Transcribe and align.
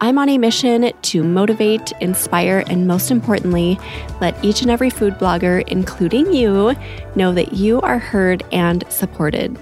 I'm 0.00 0.16
on 0.16 0.28
a 0.28 0.38
mission 0.38 0.92
to 0.92 1.24
motivate, 1.24 1.90
inspire, 2.00 2.62
and 2.68 2.86
most 2.86 3.10
importantly, 3.10 3.80
let 4.20 4.42
each 4.44 4.62
and 4.62 4.70
every 4.70 4.90
food 4.90 5.14
blogger, 5.14 5.66
including 5.66 6.32
you, 6.32 6.76
know 7.16 7.32
that 7.34 7.54
you 7.54 7.80
are 7.80 7.98
heard 7.98 8.44
and 8.52 8.84
supported. 8.88 9.58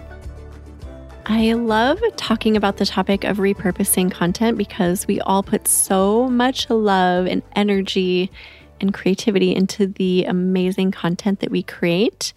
I 1.25 1.55
love 1.55 2.01
talking 2.17 2.55
about 2.55 2.77
the 2.77 2.85
topic 2.85 3.25
of 3.25 3.39
repurposing 3.39 4.13
content 4.13 4.59
because 4.59 5.07
we 5.07 5.21
all 5.23 5.43
put 5.43 5.67
so 5.67 6.29
much 6.29 6.69
love 6.69 7.27
and 7.27 7.43
energy 7.57 8.31
and 8.79 8.93
creativity 8.93 9.55
into 9.55 9.87
the 9.87 10.27
amazing 10.27 10.91
content 10.91 11.41
that 11.41 11.51
we 11.51 11.63
create. 11.63 12.35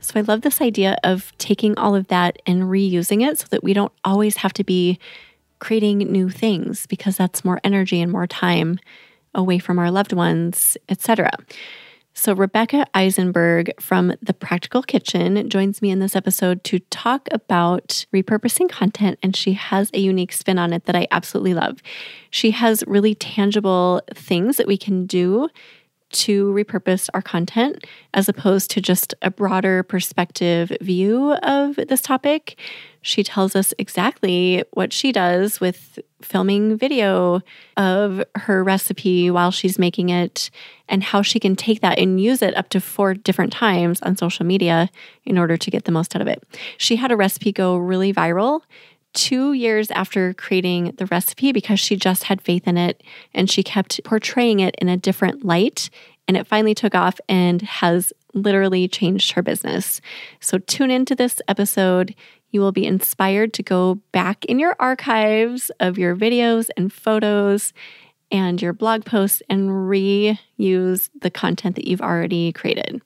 So 0.00 0.18
I 0.18 0.22
love 0.22 0.40
this 0.40 0.62
idea 0.62 0.96
of 1.04 1.36
taking 1.36 1.76
all 1.76 1.94
of 1.94 2.08
that 2.08 2.40
and 2.46 2.64
reusing 2.64 3.22
it 3.26 3.38
so 3.38 3.46
that 3.50 3.62
we 3.62 3.74
don't 3.74 3.92
always 4.02 4.36
have 4.38 4.54
to 4.54 4.64
be 4.64 4.98
creating 5.64 5.96
new 5.96 6.28
things 6.28 6.86
because 6.86 7.16
that's 7.16 7.42
more 7.42 7.58
energy 7.64 8.02
and 8.02 8.12
more 8.12 8.26
time 8.26 8.78
away 9.34 9.58
from 9.58 9.78
our 9.78 9.90
loved 9.90 10.12
ones, 10.12 10.76
etc. 10.90 11.30
So, 12.12 12.34
Rebecca 12.34 12.86
Eisenberg 12.92 13.72
from 13.80 14.12
The 14.20 14.34
Practical 14.34 14.82
Kitchen 14.82 15.48
joins 15.48 15.80
me 15.80 15.90
in 15.90 16.00
this 16.00 16.14
episode 16.14 16.62
to 16.64 16.80
talk 16.90 17.28
about 17.32 18.04
repurposing 18.14 18.68
content, 18.68 19.18
and 19.22 19.34
she 19.34 19.54
has 19.54 19.90
a 19.94 19.98
unique 19.98 20.32
spin 20.32 20.58
on 20.58 20.74
it 20.74 20.84
that 20.84 20.94
I 20.94 21.08
absolutely 21.10 21.54
love. 21.54 21.80
She 22.30 22.50
has 22.50 22.84
really 22.86 23.14
tangible 23.14 24.02
things 24.14 24.58
that 24.58 24.66
we 24.66 24.76
can 24.76 25.06
do 25.06 25.48
to 26.14 26.52
repurpose 26.52 27.08
our 27.14 27.22
content 27.22 27.84
as 28.14 28.28
opposed 28.28 28.70
to 28.70 28.80
just 28.80 29.14
a 29.22 29.30
broader 29.30 29.82
perspective 29.82 30.72
view 30.80 31.32
of 31.42 31.76
this 31.76 32.00
topic. 32.00 32.58
She 33.02 33.22
tells 33.22 33.54
us 33.54 33.74
exactly 33.78 34.64
what 34.72 34.92
she 34.92 35.12
does 35.12 35.60
with 35.60 35.98
filming 36.22 36.78
video 36.78 37.42
of 37.76 38.24
her 38.34 38.64
recipe 38.64 39.30
while 39.30 39.50
she's 39.50 39.78
making 39.78 40.08
it 40.08 40.50
and 40.88 41.02
how 41.02 41.20
she 41.20 41.38
can 41.38 41.54
take 41.54 41.80
that 41.82 41.98
and 41.98 42.20
use 42.20 42.40
it 42.40 42.56
up 42.56 42.70
to 42.70 42.80
four 42.80 43.12
different 43.12 43.52
times 43.52 44.00
on 44.02 44.16
social 44.16 44.46
media 44.46 44.88
in 45.24 45.36
order 45.36 45.56
to 45.56 45.70
get 45.70 45.84
the 45.84 45.92
most 45.92 46.16
out 46.16 46.22
of 46.22 46.28
it. 46.28 46.42
She 46.78 46.96
had 46.96 47.12
a 47.12 47.16
recipe 47.16 47.52
go 47.52 47.76
really 47.76 48.12
viral 48.12 48.62
two 49.14 49.52
years 49.52 49.90
after 49.92 50.34
creating 50.34 50.92
the 50.98 51.06
recipe 51.06 51.52
because 51.52 51.80
she 51.80 51.96
just 51.96 52.24
had 52.24 52.42
faith 52.42 52.66
in 52.66 52.76
it 52.76 53.02
and 53.32 53.50
she 53.50 53.62
kept 53.62 54.02
portraying 54.04 54.60
it 54.60 54.74
in 54.80 54.88
a 54.88 54.96
different 54.96 55.44
light. 55.44 55.88
And 56.26 56.36
it 56.36 56.46
finally 56.46 56.74
took 56.74 56.94
off 56.94 57.20
and 57.28 57.62
has 57.62 58.12
literally 58.34 58.88
changed 58.88 59.32
her 59.32 59.42
business. 59.42 60.00
So 60.40 60.58
tune 60.58 60.90
into 60.90 61.14
this 61.14 61.40
episode. 61.48 62.14
You 62.50 62.60
will 62.60 62.72
be 62.72 62.86
inspired 62.86 63.52
to 63.54 63.62
go 63.62 63.96
back 64.12 64.44
in 64.44 64.58
your 64.58 64.76
archives 64.78 65.70
of 65.80 65.98
your 65.98 66.16
videos 66.16 66.68
and 66.76 66.92
photos 66.92 67.72
and 68.30 68.60
your 68.60 68.72
blog 68.72 69.04
posts 69.04 69.42
and 69.48 69.68
reuse 69.70 71.10
the 71.20 71.30
content 71.30 71.76
that 71.76 71.86
you've 71.86 72.00
already 72.00 72.52
created. 72.52 73.00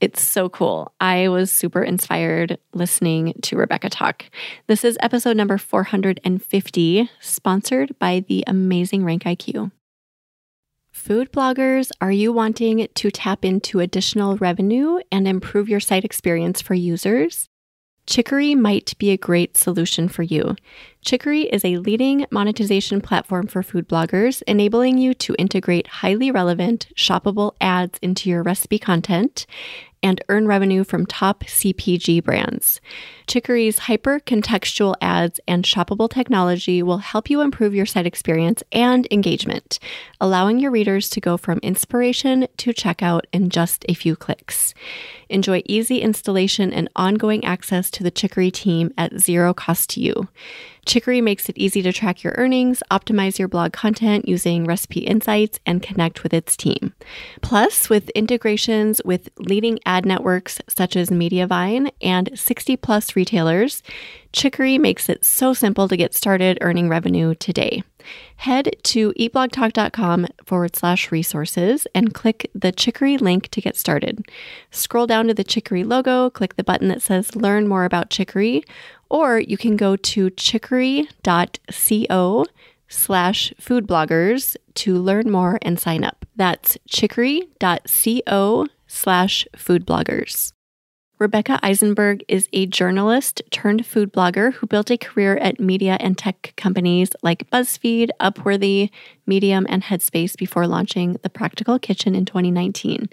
It's 0.00 0.22
so 0.22 0.48
cool. 0.48 0.92
I 1.00 1.28
was 1.28 1.50
super 1.50 1.82
inspired 1.82 2.58
listening 2.74 3.34
to 3.42 3.56
Rebecca 3.56 3.90
talk. 3.90 4.24
This 4.66 4.84
is 4.84 4.98
episode 5.00 5.36
number 5.36 5.58
450, 5.58 7.10
sponsored 7.20 7.98
by 7.98 8.24
the 8.26 8.44
amazing 8.46 9.04
Rank 9.04 9.24
IQ. 9.24 9.72
Food 10.90 11.30
bloggers, 11.30 11.90
are 12.00 12.10
you 12.10 12.32
wanting 12.32 12.88
to 12.94 13.10
tap 13.10 13.44
into 13.44 13.80
additional 13.80 14.36
revenue 14.38 14.98
and 15.12 15.28
improve 15.28 15.68
your 15.68 15.78
site 15.78 16.04
experience 16.04 16.62
for 16.62 16.74
users? 16.74 17.48
Chicory 18.06 18.54
might 18.54 18.96
be 18.98 19.10
a 19.10 19.16
great 19.16 19.56
solution 19.56 20.08
for 20.08 20.22
you. 20.22 20.56
Chicory 21.06 21.42
is 21.42 21.64
a 21.64 21.76
leading 21.76 22.26
monetization 22.32 23.00
platform 23.00 23.46
for 23.46 23.62
food 23.62 23.88
bloggers, 23.88 24.42
enabling 24.48 24.98
you 24.98 25.14
to 25.14 25.36
integrate 25.38 25.86
highly 25.86 26.32
relevant, 26.32 26.88
shoppable 26.96 27.54
ads 27.60 27.96
into 28.02 28.28
your 28.28 28.42
recipe 28.42 28.80
content 28.80 29.46
and 30.02 30.22
earn 30.28 30.46
revenue 30.46 30.84
from 30.84 31.06
top 31.06 31.44
CPG 31.44 32.22
brands. 32.22 32.80
Chicory's 33.26 33.78
hyper 33.78 34.20
contextual 34.20 34.94
ads 35.00 35.40
and 35.48 35.64
shoppable 35.64 36.10
technology 36.10 36.82
will 36.82 36.98
help 36.98 37.30
you 37.30 37.40
improve 37.40 37.74
your 37.74 37.86
site 37.86 38.06
experience 38.06 38.62
and 38.72 39.06
engagement, 39.10 39.78
allowing 40.20 40.58
your 40.58 40.70
readers 40.70 41.08
to 41.10 41.20
go 41.20 41.36
from 41.36 41.58
inspiration 41.58 42.46
to 42.56 42.72
checkout 42.72 43.22
in 43.32 43.48
just 43.48 43.84
a 43.88 43.94
few 43.94 44.16
clicks. 44.16 44.74
Enjoy 45.28 45.62
easy 45.66 46.00
installation 46.00 46.72
and 46.72 46.88
ongoing 46.94 47.44
access 47.44 47.90
to 47.90 48.02
the 48.02 48.10
Chicory 48.10 48.50
team 48.50 48.92
at 48.96 49.18
zero 49.18 49.52
cost 49.54 49.90
to 49.90 50.00
you. 50.00 50.28
Chicory 50.86 51.20
makes 51.20 51.48
it 51.48 51.58
easy 51.58 51.82
to 51.82 51.92
track 51.92 52.22
your 52.22 52.34
earnings, 52.36 52.82
optimize 52.92 53.38
your 53.38 53.48
blog 53.48 53.72
content 53.72 54.28
using 54.28 54.64
recipe 54.64 55.00
insights, 55.00 55.58
and 55.66 55.82
connect 55.82 56.22
with 56.22 56.32
its 56.32 56.56
team. 56.56 56.94
Plus, 57.42 57.90
with 57.90 58.08
integrations 58.10 59.00
with 59.04 59.28
leading 59.36 59.80
ad 59.84 60.06
networks 60.06 60.60
such 60.68 60.94
as 60.96 61.10
Mediavine 61.10 61.90
and 62.00 62.30
60 62.38 62.76
plus 62.76 63.16
retailers, 63.16 63.82
Chicory 64.32 64.78
makes 64.78 65.08
it 65.08 65.24
so 65.24 65.52
simple 65.52 65.88
to 65.88 65.96
get 65.96 66.14
started 66.14 66.58
earning 66.60 66.88
revenue 66.88 67.34
today. 67.34 67.82
Head 68.36 68.76
to 68.84 69.12
eatblogtalk.com 69.14 70.26
forward 70.44 70.76
slash 70.76 71.10
resources 71.10 71.86
and 71.94 72.14
click 72.14 72.50
the 72.54 72.70
Chicory 72.70 73.16
link 73.16 73.48
to 73.48 73.60
get 73.60 73.76
started. 73.76 74.24
Scroll 74.70 75.06
down 75.06 75.26
to 75.28 75.34
the 75.34 75.42
Chicory 75.42 75.84
logo, 75.84 76.30
click 76.30 76.56
the 76.56 76.64
button 76.64 76.88
that 76.88 77.02
says 77.02 77.34
Learn 77.34 77.66
More 77.66 77.84
About 77.84 78.10
Chicory, 78.10 78.62
or 79.10 79.38
you 79.38 79.56
can 79.56 79.76
go 79.76 79.96
to 79.96 80.30
chicory.co 80.30 81.16
slash 82.88 83.52
food 83.58 83.86
bloggers 83.86 84.56
to 84.74 84.94
learn 84.94 85.30
more 85.30 85.58
and 85.62 85.78
sign 85.78 86.04
up. 86.04 86.24
That's 86.36 86.78
chicory.co 86.88 88.66
slash 88.86 89.46
food 89.56 89.86
bloggers. 89.86 90.52
Rebecca 91.18 91.58
Eisenberg 91.62 92.24
is 92.28 92.46
a 92.52 92.66
journalist 92.66 93.40
turned 93.50 93.86
food 93.86 94.12
blogger 94.12 94.52
who 94.52 94.66
built 94.66 94.90
a 94.90 94.98
career 94.98 95.38
at 95.38 95.58
media 95.58 95.96
and 95.98 96.18
tech 96.18 96.52
companies 96.58 97.08
like 97.22 97.48
BuzzFeed, 97.48 98.10
Upworthy, 98.20 98.90
Medium, 99.26 99.64
and 99.70 99.82
Headspace 99.82 100.36
before 100.36 100.66
launching 100.66 101.16
The 101.22 101.30
Practical 101.30 101.78
Kitchen 101.78 102.14
in 102.14 102.26
2019. 102.26 103.08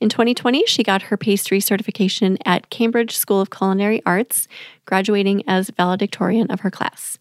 In 0.00 0.08
2020, 0.08 0.66
she 0.66 0.82
got 0.82 1.02
her 1.02 1.16
pastry 1.16 1.60
certification 1.60 2.38
at 2.44 2.70
Cambridge 2.70 3.16
School 3.16 3.40
of 3.40 3.50
Culinary 3.50 4.02
Arts, 4.04 4.48
graduating 4.84 5.42
as 5.46 5.70
valedictorian 5.70 6.50
of 6.50 6.60
her 6.60 6.70
class. 6.70 7.18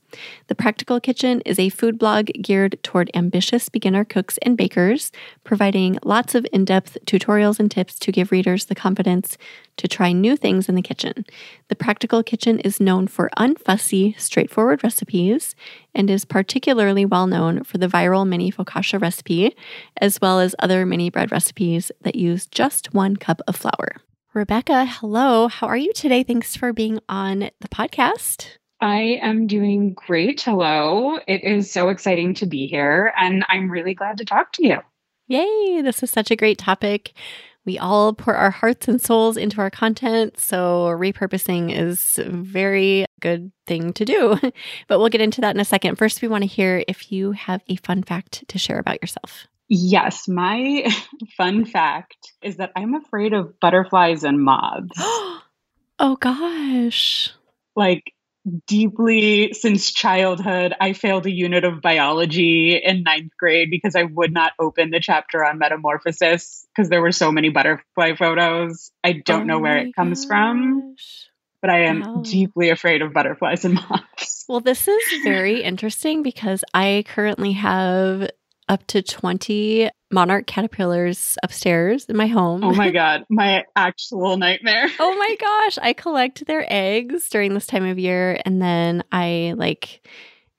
The 0.47 0.55
Practical 0.55 0.99
Kitchen 0.99 1.41
is 1.41 1.57
a 1.57 1.69
food 1.69 1.97
blog 1.97 2.27
geared 2.41 2.77
toward 2.83 3.09
ambitious 3.13 3.69
beginner 3.69 4.05
cooks 4.05 4.37
and 4.43 4.55
bakers, 4.55 5.11
providing 5.43 5.97
lots 6.03 6.35
of 6.35 6.45
in 6.53 6.65
depth 6.65 6.97
tutorials 7.05 7.59
and 7.59 7.71
tips 7.71 7.97
to 7.99 8.11
give 8.11 8.31
readers 8.31 8.65
the 8.65 8.75
confidence 8.75 9.37
to 9.77 9.87
try 9.87 10.11
new 10.11 10.37
things 10.37 10.69
in 10.69 10.75
the 10.75 10.81
kitchen. 10.81 11.25
The 11.67 11.75
Practical 11.75 12.21
Kitchen 12.21 12.59
is 12.59 12.79
known 12.79 13.07
for 13.07 13.29
unfussy, 13.37 14.19
straightforward 14.19 14.83
recipes 14.83 15.55
and 15.95 16.09
is 16.09 16.25
particularly 16.25 17.05
well 17.05 17.27
known 17.27 17.63
for 17.63 17.77
the 17.77 17.87
viral 17.87 18.27
mini 18.27 18.51
focaccia 18.51 19.01
recipe, 19.01 19.55
as 19.97 20.21
well 20.21 20.39
as 20.39 20.55
other 20.59 20.85
mini 20.85 21.09
bread 21.09 21.31
recipes 21.31 21.91
that 22.01 22.15
use 22.15 22.45
just 22.45 22.93
one 22.93 23.15
cup 23.15 23.41
of 23.47 23.55
flour. 23.55 23.97
Rebecca, 24.33 24.85
hello. 24.87 25.47
How 25.47 25.67
are 25.67 25.77
you 25.77 25.93
today? 25.93 26.23
Thanks 26.23 26.55
for 26.55 26.73
being 26.73 26.99
on 27.07 27.51
the 27.59 27.67
podcast. 27.67 28.57
I 28.81 29.19
am 29.21 29.45
doing 29.45 29.93
great. 29.93 30.41
Hello. 30.41 31.19
It 31.27 31.43
is 31.43 31.71
so 31.71 31.89
exciting 31.89 32.33
to 32.35 32.47
be 32.47 32.65
here, 32.65 33.13
and 33.15 33.45
I'm 33.47 33.69
really 33.69 33.93
glad 33.93 34.17
to 34.17 34.25
talk 34.25 34.51
to 34.53 34.67
you. 34.67 34.77
Yay. 35.27 35.81
This 35.83 36.01
is 36.01 36.09
such 36.09 36.31
a 36.31 36.35
great 36.35 36.57
topic. 36.57 37.13
We 37.63 37.77
all 37.77 38.11
pour 38.13 38.33
our 38.33 38.49
hearts 38.49 38.87
and 38.87 38.99
souls 38.99 39.37
into 39.37 39.61
our 39.61 39.69
content, 39.69 40.39
so 40.39 40.87
repurposing 40.87 41.71
is 41.71 42.17
a 42.17 42.27
very 42.27 43.05
good 43.19 43.51
thing 43.67 43.93
to 43.93 44.03
do. 44.03 44.39
But 44.87 44.97
we'll 44.97 45.09
get 45.09 45.21
into 45.21 45.41
that 45.41 45.55
in 45.55 45.61
a 45.61 45.65
second. 45.65 45.97
First, 45.97 46.23
we 46.23 46.27
want 46.27 46.41
to 46.41 46.47
hear 46.47 46.83
if 46.87 47.11
you 47.11 47.33
have 47.33 47.61
a 47.67 47.75
fun 47.75 48.01
fact 48.01 48.47
to 48.47 48.57
share 48.57 48.79
about 48.79 48.99
yourself. 48.99 49.45
Yes, 49.75 50.27
my 50.27 50.85
fun 51.35 51.65
fact 51.65 52.33
is 52.43 52.57
that 52.57 52.71
I'm 52.75 52.93
afraid 52.93 53.33
of 53.33 53.59
butterflies 53.59 54.23
and 54.23 54.39
moths. 54.39 54.91
oh 54.99 56.15
gosh. 56.19 57.31
Like 57.75 58.13
deeply 58.67 59.53
since 59.53 59.91
childhood. 59.91 60.75
I 60.79 60.93
failed 60.93 61.25
a 61.25 61.31
unit 61.31 61.63
of 61.63 61.81
biology 61.81 62.75
in 62.75 63.01
ninth 63.01 63.31
grade 63.39 63.71
because 63.71 63.95
I 63.95 64.03
would 64.03 64.31
not 64.31 64.51
open 64.59 64.91
the 64.91 64.99
chapter 64.99 65.43
on 65.43 65.57
metamorphosis 65.57 66.67
because 66.75 66.89
there 66.89 67.01
were 67.01 67.11
so 67.11 67.31
many 67.31 67.49
butterfly 67.49 68.13
photos. 68.15 68.91
I 69.03 69.13
don't 69.13 69.41
oh 69.41 69.45
know 69.45 69.59
where 69.59 69.77
it 69.77 69.95
comes 69.95 70.25
gosh. 70.25 70.27
from, 70.27 70.95
but 71.61 71.71
I 71.71 71.85
am 71.85 72.01
wow. 72.01 72.21
deeply 72.21 72.69
afraid 72.69 73.01
of 73.01 73.11
butterflies 73.11 73.65
and 73.65 73.73
moths. 73.89 74.45
Well, 74.47 74.59
this 74.59 74.87
is 74.87 75.23
very 75.23 75.63
interesting 75.63 76.21
because 76.21 76.63
I 76.75 77.05
currently 77.07 77.53
have 77.53 78.29
up 78.73 78.85
to 78.87 79.03
20 79.03 79.89
monarch 80.11 80.47
caterpillars 80.47 81.37
upstairs 81.43 82.05
in 82.05 82.17
my 82.17 82.27
home. 82.27 82.63
Oh 82.63 82.73
my 82.73 82.89
God, 83.01 83.23
my 83.29 83.63
actual 83.75 84.35
nightmare. 84.37 84.87
oh 84.99 85.15
my 85.15 85.35
gosh. 85.39 85.77
I 85.81 85.93
collect 85.93 86.45
their 86.47 86.65
eggs 86.67 87.29
during 87.29 87.53
this 87.53 87.67
time 87.67 87.85
of 87.85 87.99
year 87.99 88.41
and 88.45 88.59
then 88.61 89.03
I 89.11 89.53
like 89.57 90.07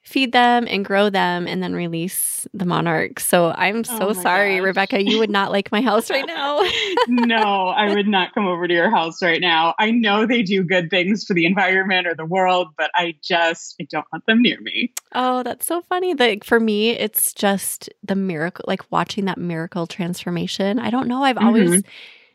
feed 0.05 0.33
them 0.33 0.67
and 0.69 0.85
grow 0.85 1.09
them 1.09 1.49
and 1.49 1.63
then 1.63 1.75
release 1.75 2.47
the 2.53 2.67
monarchs. 2.67 3.25
So 3.25 3.53
I'm 3.57 3.85
so 3.85 4.09
oh 4.09 4.13
sorry, 4.13 4.59
gosh. 4.59 4.67
Rebecca. 4.67 5.03
You 5.03 5.19
would 5.19 5.31
not 5.31 5.51
like 5.51 5.73
my 5.73 5.81
house 5.81 6.11
right 6.11 6.27
now. 6.27 6.61
no, 7.09 7.69
I 7.69 7.95
would 7.95 8.07
not 8.07 8.35
come 8.35 8.47
over 8.47 8.69
to 8.69 8.75
your 8.75 8.91
house 8.91 9.23
right 9.23 9.41
now. 9.41 9.75
I 9.79 9.91
know 9.91 10.27
they 10.27 10.43
do 10.43 10.63
good 10.63 10.91
things 10.91 11.25
for 11.25 11.33
the 11.33 11.47
environment 11.47 12.07
or 12.07 12.15
the 12.15 12.27
world, 12.27 12.69
but 12.77 12.91
I 12.95 13.15
just 13.23 13.77
I 13.81 13.87
don't 13.91 14.07
want 14.13 14.27
them 14.27 14.43
near 14.43 14.61
me. 14.61 14.93
Oh, 15.15 15.43
that's 15.43 15.67
so 15.67 15.81
funny. 15.83 16.15
Like 16.15 16.45
for 16.45 16.61
me, 16.61 16.91
it's 16.91 17.33
just 17.33 17.89
the 18.03 18.15
miracle, 18.15 18.67
like 18.69 18.83
watching 18.93 19.25
that 19.25 19.39
miracle 19.39 19.87
transformation. 19.87 20.79
I 20.79 20.91
don't 20.91 21.09
know. 21.09 21.25
I've 21.25 21.37
mm-hmm. 21.37 21.47
always 21.47 21.83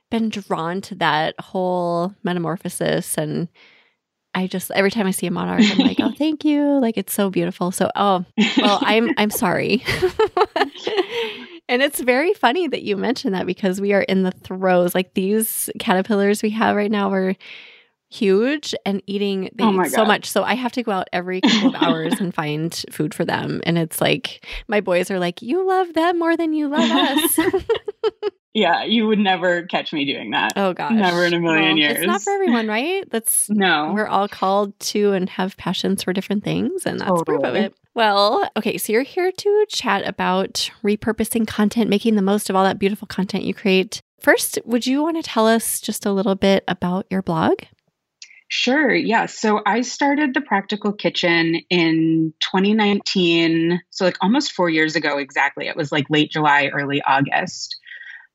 been 0.10 0.30
drawn 0.30 0.82
to 0.82 0.96
that 0.96 1.40
whole 1.40 2.16
metamorphosis 2.24 3.16
and 3.16 3.48
I 4.34 4.48
just 4.48 4.72
every 4.72 4.92
time 4.92 5.08
I 5.08 5.12
see 5.12 5.28
a 5.28 5.32
monarch, 5.32 5.62
I'm 5.64 5.80
like, 5.80 6.00
oh, 6.00 6.12
thank 6.18 6.46
you. 6.46 6.80
Like 6.80 6.98
it's 6.98 7.14
so 7.14 7.30
beautiful. 7.30 7.72
So, 7.72 7.90
oh, 7.96 8.26
well, 8.58 8.80
I'm 8.82 9.12
I'm 9.18 9.32
sorry. 9.32 9.84
and 11.68 11.82
it's 11.82 12.00
very 12.00 12.34
funny 12.34 12.68
that 12.68 12.84
you 12.84 12.96
mentioned 12.96 13.34
that 13.34 13.46
because 13.46 13.82
we 13.82 13.94
are 13.94 14.02
in 14.02 14.24
the 14.24 14.32
throes. 14.32 14.94
Like 14.94 15.14
these 15.14 15.70
caterpillars 15.80 16.44
we 16.44 16.52
have 16.52 16.76
right 16.76 16.92
now 16.92 17.12
are 17.12 17.36
huge 18.12 18.74
and 18.86 19.04
eating 19.06 19.50
they 19.54 19.64
oh 19.64 19.84
eat 19.84 19.92
so 19.92 20.04
much. 20.04 20.30
So 20.30 20.44
I 20.44 20.56
have 20.56 20.72
to 20.74 20.84
go 20.84 20.92
out 20.92 21.10
every 21.14 21.42
couple 21.42 21.76
of 21.76 21.82
hours 21.82 22.20
and 22.20 22.34
find 22.34 22.74
food 22.92 23.14
for 23.14 23.26
them. 23.26 23.62
And 23.66 23.78
it's 23.78 24.02
like 24.02 24.46
my 24.68 24.82
boys 24.82 25.12
are 25.12 25.20
like, 25.20 25.42
You 25.42 25.68
love 25.68 25.94
them 25.94 26.20
more 26.20 26.36
than 26.36 26.54
you 26.54 26.68
love 26.68 26.90
us. 26.90 27.40
Yeah, 28.54 28.84
you 28.84 29.06
would 29.08 29.20
never 29.20 29.64
catch 29.64 29.94
me 29.94 30.06
doing 30.06 30.32
that. 30.32 30.54
Oh 30.56 30.74
gosh. 30.74 30.92
Never 30.92 31.24
in 31.24 31.34
a 31.34 31.40
million 31.40 31.70
well, 31.70 31.78
years. 31.78 31.98
It's 31.98 32.08
not 32.08 32.22
for 32.22 32.32
everyone, 32.32 32.68
right? 32.68 33.10
That's 33.10 33.50
No. 33.50 33.92
We're 33.94 34.08
all 34.08 34.28
called 34.28 34.78
to 34.80 35.14
and 35.14 35.30
have 35.30 35.56
passions 35.58 36.04
for 36.04 36.14
different 36.14 36.44
things 36.44 36.86
and 36.86 37.00
that's 37.00 37.10
totally. 37.10 37.38
proof 37.38 37.44
of 37.44 37.56
it. 37.56 37.76
Well, 37.94 38.50
okay, 38.58 38.78
so 38.78 38.94
you're 38.94 39.04
here 39.04 39.32
to 39.32 39.66
chat 39.70 40.08
about 40.08 40.72
repurposing 40.84 41.48
content, 41.48 41.90
making 41.90 42.16
the 42.16 42.22
most 42.22 42.50
of 42.50 42.56
all 42.56 42.64
that 42.64 42.80
beautiful 42.80 43.08
content 43.08 43.44
you 43.44 43.54
create. 43.54 44.02
First, 44.22 44.60
would 44.66 44.86
you 44.86 45.02
want 45.04 45.18
to 45.18 45.24
tell 45.24 45.48
us 45.48 45.80
just 45.80 46.06
a 46.06 46.12
little 46.12 46.36
bit 46.36 46.64
about 46.68 47.06
your 47.10 47.22
blog? 47.22 47.62
Sure. 48.52 48.94
Yeah. 48.94 49.28
So 49.28 49.62
I 49.66 49.82
started 49.82 50.34
the 50.34 50.42
Practical 50.42 50.92
Kitchen 50.92 51.62
in 51.70 52.34
2019. 52.40 53.80
So, 53.92 54.06
like 54.06 54.18
almost 54.22 54.54
four 54.54 54.70
years 54.70 54.96
ago, 54.96 55.20
exactly. 55.20 55.68
It 55.68 55.76
was 55.76 55.92
like 55.92 56.06
late 56.10 56.32
July, 56.32 56.72
early 56.74 57.00
August. 57.06 57.79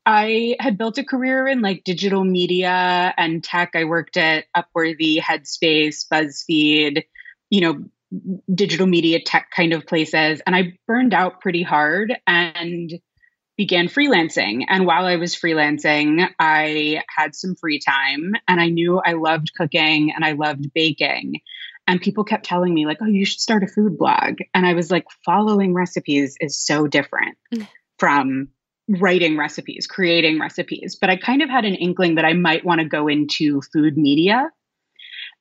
I 0.06 0.56
had 0.60 0.76
built 0.76 0.98
a 0.98 1.04
career 1.04 1.46
in 1.46 1.62
like 1.62 1.84
digital 1.84 2.24
media 2.24 3.14
and 3.16 3.42
tech. 3.42 3.72
I 3.74 3.84
worked 3.84 4.16
at 4.16 4.44
Upworthy, 4.56 5.18
Headspace, 5.18 6.06
BuzzFeed, 6.12 7.04
you 7.50 7.60
know, 7.60 7.84
digital 8.52 8.86
media 8.86 9.20
tech 9.24 9.50
kind 9.54 9.72
of 9.72 9.86
places. 9.86 10.42
And 10.46 10.54
I 10.54 10.78
burned 10.86 11.14
out 11.14 11.40
pretty 11.40 11.62
hard 11.62 12.14
and 12.26 12.92
began 13.56 13.88
freelancing. 13.88 14.64
And 14.68 14.86
while 14.86 15.06
I 15.06 15.16
was 15.16 15.34
freelancing, 15.34 16.28
I 16.38 17.02
had 17.08 17.34
some 17.34 17.54
free 17.54 17.78
time 17.78 18.34
and 18.48 18.60
I 18.60 18.68
knew 18.68 19.00
I 19.04 19.12
loved 19.12 19.52
cooking 19.56 20.12
and 20.14 20.24
I 20.24 20.32
loved 20.32 20.72
baking. 20.74 21.40
And 21.86 22.00
people 22.00 22.24
kept 22.24 22.46
telling 22.46 22.72
me, 22.72 22.86
like, 22.86 22.98
oh, 23.02 23.06
you 23.06 23.26
should 23.26 23.40
start 23.40 23.62
a 23.62 23.68
food 23.68 23.98
blog. 23.98 24.38
And 24.54 24.66
I 24.66 24.72
was 24.72 24.90
like, 24.90 25.04
following 25.24 25.74
recipes 25.74 26.36
is 26.40 26.58
so 26.58 26.86
different 26.86 27.36
mm. 27.54 27.68
from 27.98 28.48
writing 28.88 29.36
recipes, 29.36 29.86
creating 29.86 30.38
recipes, 30.40 30.96
but 31.00 31.10
I 31.10 31.16
kind 31.16 31.42
of 31.42 31.48
had 31.48 31.64
an 31.64 31.74
inkling 31.74 32.16
that 32.16 32.24
I 32.24 32.34
might 32.34 32.64
want 32.64 32.80
to 32.80 32.86
go 32.86 33.08
into 33.08 33.62
food 33.72 33.96
media. 33.96 34.50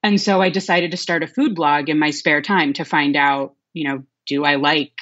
And 0.02 0.20
so 0.20 0.42
I 0.42 0.50
decided 0.50 0.92
to 0.92 0.98
start 0.98 1.24
a 1.24 1.28
food 1.28 1.56
blog 1.56 1.90
in 1.90 2.00
my 2.00 2.12
spare 2.12 2.42
time 2.42 2.74
to 2.74 2.86
find 2.86 3.16
out, 3.16 3.56
you 3.74 3.88
know, 3.88 4.04
do 4.28 4.46
I 4.46 4.56
like 4.56 4.94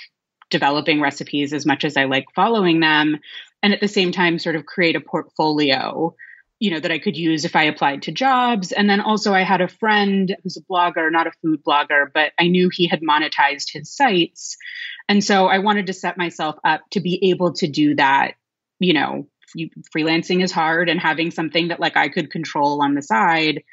developing 0.49 1.01
recipes 1.01 1.53
as 1.53 1.65
much 1.65 1.85
as 1.85 1.97
I 1.97 2.05
like 2.05 2.25
following 2.35 2.79
them? 2.79 3.19
And 3.63 3.73
at 3.73 3.79
the 3.79 3.87
same 3.87 4.11
time, 4.11 4.39
sort 4.39 4.55
of 4.55 4.65
create 4.65 4.95
a 4.95 5.01
portfolio, 5.01 6.15
you 6.61 6.69
know, 6.69 6.79
that 6.79 6.91
I 6.91 6.99
could 6.99 7.17
use 7.17 7.43
if 7.43 7.55
I 7.55 7.63
applied 7.63 8.03
to 8.03 8.11
jobs. 8.11 8.71
And 8.71 8.87
then 8.87 9.01
also, 9.01 9.33
I 9.33 9.41
had 9.41 9.61
a 9.61 9.67
friend 9.67 10.37
who's 10.43 10.57
a 10.57 10.61
blogger, 10.61 11.11
not 11.11 11.25
a 11.25 11.31
food 11.41 11.63
blogger, 11.67 12.05
but 12.13 12.33
I 12.39 12.49
knew 12.49 12.69
he 12.71 12.87
had 12.87 13.01
monetized 13.01 13.73
his 13.73 13.91
sites. 13.91 14.57
And 15.09 15.23
so 15.23 15.47
I 15.47 15.57
wanted 15.57 15.87
to 15.87 15.93
set 15.93 16.19
myself 16.19 16.57
up 16.63 16.81
to 16.91 16.99
be 16.99 17.31
able 17.31 17.53
to 17.53 17.67
do 17.67 17.95
that. 17.95 18.35
You 18.77 18.93
know, 18.93 19.27
freelancing 19.95 20.43
is 20.43 20.51
hard, 20.51 20.87
and 20.87 20.99
having 20.99 21.31
something 21.31 21.69
that 21.69 21.79
like 21.79 21.97
I 21.97 22.09
could 22.09 22.29
control 22.29 22.83
on 22.83 22.93
the 22.93 23.01
side 23.01 23.63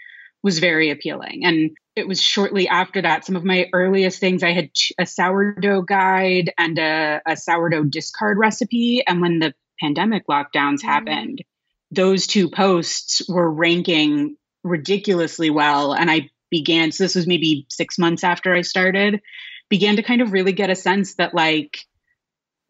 was 0.43 0.59
very 0.59 0.89
appealing. 0.91 1.45
And 1.45 1.73
it 1.95 2.09
was 2.09 2.23
shortly 2.23 2.69
after 2.69 3.03
that, 3.03 3.27
some 3.27 3.37
of 3.37 3.45
my 3.45 3.69
earliest 3.75 4.19
things, 4.19 4.43
I 4.43 4.53
had 4.53 4.71
a 4.99 5.05
sourdough 5.05 5.83
guide 5.83 6.55
and 6.57 6.79
a, 6.79 7.21
a 7.27 7.37
sourdough 7.37 7.85
discard 7.85 8.39
recipe. 8.39 9.03
And 9.07 9.21
when 9.21 9.41
the 9.41 9.53
pandemic 9.79 10.27
lockdowns 10.27 10.79
mm-hmm. 10.79 10.89
happened, 10.89 11.45
those 11.91 12.27
two 12.27 12.51
posts 12.51 13.23
were 13.29 13.51
ranking 13.51 14.37
ridiculously 14.65 15.51
well. 15.51 15.95
And 15.95 16.11
I 16.11 16.31
began, 16.51 16.93
so 16.93 17.05
this 17.05 17.15
was 17.15 17.27
maybe 17.27 17.67
six 17.69 17.99
months 17.99 18.25
after 18.25 18.55
I 18.55 18.63
started 18.63 19.21
began 19.69 19.97
to 19.97 20.03
kind 20.03 20.23
of 20.23 20.33
really 20.33 20.53
get 20.53 20.71
a 20.71 20.75
sense 20.75 21.15
that 21.15 21.35
like 21.35 21.81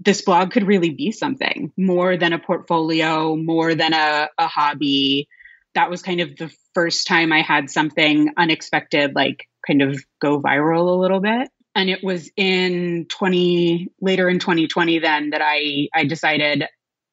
this 0.00 0.22
blog 0.22 0.50
could 0.50 0.66
really 0.66 0.90
be 0.90 1.10
something 1.10 1.72
more 1.76 2.16
than 2.16 2.32
a 2.32 2.38
portfolio, 2.38 3.36
more 3.36 3.74
than 3.74 3.92
a, 3.94 4.28
a 4.38 4.46
hobby. 4.46 5.28
That 5.74 5.90
was 5.90 6.02
kind 6.02 6.20
of 6.20 6.36
the 6.36 6.52
first 6.74 7.06
time 7.06 7.32
I 7.32 7.42
had 7.42 7.70
something 7.70 8.32
unexpected, 8.36 9.14
like 9.14 9.48
kind 9.66 9.82
of 9.82 10.00
go 10.20 10.40
viral 10.40 10.88
a 10.88 11.00
little 11.00 11.20
bit. 11.20 11.48
And 11.74 11.90
it 11.90 12.02
was 12.02 12.30
in 12.36 13.06
20, 13.08 13.88
later 14.00 14.28
in 14.28 14.38
2020, 14.38 14.98
then 14.98 15.30
that 15.30 15.42
I, 15.42 15.88
I 15.94 16.04
decided 16.04 16.64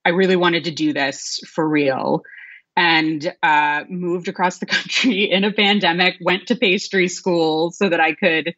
I 0.06 0.10
really 0.10 0.36
wanted 0.36 0.66
to 0.66 0.72
do 0.72 0.94
this 0.94 1.40
for 1.48 1.68
real 1.68 2.24
and 2.77 3.34
uh, 3.41 3.84
moved 3.89 4.27
across 4.27 4.60
the 4.60 4.65
country 4.77 5.32
in 5.32 5.44
a 5.44 5.51
pandemic, 5.51 6.15
went 6.22 6.48
to 6.48 6.56
pastry 6.56 7.08
school 7.08 7.72
so 7.72 7.89
that 7.89 8.00
I 8.00 8.13
could 8.13 8.56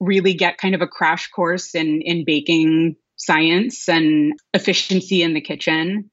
really 0.00 0.34
get 0.34 0.58
kind 0.58 0.74
of 0.74 0.82
a 0.82 0.86
crash 0.86 1.28
course 1.30 1.74
in 1.74 2.02
in 2.02 2.24
baking 2.24 2.96
science 3.16 3.88
and 3.88 4.34
efficiency 4.52 5.22
in 5.22 5.34
the 5.34 5.40
kitchen. 5.40 6.10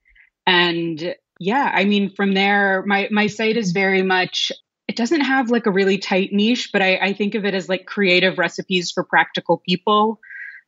And 0.47 1.15
yeah, 1.39 1.69
I 1.73 1.85
mean, 1.85 2.13
from 2.15 2.33
there, 2.33 2.83
my 2.85 3.07
my 3.11 3.27
site 3.27 3.57
is 3.57 3.71
very 3.71 4.03
much 4.03 4.51
it 4.87 4.95
doesn't 4.95 5.21
have 5.21 5.49
like 5.49 5.65
a 5.65 5.71
really 5.71 5.97
tight 5.97 6.31
niche, 6.33 6.69
but 6.73 6.81
I, 6.81 6.97
I 6.97 7.13
think 7.13 7.35
of 7.35 7.45
it 7.45 7.53
as 7.53 7.69
like 7.69 7.85
creative 7.85 8.37
recipes 8.37 8.91
for 8.91 9.03
practical 9.03 9.61
people. 9.65 10.19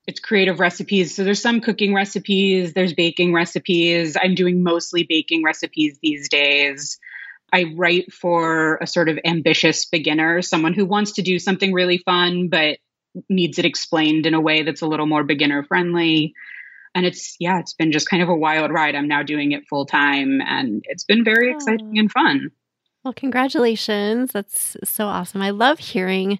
It's 0.07 0.19
creative 0.19 0.59
recipes. 0.59 1.15
So 1.15 1.23
there's 1.23 1.41
some 1.41 1.61
cooking 1.61 1.93
recipes, 1.93 2.73
there's 2.73 2.93
baking 2.93 3.33
recipes. 3.33 4.15
I'm 4.21 4.35
doing 4.35 4.61
mostly 4.61 5.03
baking 5.07 5.43
recipes 5.43 5.97
these 6.01 6.29
days. 6.29 6.99
I 7.51 7.73
write 7.75 8.13
for 8.13 8.77
a 8.81 8.87
sort 8.87 9.09
of 9.09 9.17
ambitious 9.25 9.85
beginner, 9.85 10.41
someone 10.41 10.73
who 10.73 10.85
wants 10.85 11.13
to 11.13 11.21
do 11.21 11.39
something 11.39 11.73
really 11.73 11.99
fun, 11.99 12.49
but 12.49 12.77
needs 13.29 13.57
it 13.57 13.65
explained 13.65 14.25
in 14.25 14.33
a 14.33 14.41
way 14.41 14.63
that's 14.63 14.81
a 14.81 14.87
little 14.87 15.05
more 15.05 15.23
beginner 15.23 15.63
friendly. 15.63 16.33
And 16.93 17.05
it's, 17.05 17.35
yeah, 17.39 17.59
it's 17.59 17.73
been 17.73 17.91
just 17.91 18.09
kind 18.09 18.21
of 18.21 18.29
a 18.29 18.35
wild 18.35 18.71
ride. 18.71 18.95
I'm 18.95 19.07
now 19.07 19.23
doing 19.23 19.53
it 19.53 19.67
full 19.67 19.85
time 19.85 20.41
and 20.41 20.83
it's 20.87 21.03
been 21.03 21.23
very 21.23 21.51
exciting 21.51 21.97
and 21.97 22.11
fun. 22.11 22.51
Well, 23.03 23.13
congratulations. 23.13 24.31
That's 24.31 24.75
so 24.83 25.05
awesome. 25.05 25.41
I 25.41 25.51
love 25.51 25.79
hearing 25.79 26.39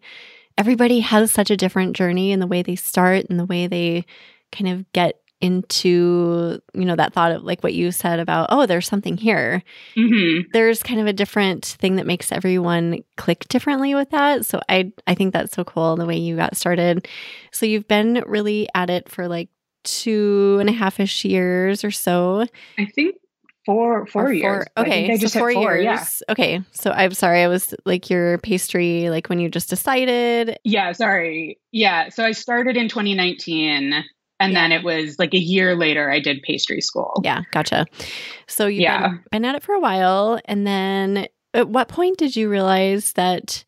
everybody 0.58 1.00
has 1.02 1.32
such 1.32 1.52
a 1.52 1.58
different 1.58 1.96
journey 1.96 2.32
in 2.32 2.40
the 2.40 2.48
way 2.48 2.62
they 2.62 2.76
start 2.76 3.26
and 3.30 3.40
the 3.40 3.46
way 3.46 3.68
they 3.68 4.06
kind 4.52 4.68
of 4.68 4.92
get 4.94 5.20
into 5.42 6.60
you 6.74 6.86
know 6.86 6.96
that 6.96 7.14
thought 7.14 7.34
of 7.34 7.44
like 7.44 7.62
what 7.62 7.74
you 7.74 7.92
said 7.92 8.20
about 8.20 8.48
oh 8.52 8.66
there's 8.66 8.88
something 8.88 9.18
here. 9.18 9.62
Mm-hmm. 9.96 10.50
there's 10.54 10.82
kind 10.82 11.00
of 11.00 11.08
a 11.08 11.14
different 11.14 11.66
thing 11.66 11.98
that 11.98 12.08
makes 12.08 12.32
everyone 12.32 13.04
click 13.18 13.48
differently 13.50 13.94
with 13.96 14.10
that. 14.12 14.46
So 14.46 14.62
i 14.70 14.92
i 15.08 15.14
think 15.14 15.34
that's 15.34 15.54
so 15.54 15.64
cool 15.64 15.96
the 15.96 16.06
way 16.06 16.18
you 16.18 16.36
got 16.36 16.56
started. 16.56 17.08
So 17.52 17.66
you've 17.66 17.88
been 17.88 18.24
really 18.26 18.68
at 18.74 18.90
it 18.90 19.10
for 19.10 19.28
like 19.28 19.50
two 19.84 20.58
and 20.60 20.70
a 20.70 20.74
half 20.74 21.00
ish 21.00 21.26
years 21.26 21.84
or 21.84 21.92
so. 21.92 22.46
I 22.78 22.86
think 22.86 23.16
four 23.66 24.06
four 24.06 24.32
years. 24.32 24.66
Okay, 24.78 25.12
I 25.12 25.18
so 25.18 25.40
four, 25.40 25.54
four, 25.54 25.76
years. 25.76 25.84
Yeah. 26.28 26.32
Okay, 26.32 26.62
so 26.72 26.92
I'm 26.92 27.14
sorry. 27.14 27.44
I 27.44 27.48
was 27.48 27.74
like 27.86 28.10
your 28.10 28.38
pastry, 28.40 29.10
like 29.10 29.28
when 29.28 29.40
you 29.40 29.50
just 29.50 29.70
decided. 29.70 30.58
Yeah, 30.64 30.92
sorry. 30.92 31.60
Yeah, 31.72 32.10
so 32.10 32.24
I 32.24 32.32
started 32.32 32.78
in 32.78 32.88
2019, 32.88 33.94
and 33.94 34.06
yeah. 34.40 34.48
then 34.48 34.72
it 34.72 34.84
was 34.84 35.18
like 35.20 35.34
a 35.34 35.40
year 35.40 35.76
later 35.76 36.10
I 36.10 36.20
did 36.20 36.42
pastry 36.44 36.82
school. 36.82 37.22
Yeah, 37.24 37.42
gotcha. 37.52 37.86
So 38.48 38.68
you've 38.68 38.82
yeah. 38.82 39.08
been, 39.08 39.24
been 39.32 39.46
at 39.46 39.56
it 39.56 39.64
for 39.64 39.74
a 39.74 39.80
while, 39.80 40.40
and 40.46 40.66
then 40.66 41.28
at 41.54 41.70
what 41.70 41.88
point 41.88 42.18
did 42.18 42.36
you 42.36 42.50
realize 42.50 43.14
that 43.14 43.64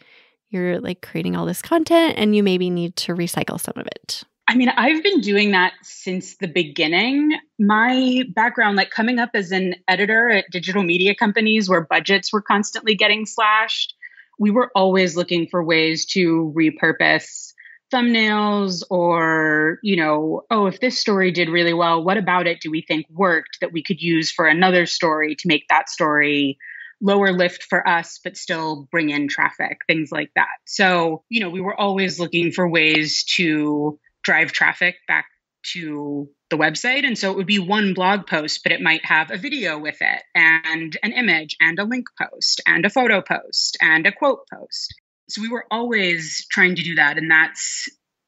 you're 0.49 0.79
like 0.79 1.01
creating 1.01 1.35
all 1.35 1.45
this 1.45 1.61
content 1.61 2.15
and 2.17 2.35
you 2.35 2.43
maybe 2.43 2.69
need 2.69 2.95
to 2.97 3.15
recycle 3.15 3.59
some 3.59 3.73
of 3.75 3.87
it? 3.87 4.23
I 4.49 4.55
mean, 4.55 4.69
I've 4.69 5.03
been 5.03 5.19
doing 5.19 5.51
that 5.51 5.73
since 5.83 6.37
the 6.37 6.47
beginning. 6.47 7.37
My 7.59 8.23
background, 8.33 8.77
like 8.77 8.91
coming 8.91 9.19
up 9.19 9.31
as 9.33 9.51
an 9.51 9.75
editor 9.89 10.29
at 10.29 10.49
digital 10.51 10.83
media 10.83 11.13
companies 11.13 11.69
where 11.69 11.81
budgets 11.81 12.31
were 12.31 12.41
constantly 12.41 12.95
getting 12.95 13.25
slashed, 13.25 13.93
we 14.39 14.49
were 14.49 14.71
always 14.73 15.17
looking 15.17 15.47
for 15.47 15.63
ways 15.63 16.05
to 16.05 16.53
repurpose 16.55 17.53
thumbnails 17.91 18.83
or, 18.89 19.79
you 19.81 19.95
know, 19.95 20.43
oh, 20.49 20.65
if 20.65 20.79
this 20.79 20.99
story 20.99 21.31
did 21.31 21.49
really 21.49 21.73
well, 21.73 22.03
what 22.03 22.17
about 22.17 22.47
it 22.47 22.61
do 22.61 22.71
we 22.71 22.81
think 22.81 23.05
worked 23.09 23.59
that 23.59 23.73
we 23.73 23.83
could 23.83 24.01
use 24.01 24.31
for 24.31 24.45
another 24.45 24.85
story 24.85 25.35
to 25.35 25.47
make 25.47 25.67
that 25.69 25.89
story 25.89 26.57
lower 27.01 27.31
lift 27.31 27.63
for 27.63 27.87
us, 27.87 28.19
but 28.23 28.35
still 28.35 28.87
bring 28.91 29.09
in 29.09 29.27
traffic, 29.27 29.79
things 29.87 30.11
like 30.11 30.31
that. 30.35 30.57
So, 30.65 31.23
you 31.29 31.39
know, 31.39 31.49
we 31.49 31.61
were 31.61 31.79
always 31.79 32.19
looking 32.19 32.51
for 32.51 32.67
ways 32.67 33.23
to 33.35 33.99
drive 34.27 34.51
traffic 34.51 34.97
back 35.07 35.25
to 35.71 36.29
the 36.49 36.57
website. 36.57 37.05
And 37.05 37.17
so 37.17 37.31
it 37.31 37.37
would 37.37 37.47
be 37.47 37.59
one 37.59 37.93
blog 37.93 38.27
post, 38.27 38.59
but 38.61 38.73
it 38.73 38.81
might 38.81 39.05
have 39.05 39.31
a 39.31 39.37
video 39.37 39.79
with 39.79 39.97
it 40.01 40.21
and 40.35 40.97
an 41.01 41.13
image 41.13 41.55
and 41.61 41.79
a 41.79 41.85
link 41.85 42.07
post 42.21 42.61
and 42.67 42.85
a 42.85 42.89
photo 42.89 43.21
post 43.21 43.77
and 43.81 44.05
a 44.05 44.11
quote 44.11 44.41
post. 44.53 44.93
So 45.29 45.41
we 45.41 45.47
were 45.49 45.65
always 45.71 46.45
trying 46.51 46.75
to 46.75 46.83
do 46.83 46.95
that. 46.95 47.17
And 47.17 47.31
that's, 47.31 47.87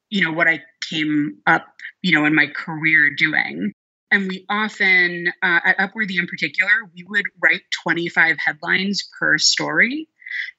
you 0.09 0.23
know, 0.23 0.31
what 0.31 0.47
I 0.47 0.63
came 0.89 1.39
up, 1.45 1.67
you 2.01 2.17
know, 2.17 2.25
in 2.25 2.33
my 2.33 2.47
career 2.47 3.13
doing. 3.13 3.73
And 4.09 4.29
we 4.29 4.45
often, 4.49 5.27
uh, 5.43 5.59
at 5.65 5.77
Upworthy 5.77 6.17
in 6.17 6.27
particular, 6.27 6.71
we 6.95 7.03
would 7.09 7.25
write 7.43 7.61
25 7.83 8.37
headlines 8.39 9.07
per 9.19 9.37
story 9.37 10.07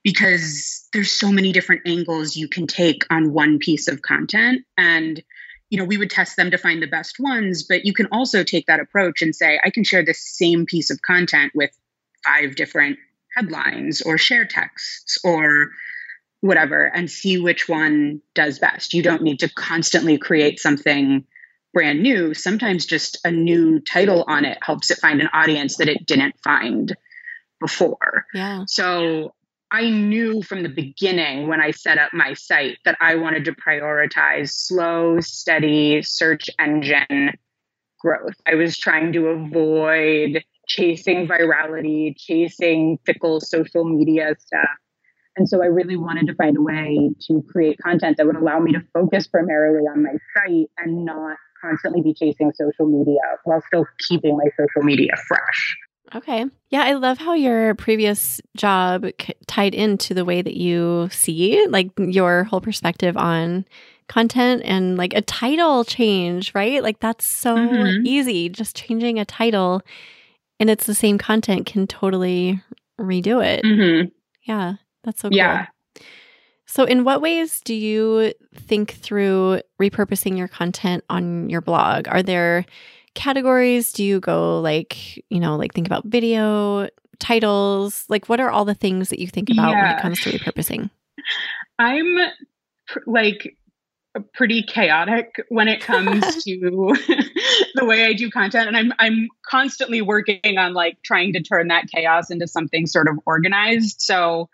because 0.02 0.88
there's 0.92 1.10
so 1.10 1.30
many 1.30 1.52
different 1.52 1.82
angles 1.86 2.36
you 2.36 2.48
can 2.48 2.66
take 2.66 3.04
on 3.10 3.32
one 3.32 3.58
piece 3.58 3.88
of 3.88 4.02
content. 4.02 4.64
And 4.76 5.22
you 5.70 5.78
know 5.78 5.84
we 5.84 5.98
would 5.98 6.10
test 6.10 6.36
them 6.36 6.50
to 6.50 6.58
find 6.58 6.82
the 6.82 6.88
best 6.88 7.20
ones 7.20 7.62
but 7.62 7.86
you 7.86 7.92
can 7.92 8.08
also 8.10 8.42
take 8.42 8.66
that 8.66 8.80
approach 8.80 9.22
and 9.22 9.36
say 9.36 9.60
i 9.64 9.70
can 9.70 9.84
share 9.84 10.04
the 10.04 10.12
same 10.12 10.66
piece 10.66 10.90
of 10.90 11.00
content 11.00 11.52
with 11.54 11.70
five 12.24 12.56
different 12.56 12.98
headlines 13.36 14.02
or 14.02 14.18
share 14.18 14.44
texts 14.44 15.18
or 15.24 15.70
whatever 16.40 16.84
and 16.84 17.10
see 17.10 17.38
which 17.38 17.68
one 17.68 18.22
does 18.34 18.58
best. 18.58 18.94
You 18.94 19.02
don't 19.02 19.22
need 19.22 19.40
to 19.40 19.48
constantly 19.48 20.18
create 20.18 20.58
something 20.58 21.24
brand 21.72 22.02
new. 22.02 22.34
Sometimes 22.34 22.86
just 22.86 23.18
a 23.24 23.30
new 23.30 23.80
title 23.80 24.24
on 24.26 24.44
it 24.44 24.58
helps 24.62 24.90
it 24.90 24.98
find 24.98 25.20
an 25.20 25.28
audience 25.32 25.76
that 25.76 25.88
it 25.88 26.06
didn't 26.06 26.34
find 26.42 26.96
before. 27.60 28.26
Yeah. 28.34 28.64
So 28.66 29.34
I 29.72 29.88
knew 29.88 30.42
from 30.42 30.64
the 30.64 30.68
beginning 30.68 31.46
when 31.46 31.60
I 31.60 31.70
set 31.70 31.98
up 31.98 32.12
my 32.12 32.34
site 32.34 32.78
that 32.84 32.96
I 33.00 33.14
wanted 33.14 33.44
to 33.44 33.52
prioritize 33.52 34.50
slow, 34.50 35.20
steady 35.20 36.02
search 36.02 36.50
engine 36.58 37.32
growth. 38.00 38.34
I 38.46 38.56
was 38.56 38.76
trying 38.76 39.12
to 39.12 39.28
avoid 39.28 40.42
chasing 40.66 41.28
virality, 41.28 42.14
chasing 42.16 42.98
fickle 43.06 43.40
social 43.40 43.84
media 43.84 44.34
stuff. 44.38 44.68
And 45.36 45.48
so 45.48 45.62
I 45.62 45.66
really 45.66 45.96
wanted 45.96 46.26
to 46.26 46.34
find 46.34 46.56
a 46.56 46.62
way 46.62 47.10
to 47.28 47.42
create 47.48 47.78
content 47.78 48.16
that 48.16 48.26
would 48.26 48.36
allow 48.36 48.58
me 48.58 48.72
to 48.72 48.82
focus 48.92 49.28
primarily 49.28 49.84
on 49.86 50.02
my 50.02 50.14
site 50.34 50.68
and 50.78 51.04
not 51.04 51.36
constantly 51.62 52.02
be 52.02 52.12
chasing 52.12 52.52
social 52.54 52.86
media 52.86 53.20
while 53.44 53.62
still 53.68 53.86
keeping 54.08 54.36
my 54.36 54.50
social 54.56 54.82
media 54.82 55.12
fresh. 55.28 55.76
Okay. 56.14 56.44
Yeah, 56.70 56.82
I 56.82 56.94
love 56.94 57.18
how 57.18 57.34
your 57.34 57.74
previous 57.74 58.40
job 58.56 59.06
c- 59.20 59.34
tied 59.46 59.74
into 59.74 60.14
the 60.14 60.24
way 60.24 60.42
that 60.42 60.56
you 60.56 61.08
see, 61.12 61.66
like 61.68 61.90
your 61.98 62.44
whole 62.44 62.60
perspective 62.60 63.16
on 63.16 63.64
content 64.08 64.62
and 64.64 64.96
like 64.96 65.14
a 65.14 65.22
title 65.22 65.84
change, 65.84 66.52
right? 66.54 66.82
Like 66.82 67.00
that's 67.00 67.24
so 67.24 67.56
mm-hmm. 67.56 68.06
easy. 68.06 68.48
Just 68.48 68.76
changing 68.76 69.18
a 69.18 69.24
title 69.24 69.82
and 70.58 70.68
it's 70.68 70.86
the 70.86 70.94
same 70.94 71.16
content 71.16 71.66
can 71.66 71.86
totally 71.86 72.60
redo 73.00 73.44
it. 73.44 73.64
Mm-hmm. 73.64 74.08
Yeah, 74.42 74.74
that's 75.04 75.22
so 75.22 75.30
cool. 75.30 75.36
Yeah. 75.36 75.66
So, 76.66 76.84
in 76.84 77.02
what 77.02 77.20
ways 77.20 77.60
do 77.62 77.74
you 77.74 78.32
think 78.54 78.92
through 78.92 79.62
repurposing 79.80 80.38
your 80.38 80.46
content 80.46 81.02
on 81.10 81.50
your 81.50 81.60
blog? 81.60 82.06
Are 82.06 82.22
there 82.22 82.64
categories 83.14 83.92
do 83.92 84.04
you 84.04 84.20
go 84.20 84.60
like, 84.60 85.24
you 85.30 85.40
know, 85.40 85.56
like 85.56 85.74
think 85.74 85.86
about 85.86 86.06
video, 86.06 86.88
titles? 87.18 88.04
Like, 88.08 88.28
what 88.28 88.40
are 88.40 88.50
all 88.50 88.64
the 88.64 88.74
things 88.74 89.10
that 89.10 89.18
you 89.18 89.26
think 89.26 89.50
about 89.50 89.70
yeah. 89.70 89.82
when 89.82 89.98
it 89.98 90.02
comes 90.02 90.20
to 90.22 90.30
repurposing? 90.30 90.90
I'm 91.78 92.16
pr- 92.86 93.00
like 93.06 93.56
pretty 94.34 94.62
chaotic 94.62 95.36
when 95.48 95.68
it 95.68 95.80
comes 95.80 96.20
to 96.44 96.58
the 97.74 97.84
way 97.84 98.04
I 98.04 98.12
do 98.12 98.30
content 98.30 98.66
and 98.66 98.76
I'm 98.76 98.92
I'm 98.98 99.28
constantly 99.48 100.02
working 100.02 100.58
on 100.58 100.74
like 100.74 100.98
trying 101.02 101.32
to 101.34 101.42
turn 101.42 101.68
that 101.68 101.84
chaos 101.94 102.30
into 102.30 102.48
something 102.48 102.86
sort 102.86 103.08
of 103.08 103.18
organized. 103.24 104.00
So 104.00 104.48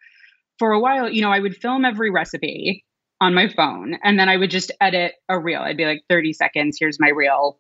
for 0.59 0.73
a 0.73 0.81
while, 0.81 1.11
you 1.11 1.23
know, 1.23 1.33
I 1.33 1.41
would 1.41 1.57
film 1.57 1.85
every 1.85 2.11
recipe 2.11 2.85
on 3.21 3.35
my 3.35 3.49
phone 3.49 3.99
and 4.03 4.19
then 4.19 4.29
I 4.29 4.37
would 4.37 4.51
just 4.51 4.73
edit 4.81 5.15
a 5.29 5.39
reel. 5.39 5.61
I'd 5.61 5.77
be 5.77 5.87
like 5.87 6.05
30 6.09 6.35
seconds, 6.35 6.77
here's 6.79 7.01
my 7.01 7.09
reel 7.09 7.59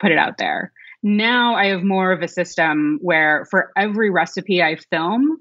put 0.00 0.12
it 0.12 0.18
out 0.18 0.38
there. 0.38 0.72
Now 1.02 1.54
I 1.54 1.66
have 1.66 1.82
more 1.82 2.12
of 2.12 2.22
a 2.22 2.28
system 2.28 2.98
where 3.00 3.46
for 3.50 3.70
every 3.76 4.10
recipe 4.10 4.62
I 4.62 4.76
film, 4.76 5.38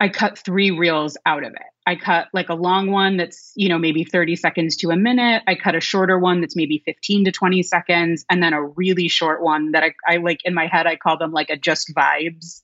I 0.00 0.08
cut 0.08 0.38
three 0.38 0.70
reels 0.70 1.16
out 1.26 1.44
of 1.44 1.52
it. 1.52 1.62
I 1.86 1.96
cut 1.96 2.28
like 2.32 2.48
a 2.48 2.54
long 2.54 2.90
one 2.90 3.16
that's, 3.16 3.52
you 3.56 3.68
know, 3.68 3.78
maybe 3.78 4.04
30 4.04 4.36
seconds 4.36 4.76
to 4.76 4.90
a 4.90 4.96
minute. 4.96 5.42
I 5.46 5.54
cut 5.54 5.74
a 5.74 5.80
shorter 5.80 6.18
one 6.18 6.40
that's 6.40 6.56
maybe 6.56 6.82
15 6.84 7.24
to 7.24 7.32
20 7.32 7.62
seconds, 7.62 8.24
and 8.30 8.42
then 8.42 8.52
a 8.52 8.64
really 8.64 9.08
short 9.08 9.42
one 9.42 9.72
that 9.72 9.82
I, 9.82 9.94
I 10.06 10.16
like 10.16 10.40
in 10.44 10.54
my 10.54 10.66
head, 10.66 10.86
I 10.86 10.96
call 10.96 11.18
them 11.18 11.32
like 11.32 11.50
a 11.50 11.56
just 11.56 11.92
vibes 11.94 12.62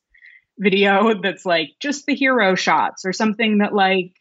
video 0.58 1.20
that's 1.22 1.44
like 1.44 1.70
just 1.80 2.06
the 2.06 2.14
hero 2.14 2.54
shots 2.54 3.04
or 3.04 3.12
something 3.12 3.58
that 3.58 3.74
like 3.74 4.12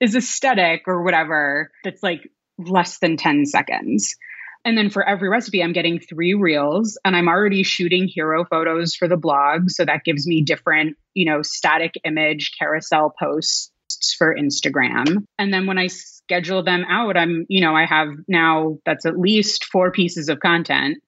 is 0.00 0.14
aesthetic 0.14 0.82
or 0.86 1.02
whatever 1.02 1.70
that's 1.84 2.02
like 2.02 2.28
less 2.58 2.98
than 2.98 3.16
10 3.16 3.46
seconds. 3.46 4.16
And 4.64 4.78
then 4.78 4.90
for 4.90 5.06
every 5.06 5.28
recipe, 5.28 5.62
I'm 5.62 5.72
getting 5.72 5.98
three 5.98 6.34
reels 6.34 6.98
and 7.04 7.16
I'm 7.16 7.28
already 7.28 7.62
shooting 7.62 8.06
hero 8.06 8.44
photos 8.44 8.94
for 8.94 9.08
the 9.08 9.16
blog. 9.16 9.70
So 9.70 9.84
that 9.84 10.04
gives 10.04 10.26
me 10.26 10.42
different, 10.42 10.96
you 11.14 11.26
know, 11.26 11.42
static 11.42 11.94
image 12.04 12.52
carousel 12.58 13.12
posts 13.18 13.70
for 14.16 14.34
Instagram. 14.34 15.24
And 15.38 15.52
then 15.52 15.66
when 15.66 15.78
I 15.78 15.88
schedule 15.88 16.62
them 16.62 16.84
out, 16.88 17.16
I'm, 17.16 17.44
you 17.48 17.60
know, 17.60 17.74
I 17.74 17.86
have 17.86 18.08
now 18.28 18.78
that's 18.86 19.04
at 19.04 19.18
least 19.18 19.64
four 19.64 19.90
pieces 19.90 20.28
of 20.28 20.40
content 20.40 20.98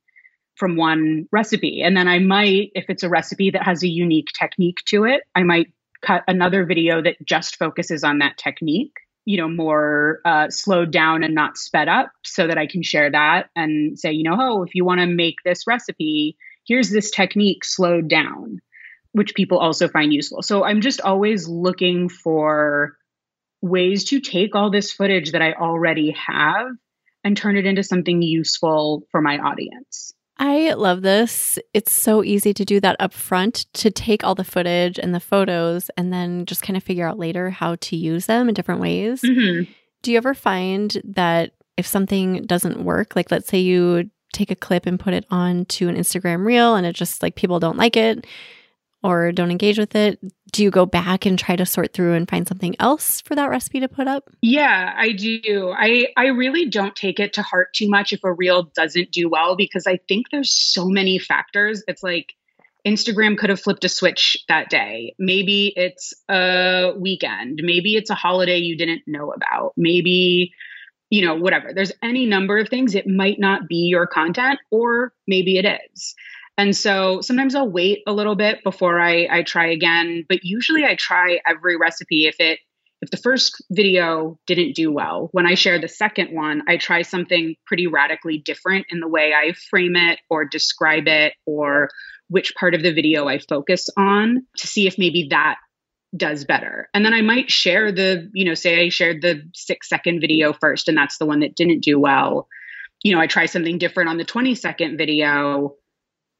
from 0.56 0.76
one 0.76 1.26
recipe. 1.32 1.82
And 1.82 1.96
then 1.96 2.08
I 2.08 2.18
might, 2.18 2.70
if 2.74 2.86
it's 2.88 3.02
a 3.02 3.08
recipe 3.08 3.50
that 3.50 3.64
has 3.64 3.82
a 3.82 3.88
unique 3.88 4.28
technique 4.38 4.78
to 4.86 5.04
it, 5.04 5.22
I 5.34 5.42
might 5.42 5.72
cut 6.02 6.22
another 6.28 6.64
video 6.64 7.02
that 7.02 7.16
just 7.24 7.56
focuses 7.56 8.04
on 8.04 8.18
that 8.18 8.36
technique 8.36 8.92
you 9.24 9.36
know 9.36 9.48
more 9.48 10.20
uh, 10.24 10.48
slowed 10.50 10.90
down 10.90 11.22
and 11.22 11.34
not 11.34 11.56
sped 11.56 11.88
up 11.88 12.10
so 12.24 12.46
that 12.46 12.58
i 12.58 12.66
can 12.66 12.82
share 12.82 13.10
that 13.10 13.48
and 13.56 13.98
say 13.98 14.12
you 14.12 14.22
know 14.22 14.36
oh 14.38 14.62
if 14.62 14.74
you 14.74 14.84
want 14.84 15.00
to 15.00 15.06
make 15.06 15.36
this 15.44 15.66
recipe 15.66 16.36
here's 16.66 16.90
this 16.90 17.10
technique 17.10 17.64
slowed 17.64 18.08
down 18.08 18.60
which 19.12 19.36
people 19.36 19.58
also 19.58 19.86
find 19.86 20.12
useful. 20.12 20.42
So 20.42 20.64
i'm 20.64 20.80
just 20.80 21.00
always 21.00 21.48
looking 21.48 22.08
for 22.08 22.96
ways 23.62 24.04
to 24.06 24.20
take 24.20 24.54
all 24.54 24.70
this 24.70 24.92
footage 24.92 25.32
that 25.32 25.42
i 25.42 25.52
already 25.52 26.10
have 26.12 26.66
and 27.22 27.36
turn 27.36 27.56
it 27.56 27.66
into 27.66 27.82
something 27.82 28.20
useful 28.20 29.06
for 29.10 29.22
my 29.22 29.38
audience 29.38 30.14
I 30.36 30.72
love 30.72 31.02
this. 31.02 31.58
It's 31.72 31.92
so 31.92 32.24
easy 32.24 32.52
to 32.54 32.64
do 32.64 32.80
that 32.80 32.96
up 32.98 33.12
front 33.12 33.66
to 33.74 33.90
take 33.90 34.24
all 34.24 34.34
the 34.34 34.44
footage 34.44 34.98
and 34.98 35.14
the 35.14 35.20
photos 35.20 35.90
and 35.96 36.12
then 36.12 36.44
just 36.44 36.62
kind 36.62 36.76
of 36.76 36.82
figure 36.82 37.06
out 37.06 37.18
later 37.18 37.50
how 37.50 37.76
to 37.76 37.96
use 37.96 38.26
them 38.26 38.48
in 38.48 38.54
different 38.54 38.80
ways. 38.80 39.22
Mm-hmm. 39.22 39.70
Do 40.02 40.10
you 40.10 40.16
ever 40.16 40.34
find 40.34 41.00
that 41.04 41.52
if 41.76 41.86
something 41.86 42.42
doesn't 42.42 42.84
work, 42.84 43.14
like 43.14 43.30
let's 43.30 43.48
say 43.48 43.58
you 43.58 44.10
take 44.32 44.50
a 44.50 44.56
clip 44.56 44.86
and 44.86 44.98
put 44.98 45.14
it 45.14 45.24
on 45.30 45.64
to 45.66 45.88
an 45.88 45.96
Instagram 45.96 46.44
reel 46.44 46.74
and 46.74 46.84
it 46.86 46.94
just 46.94 47.22
like 47.22 47.36
people 47.36 47.60
don't 47.60 47.78
like 47.78 47.96
it 47.96 48.26
or 49.04 49.30
don't 49.30 49.50
engage 49.50 49.78
with 49.78 49.94
it, 49.94 50.18
do 50.50 50.64
you 50.64 50.70
go 50.70 50.86
back 50.86 51.26
and 51.26 51.38
try 51.38 51.54
to 51.54 51.66
sort 51.66 51.92
through 51.92 52.14
and 52.14 52.28
find 52.28 52.48
something 52.48 52.74
else 52.80 53.20
for 53.20 53.34
that 53.34 53.50
recipe 53.50 53.80
to 53.80 53.88
put 53.88 54.08
up? 54.08 54.30
Yeah, 54.40 54.94
I 54.96 55.12
do. 55.12 55.74
I 55.76 56.06
I 56.16 56.28
really 56.28 56.68
don't 56.68 56.96
take 56.96 57.20
it 57.20 57.34
to 57.34 57.42
heart 57.42 57.74
too 57.74 57.88
much 57.88 58.12
if 58.12 58.24
a 58.24 58.32
reel 58.32 58.70
doesn't 58.74 59.12
do 59.12 59.28
well 59.28 59.56
because 59.56 59.86
I 59.86 59.98
think 60.08 60.30
there's 60.30 60.52
so 60.52 60.86
many 60.88 61.18
factors. 61.18 61.84
It's 61.86 62.02
like 62.02 62.34
Instagram 62.86 63.36
could 63.36 63.50
have 63.50 63.60
flipped 63.60 63.84
a 63.84 63.88
switch 63.88 64.38
that 64.48 64.70
day. 64.70 65.14
Maybe 65.18 65.72
it's 65.76 66.14
a 66.30 66.92
weekend. 66.96 67.60
Maybe 67.62 67.96
it's 67.96 68.10
a 68.10 68.14
holiday 68.14 68.58
you 68.58 68.76
didn't 68.76 69.02
know 69.06 69.32
about. 69.32 69.72
Maybe, 69.76 70.52
you 71.10 71.26
know, 71.26 71.34
whatever. 71.34 71.72
There's 71.74 71.92
any 72.02 72.26
number 72.26 72.58
of 72.58 72.68
things. 72.68 72.94
It 72.94 73.06
might 73.06 73.38
not 73.38 73.68
be 73.68 73.88
your 73.88 74.06
content, 74.06 74.60
or 74.70 75.12
maybe 75.26 75.58
it 75.58 75.66
is. 75.92 76.14
And 76.56 76.76
so 76.76 77.20
sometimes 77.20 77.54
I'll 77.54 77.68
wait 77.68 78.02
a 78.06 78.12
little 78.12 78.36
bit 78.36 78.62
before 78.62 79.00
I, 79.00 79.26
I 79.30 79.42
try 79.42 79.66
again. 79.70 80.24
But 80.28 80.44
usually 80.44 80.84
I 80.84 80.94
try 80.94 81.40
every 81.46 81.76
recipe 81.76 82.26
if 82.26 82.36
it 82.38 82.58
if 83.04 83.10
the 83.10 83.16
first 83.18 83.62
video 83.70 84.38
didn't 84.46 84.74
do 84.74 84.90
well, 84.90 85.28
when 85.32 85.46
I 85.46 85.54
share 85.54 85.78
the 85.78 85.88
second 85.88 86.34
one, 86.34 86.62
I 86.66 86.78
try 86.78 87.02
something 87.02 87.54
pretty 87.66 87.86
radically 87.86 88.38
different 88.38 88.86
in 88.88 89.00
the 89.00 89.08
way 89.08 89.34
I 89.34 89.52
frame 89.52 89.94
it 89.94 90.20
or 90.30 90.46
describe 90.46 91.06
it 91.06 91.34
or 91.44 91.90
which 92.28 92.54
part 92.54 92.74
of 92.74 92.82
the 92.82 92.94
video 92.94 93.28
I 93.28 93.40
focus 93.40 93.90
on 93.96 94.46
to 94.56 94.66
see 94.66 94.86
if 94.86 94.96
maybe 94.96 95.28
that 95.30 95.56
does 96.16 96.46
better. 96.46 96.88
And 96.94 97.04
then 97.04 97.12
I 97.12 97.20
might 97.20 97.50
share 97.50 97.92
the, 97.92 98.30
you 98.32 98.44
know, 98.46 98.54
say 98.54 98.86
I 98.86 98.88
shared 98.88 99.20
the 99.20 99.42
six 99.52 99.88
second 99.88 100.20
video 100.20 100.54
first 100.54 100.88
and 100.88 100.96
that's 100.96 101.18
the 101.18 101.26
one 101.26 101.40
that 101.40 101.56
didn't 101.56 101.80
do 101.80 102.00
well. 102.00 102.48
You 103.02 103.14
know, 103.14 103.20
I 103.20 103.26
try 103.26 103.46
something 103.46 103.76
different 103.76 104.08
on 104.08 104.16
the 104.16 104.24
20 104.24 104.54
second 104.54 104.96
video. 104.96 105.74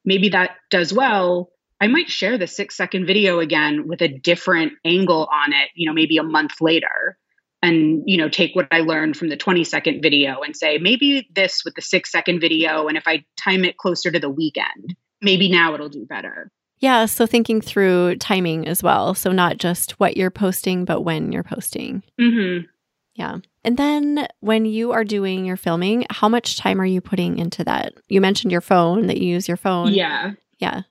Maybe 0.04 0.28
that 0.30 0.56
does 0.70 0.92
well. 0.92 1.50
I 1.80 1.86
might 1.86 2.08
share 2.08 2.38
the 2.38 2.46
six 2.46 2.76
second 2.76 3.06
video 3.06 3.40
again 3.40 3.88
with 3.88 4.00
a 4.00 4.08
different 4.08 4.72
angle 4.84 5.28
on 5.32 5.52
it, 5.52 5.70
you 5.74 5.86
know, 5.86 5.92
maybe 5.92 6.16
a 6.16 6.22
month 6.22 6.60
later 6.60 7.18
and, 7.62 8.02
you 8.06 8.16
know, 8.16 8.28
take 8.28 8.54
what 8.54 8.68
I 8.70 8.80
learned 8.80 9.16
from 9.16 9.28
the 9.28 9.36
20 9.36 9.64
second 9.64 10.02
video 10.02 10.40
and 10.42 10.56
say, 10.56 10.78
maybe 10.78 11.28
this 11.34 11.62
with 11.64 11.74
the 11.74 11.82
six 11.82 12.12
second 12.12 12.40
video. 12.40 12.88
And 12.88 12.96
if 12.96 13.04
I 13.06 13.24
time 13.42 13.64
it 13.64 13.76
closer 13.78 14.10
to 14.10 14.20
the 14.20 14.30
weekend, 14.30 14.94
maybe 15.22 15.50
now 15.50 15.74
it'll 15.74 15.88
do 15.88 16.04
better. 16.06 16.50
Yeah. 16.78 17.06
So 17.06 17.24
thinking 17.24 17.60
through 17.62 18.16
timing 18.16 18.68
as 18.68 18.82
well. 18.82 19.14
So 19.14 19.32
not 19.32 19.56
just 19.56 19.92
what 19.92 20.16
you're 20.16 20.30
posting, 20.30 20.84
but 20.84 21.00
when 21.00 21.32
you're 21.32 21.42
posting. 21.42 22.02
Mm-hmm. 22.20 22.66
Yeah. 23.14 23.38
And 23.62 23.76
then 23.76 24.26
when 24.40 24.64
you 24.64 24.92
are 24.92 25.04
doing 25.04 25.44
your 25.44 25.56
filming, 25.56 26.04
how 26.10 26.28
much 26.28 26.58
time 26.58 26.80
are 26.80 26.86
you 26.86 27.00
putting 27.00 27.38
into 27.38 27.64
that? 27.64 27.94
You 28.08 28.20
mentioned 28.20 28.52
your 28.52 28.60
phone, 28.60 29.06
that 29.06 29.18
you 29.18 29.28
use 29.28 29.48
your 29.48 29.56
phone. 29.56 29.92
Yeah. 29.92 30.32
Yeah. 30.58 30.82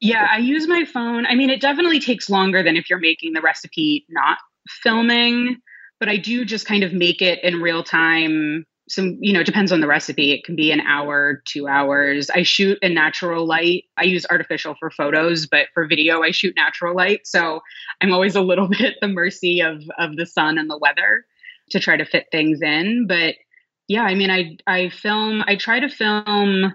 Yeah, 0.00 0.28
I 0.30 0.38
use 0.38 0.68
my 0.68 0.84
phone. 0.84 1.26
I 1.26 1.34
mean, 1.34 1.50
it 1.50 1.60
definitely 1.60 2.00
takes 2.00 2.28
longer 2.28 2.62
than 2.62 2.76
if 2.76 2.88
you're 2.88 2.98
making 2.98 3.32
the 3.32 3.40
recipe 3.40 4.06
not 4.08 4.38
filming, 4.68 5.56
but 5.98 6.08
I 6.08 6.16
do 6.16 6.44
just 6.44 6.66
kind 6.66 6.84
of 6.84 6.92
make 6.92 7.22
it 7.22 7.42
in 7.42 7.62
real 7.62 7.82
time. 7.82 8.66
Some, 8.88 9.18
you 9.20 9.32
know, 9.32 9.42
depends 9.42 9.72
on 9.72 9.80
the 9.80 9.86
recipe. 9.86 10.32
It 10.32 10.44
can 10.44 10.54
be 10.54 10.70
an 10.70 10.80
hour, 10.82 11.42
two 11.46 11.66
hours. 11.66 12.30
I 12.30 12.42
shoot 12.42 12.78
in 12.82 12.94
natural 12.94 13.46
light. 13.46 13.84
I 13.96 14.04
use 14.04 14.26
artificial 14.30 14.76
for 14.78 14.90
photos, 14.90 15.46
but 15.46 15.68
for 15.74 15.86
video, 15.86 16.22
I 16.22 16.30
shoot 16.30 16.54
natural 16.54 16.94
light. 16.94 17.26
So 17.26 17.62
I'm 18.00 18.12
always 18.12 18.36
a 18.36 18.42
little 18.42 18.68
bit 18.70 18.82
at 18.82 18.94
the 19.00 19.08
mercy 19.08 19.60
of 19.60 19.82
of 19.98 20.16
the 20.16 20.26
sun 20.26 20.58
and 20.58 20.70
the 20.70 20.78
weather 20.78 21.24
to 21.70 21.80
try 21.80 21.96
to 21.96 22.04
fit 22.04 22.26
things 22.30 22.60
in. 22.62 23.06
But 23.06 23.34
yeah, 23.88 24.02
I 24.02 24.14
mean, 24.14 24.30
I 24.30 24.56
I 24.66 24.88
film. 24.88 25.42
I 25.46 25.56
try 25.56 25.80
to 25.80 25.88
film 25.88 26.74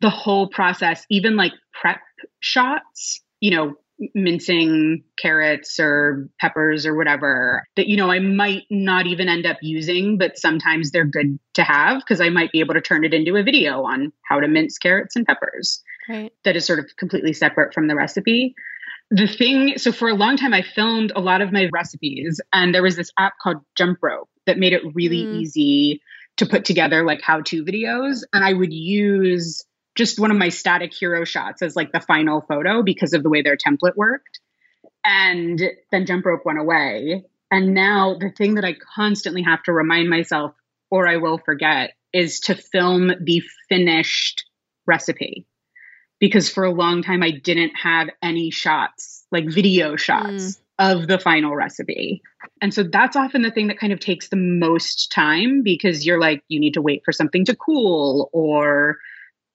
the 0.00 0.10
whole 0.10 0.48
process, 0.48 1.04
even 1.10 1.36
like 1.36 1.52
prep 1.72 2.00
shots, 2.40 3.20
you 3.40 3.50
know, 3.50 3.74
mincing 4.14 5.02
carrots 5.16 5.78
or 5.78 6.28
peppers 6.40 6.84
or 6.84 6.96
whatever 6.96 7.64
that 7.76 7.86
you 7.86 7.96
know 7.96 8.10
I 8.10 8.18
might 8.18 8.64
not 8.68 9.06
even 9.06 9.28
end 9.28 9.46
up 9.46 9.58
using 9.62 10.18
but 10.18 10.36
sometimes 10.36 10.90
they're 10.90 11.04
good 11.04 11.38
to 11.54 11.62
have 11.62 12.00
because 12.00 12.20
I 12.20 12.28
might 12.28 12.50
be 12.50 12.58
able 12.58 12.74
to 12.74 12.80
turn 12.80 13.04
it 13.04 13.14
into 13.14 13.36
a 13.36 13.44
video 13.44 13.84
on 13.84 14.12
how 14.28 14.40
to 14.40 14.48
mince 14.48 14.78
carrots 14.78 15.14
and 15.14 15.24
peppers 15.24 15.80
right. 16.08 16.32
that 16.44 16.56
is 16.56 16.66
sort 16.66 16.80
of 16.80 16.86
completely 16.96 17.32
separate 17.32 17.72
from 17.72 17.86
the 17.86 17.94
recipe 17.94 18.56
the 19.10 19.26
thing 19.26 19.76
so 19.76 19.92
for 19.92 20.08
a 20.08 20.14
long 20.14 20.36
time 20.36 20.54
I 20.54 20.62
filmed 20.62 21.12
a 21.14 21.20
lot 21.20 21.42
of 21.42 21.52
my 21.52 21.68
recipes 21.72 22.40
and 22.52 22.74
there 22.74 22.82
was 22.82 22.96
this 22.96 23.10
app 23.18 23.34
called 23.42 23.58
Jump 23.76 23.98
Rope 24.02 24.28
that 24.46 24.58
made 24.58 24.72
it 24.72 24.82
really 24.94 25.24
mm. 25.24 25.40
easy 25.40 26.00
to 26.38 26.46
put 26.46 26.64
together 26.64 27.04
like 27.04 27.20
how 27.22 27.40
to 27.42 27.64
videos 27.64 28.22
and 28.32 28.44
I 28.44 28.52
would 28.52 28.72
use 28.72 29.64
just 29.94 30.18
one 30.18 30.30
of 30.30 30.36
my 30.36 30.48
static 30.48 30.92
hero 30.92 31.24
shots 31.24 31.62
as 31.62 31.76
like 31.76 31.92
the 31.92 32.00
final 32.00 32.40
photo 32.40 32.82
because 32.82 33.12
of 33.12 33.22
the 33.22 33.30
way 33.30 33.42
their 33.42 33.56
template 33.56 33.96
worked. 33.96 34.40
And 35.04 35.60
then 35.92 36.06
jump 36.06 36.26
rope 36.26 36.44
went 36.44 36.58
away. 36.58 37.24
And 37.50 37.74
now 37.74 38.16
the 38.18 38.30
thing 38.30 38.54
that 38.54 38.64
I 38.64 38.74
constantly 38.96 39.42
have 39.42 39.62
to 39.64 39.72
remind 39.72 40.08
myself, 40.08 40.54
or 40.90 41.06
I 41.06 41.18
will 41.18 41.38
forget, 41.38 41.92
is 42.12 42.40
to 42.40 42.54
film 42.54 43.12
the 43.20 43.42
finished 43.68 44.44
recipe. 44.86 45.46
Because 46.20 46.48
for 46.48 46.64
a 46.64 46.70
long 46.70 47.02
time, 47.02 47.22
I 47.22 47.30
didn't 47.32 47.72
have 47.76 48.08
any 48.22 48.50
shots, 48.50 49.26
like 49.30 49.48
video 49.48 49.96
shots. 49.96 50.26
Mm. 50.26 50.60
Of 50.76 51.06
the 51.06 51.20
final 51.20 51.54
recipe. 51.54 52.20
And 52.60 52.74
so 52.74 52.82
that's 52.82 53.14
often 53.14 53.42
the 53.42 53.52
thing 53.52 53.68
that 53.68 53.78
kind 53.78 53.92
of 53.92 54.00
takes 54.00 54.30
the 54.30 54.36
most 54.36 55.12
time 55.12 55.62
because 55.62 56.04
you're 56.04 56.18
like, 56.18 56.42
you 56.48 56.58
need 56.58 56.74
to 56.74 56.82
wait 56.82 57.02
for 57.04 57.12
something 57.12 57.44
to 57.44 57.54
cool 57.54 58.28
or 58.32 58.96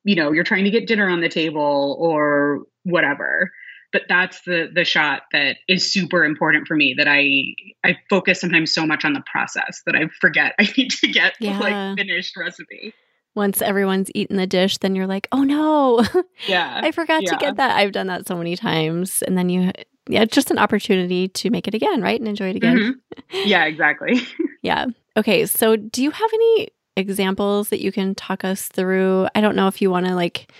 you 0.03 0.15
know 0.15 0.31
you're 0.31 0.43
trying 0.43 0.63
to 0.63 0.69
get 0.69 0.87
dinner 0.87 1.09
on 1.09 1.21
the 1.21 1.29
table 1.29 1.97
or 1.99 2.63
whatever 2.83 3.51
but 3.91 4.03
that's 4.07 4.41
the 4.41 4.69
the 4.73 4.83
shot 4.83 5.23
that 5.31 5.57
is 5.67 5.91
super 5.91 6.23
important 6.23 6.67
for 6.67 6.75
me 6.75 6.93
that 6.97 7.07
i 7.07 7.53
i 7.83 7.97
focus 8.09 8.39
sometimes 8.39 8.73
so 8.73 8.85
much 8.85 9.03
on 9.03 9.13
the 9.13 9.23
process 9.31 9.81
that 9.85 9.95
i 9.95 10.07
forget 10.19 10.53
i 10.59 10.67
need 10.77 10.89
to 10.89 11.07
get 11.07 11.33
yeah. 11.39 11.59
like 11.59 11.97
finished 11.97 12.35
recipe 12.37 12.93
once 13.35 13.61
everyone's 13.61 14.09
eaten 14.15 14.37
the 14.37 14.47
dish 14.47 14.77
then 14.79 14.95
you're 14.95 15.07
like 15.07 15.27
oh 15.31 15.43
no. 15.43 16.05
Yeah. 16.47 16.81
I 16.83 16.91
forgot 16.91 17.23
yeah. 17.23 17.31
to 17.31 17.37
get 17.37 17.57
that. 17.57 17.77
I've 17.77 17.91
done 17.91 18.07
that 18.07 18.27
so 18.27 18.35
many 18.35 18.55
times. 18.55 19.21
And 19.23 19.37
then 19.37 19.49
you 19.49 19.71
yeah 20.07 20.21
it's 20.21 20.33
just 20.33 20.51
an 20.51 20.57
opportunity 20.57 21.27
to 21.27 21.49
make 21.49 21.67
it 21.67 21.73
again 21.73 22.01
right 22.01 22.19
and 22.19 22.27
enjoy 22.27 22.49
it 22.49 22.55
again. 22.55 22.77
Mm-hmm. 22.77 23.47
yeah 23.49 23.65
exactly. 23.65 24.21
Yeah. 24.61 24.87
Okay 25.15 25.45
so 25.45 25.75
do 25.75 26.03
you 26.03 26.11
have 26.11 26.29
any 26.33 26.69
examples 26.97 27.69
that 27.69 27.81
you 27.81 27.91
can 27.91 28.15
talk 28.15 28.43
us 28.43 28.67
through? 28.67 29.27
I 29.35 29.41
don't 29.41 29.55
know 29.55 29.67
if 29.67 29.81
you 29.81 29.89
want 29.89 30.07
to 30.07 30.15
like 30.15 30.51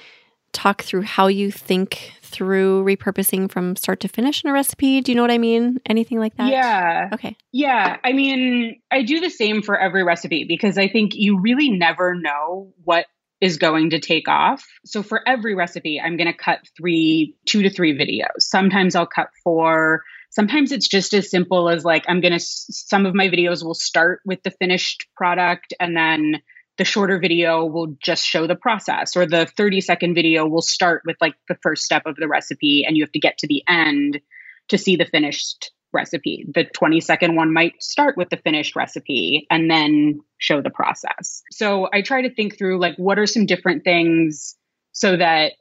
talk 0.52 0.82
through 0.82 1.04
how 1.04 1.28
you 1.28 1.52
think 1.52 2.14
through 2.30 2.84
repurposing 2.86 3.52
from 3.52 3.76
start 3.76 4.00
to 4.02 4.08
finish 4.08 4.44
in 4.44 4.50
a 4.50 4.54
recipe. 4.54 5.02
Do 5.02 5.12
you 5.12 5.16
know 5.16 5.22
what 5.22 5.32
I 5.32 5.38
mean? 5.38 5.80
Anything 5.86 6.20
like 6.20 6.36
that? 6.38 6.50
Yeah. 6.50 7.10
Okay. 7.14 7.36
Yeah. 7.52 7.98
I 8.04 8.14
mean, 8.14 8.82
I 8.92 9.02
do 9.02 9.20
the 9.20 9.30
same 9.30 9.62
for 9.62 9.78
every 9.78 10.04
recipe 10.04 10.46
because 10.48 10.78
I 10.78 10.88
think 10.88 11.16
you 11.16 11.40
really 11.42 11.70
never 11.70 12.16
know 12.16 12.74
what 12.84 13.06
is 13.42 13.58
going 13.58 13.92
to 13.92 14.00
take 14.00 14.28
off. 14.28 14.66
So 14.86 15.02
for 15.02 15.28
every 15.28 15.56
recipe, 15.56 16.00
I'm 16.00 16.18
going 16.18 16.32
to 16.32 16.38
cut 16.38 16.60
three, 16.78 17.36
two 17.46 17.64
to 17.64 17.70
three 17.70 17.98
videos. 17.98 18.40
Sometimes 18.42 18.96
I'll 18.96 19.08
cut 19.08 19.30
four. 19.44 20.04
Sometimes 20.30 20.72
it's 20.72 20.88
just 20.88 21.14
as 21.14 21.32
simple 21.32 21.70
as 21.70 21.84
like, 21.84 22.06
I'm 22.08 22.22
going 22.22 22.34
to, 22.34 22.40
some 22.40 23.06
of 23.06 23.16
my 23.16 23.30
videos 23.30 23.64
will 23.64 23.74
start 23.74 24.22
with 24.26 24.44
the 24.44 24.52
finished 24.52 25.08
product 25.16 25.74
and 25.80 25.96
then 25.96 26.42
the 26.80 26.86
shorter 26.86 27.20
video 27.20 27.66
will 27.66 27.98
just 28.02 28.26
show 28.26 28.48
the 28.48 28.56
process 28.56 29.18
or 29.18 29.26
the 29.26 29.46
30 29.46 29.82
second 29.82 30.16
video 30.16 30.48
will 30.48 30.62
start 30.62 31.04
with 31.06 31.18
like 31.20 31.36
the 31.50 31.58
first 31.62 31.84
step 31.84 32.04
of 32.06 32.16
the 32.16 32.28
recipe 32.28 32.86
and 32.88 32.96
you 32.96 33.04
have 33.04 33.12
to 33.12 33.20
get 33.20 33.38
to 33.38 33.48
the 33.48 33.62
end 33.68 34.20
to 34.70 34.78
see 34.78 34.96
the 34.96 35.06
finished 35.06 35.72
recipe. 35.92 36.46
The 36.56 36.64
20 36.64 37.02
second 37.02 37.36
one 37.36 37.52
might 37.52 37.84
start 37.84 38.16
with 38.16 38.30
the 38.30 38.38
finished 38.38 38.78
recipe 38.78 39.46
and 39.52 39.70
then 39.70 40.22
show 40.38 40.62
the 40.62 40.70
process. 40.70 41.44
So 41.52 41.90
I 41.92 42.02
try 42.02 42.22
to 42.22 42.34
think 42.34 42.58
through 42.58 42.80
like 42.80 42.96
what 42.96 43.20
are 43.20 43.26
some 43.26 43.46
different 43.46 43.84
things 43.84 44.56
so 44.94 45.18
that 45.18 45.54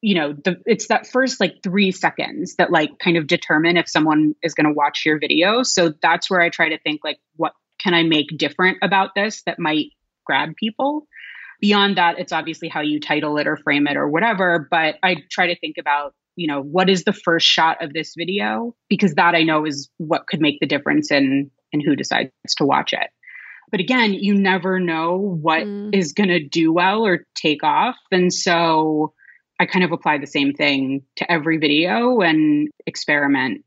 you 0.00 0.16
know 0.16 0.32
the 0.32 0.60
it's 0.66 0.88
that 0.88 1.06
first 1.06 1.40
like 1.40 1.62
3 1.62 1.92
seconds 1.92 2.56
that 2.56 2.72
like 2.72 2.98
kind 2.98 3.16
of 3.16 3.28
determine 3.28 3.76
if 3.76 3.88
someone 3.88 4.34
is 4.42 4.54
going 4.54 4.66
to 4.66 4.72
watch 4.72 5.06
your 5.06 5.20
video. 5.20 5.62
So 5.62 5.94
that's 6.02 6.28
where 6.28 6.40
I 6.40 6.48
try 6.48 6.70
to 6.70 6.78
think 6.80 7.02
like 7.04 7.20
what 7.36 7.52
can 7.78 7.94
I 7.94 8.02
make 8.02 8.36
different 8.36 8.78
about 8.82 9.14
this 9.14 9.42
that 9.46 9.60
might 9.60 9.92
grab 10.24 10.56
people? 10.56 11.06
Beyond 11.60 11.96
that, 11.96 12.18
it's 12.18 12.32
obviously 12.32 12.68
how 12.68 12.80
you 12.80 13.00
title 13.00 13.38
it 13.38 13.46
or 13.46 13.56
frame 13.56 13.86
it 13.86 13.96
or 13.96 14.08
whatever, 14.08 14.68
but 14.70 14.96
I 15.02 15.16
try 15.30 15.46
to 15.46 15.58
think 15.58 15.76
about 15.78 16.14
you 16.36 16.46
know 16.46 16.60
what 16.60 16.90
is 16.90 17.04
the 17.04 17.12
first 17.12 17.46
shot 17.46 17.82
of 17.82 17.92
this 17.92 18.14
video 18.16 18.74
because 18.88 19.14
that 19.14 19.34
i 19.34 19.42
know 19.42 19.64
is 19.64 19.88
what 19.98 20.26
could 20.26 20.40
make 20.40 20.58
the 20.60 20.66
difference 20.66 21.10
in 21.10 21.50
in 21.72 21.80
who 21.80 21.96
decides 21.96 22.30
to 22.56 22.64
watch 22.64 22.92
it 22.92 23.10
but 23.70 23.80
again 23.80 24.12
you 24.12 24.34
never 24.34 24.80
know 24.80 25.16
what 25.16 25.62
mm. 25.62 25.94
is 25.94 26.12
going 26.12 26.28
to 26.28 26.42
do 26.42 26.72
well 26.72 27.06
or 27.06 27.24
take 27.34 27.62
off 27.62 27.96
and 28.10 28.32
so 28.32 29.12
i 29.60 29.66
kind 29.66 29.84
of 29.84 29.92
apply 29.92 30.18
the 30.18 30.26
same 30.26 30.52
thing 30.52 31.02
to 31.16 31.30
every 31.30 31.58
video 31.58 32.20
and 32.20 32.68
experiment 32.86 33.64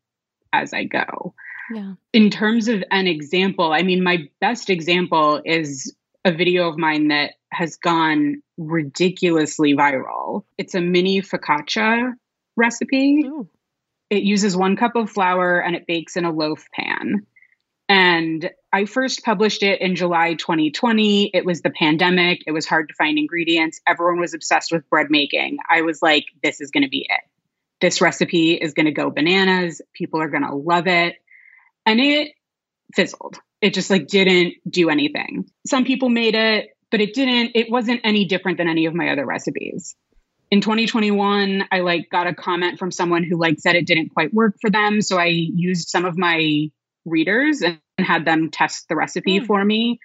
as 0.54 0.74
i 0.74 0.84
go 0.84 1.34
yeah. 1.74 1.93
in 2.13 2.30
terms 2.30 2.67
of 2.67 2.84
an 2.91 3.08
example 3.08 3.72
i 3.72 3.82
mean 3.82 4.04
my 4.04 4.28
best 4.41 4.70
example 4.70 5.41
is 5.46 5.96
a 6.28 6.32
video 6.32 6.68
of 6.68 6.78
mine 6.78 7.08
that 7.08 7.36
has 7.52 7.78
gone 7.78 8.42
ridiculously 8.58 9.74
viral. 9.74 10.44
It's 10.58 10.76
a 10.76 10.82
mini 10.82 11.22
focaccia 11.22 12.13
recipe. 12.58 13.24
Ooh. 13.26 13.50
It 14.10 14.24
uses 14.24 14.56
one 14.56 14.76
cup 14.76 14.96
of 14.96 15.10
flour 15.10 15.60
and 15.60 15.76
it 15.76 15.88
bakes 15.88 16.18
in 16.18 16.26
a 16.26 16.32
loaf 16.32 16.66
pan. 16.74 17.26
And 17.90 18.52
I 18.74 18.84
first 18.86 19.24
published 19.24 19.63
it 19.63 19.80
in 19.80 19.96
July 19.96 20.34
2020. 20.34 21.32
It 21.34 21.46
was 21.46 21.62
the 21.62 21.70
pandemic. 21.70 22.42
It 22.46 22.52
was 22.52 22.66
hard 22.66 22.90
to 22.90 22.96
find 22.96 23.18
ingredients. 23.18 23.80
Everyone 23.88 24.20
was 24.20 24.34
obsessed 24.34 24.74
with 24.74 24.90
bread 24.90 25.08
making. 25.10 25.60
I 25.70 25.84
was 25.84 26.02
like, 26.02 26.26
this 26.44 26.60
is 26.60 26.72
going 26.72 26.84
to 26.84 26.90
be 26.90 27.08
it. 27.10 27.22
this 27.80 28.02
recipe 28.02 28.54
is 28.54 28.74
going 28.74 28.88
to 28.88 28.92
go 28.92 29.10
bananas. 29.10 29.82
People 29.94 30.22
are 30.22 30.30
going 30.30 30.44
to 30.44 30.56
love 30.56 30.88
it. 30.88 31.16
And 31.86 32.02
it 32.02 32.34
fizzled. 32.94 33.40
It 33.62 33.74
just 33.74 33.89
like 33.89 34.08
didn't 34.08 34.56
do 34.70 34.89
anything. 34.89 35.50
Some 35.65 35.86
people 35.86 36.10
made 36.10 36.36
it, 36.36 36.70
but 36.91 37.02
it 37.02 37.13
didn't, 37.13 37.52
it 37.56 37.70
wasn't 37.70 38.02
any 38.04 38.26
different 38.26 38.58
than 38.58 38.67
any 38.67 38.86
of 38.86 38.93
my 38.93 39.10
other 39.10 39.26
recipes. 39.26 39.96
In 40.50 40.62
2021, 40.62 41.65
I 41.72 41.80
like 41.80 42.10
got 42.10 42.28
a 42.28 42.34
comment 42.34 42.80
from 42.80 42.91
someone 42.91 43.24
who 43.24 43.38
like 43.38 43.60
said 43.60 43.76
it 43.76 43.86
didn't 43.86 44.10
quite 44.10 44.34
work 44.34 44.56
for 44.62 44.70
them. 44.70 45.02
So 45.02 45.17
I 45.17 45.26
used 45.26 45.89
some 45.89 46.06
of 46.06 46.17
my 46.17 46.70
readers 47.06 47.62
and 47.62 47.80
had 48.00 48.26
them 48.26 48.52
test 48.52 48.88
the 48.88 48.96
recipe 48.96 49.39
mm. 49.39 49.46
for 49.46 49.63
me 49.63 50.00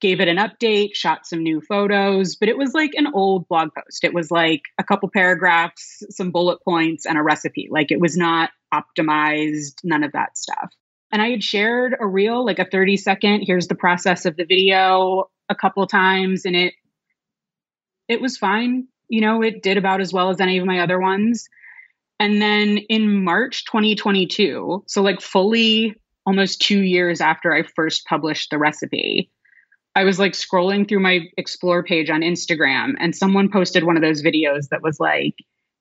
gave 0.00 0.20
it 0.20 0.28
an 0.28 0.36
update, 0.36 0.94
shot 0.94 1.26
some 1.26 1.42
new 1.42 1.60
photos, 1.60 2.36
but 2.36 2.48
it 2.48 2.58
was 2.58 2.74
like 2.74 2.92
an 2.94 3.08
old 3.14 3.48
blog 3.48 3.70
post. 3.74 4.04
It 4.04 4.12
was 4.12 4.30
like 4.30 4.62
a 4.78 4.84
couple 4.84 5.08
paragraphs, 5.08 6.02
some 6.10 6.30
bullet 6.30 6.58
points, 6.62 7.06
and 7.06 7.16
a 7.16 7.22
recipe. 7.22 7.68
Like 7.70 7.90
it 7.90 8.00
was 8.00 8.16
not 8.16 8.50
optimized, 8.72 9.76
none 9.84 10.04
of 10.04 10.12
that 10.12 10.36
stuff. 10.36 10.72
And 11.12 11.22
I 11.22 11.30
had 11.30 11.44
shared 11.44 11.96
a 12.00 12.06
reel, 12.06 12.44
like 12.44 12.58
a 12.58 12.64
30 12.64 12.96
second, 12.96 13.42
here's 13.42 13.68
the 13.68 13.74
process 13.74 14.26
of 14.26 14.36
the 14.36 14.44
video 14.44 15.30
a 15.48 15.54
couple 15.54 15.86
times, 15.86 16.44
and 16.44 16.56
it 16.56 16.74
it 18.08 18.20
was 18.20 18.36
fine. 18.36 18.86
You 19.08 19.20
know, 19.20 19.42
it 19.42 19.62
did 19.62 19.76
about 19.76 20.00
as 20.00 20.12
well 20.12 20.30
as 20.30 20.40
any 20.40 20.58
of 20.58 20.66
my 20.66 20.80
other 20.80 21.00
ones. 21.00 21.48
And 22.18 22.40
then 22.40 22.78
in 22.88 23.24
March 23.24 23.64
2022, 23.66 24.84
so 24.86 25.02
like 25.02 25.20
fully 25.20 25.94
almost 26.24 26.60
two 26.60 26.80
years 26.80 27.20
after 27.20 27.52
I 27.52 27.62
first 27.62 28.06
published 28.06 28.50
the 28.50 28.58
recipe, 28.58 29.30
I 29.94 30.04
was 30.04 30.18
like 30.18 30.32
scrolling 30.32 30.88
through 30.88 31.00
my 31.00 31.20
explore 31.36 31.82
page 31.82 32.10
on 32.10 32.20
Instagram 32.20 32.94
and 32.98 33.14
someone 33.14 33.50
posted 33.50 33.84
one 33.84 33.96
of 33.96 34.02
those 34.02 34.22
videos 34.22 34.68
that 34.70 34.82
was 34.82 34.98
like, 34.98 35.34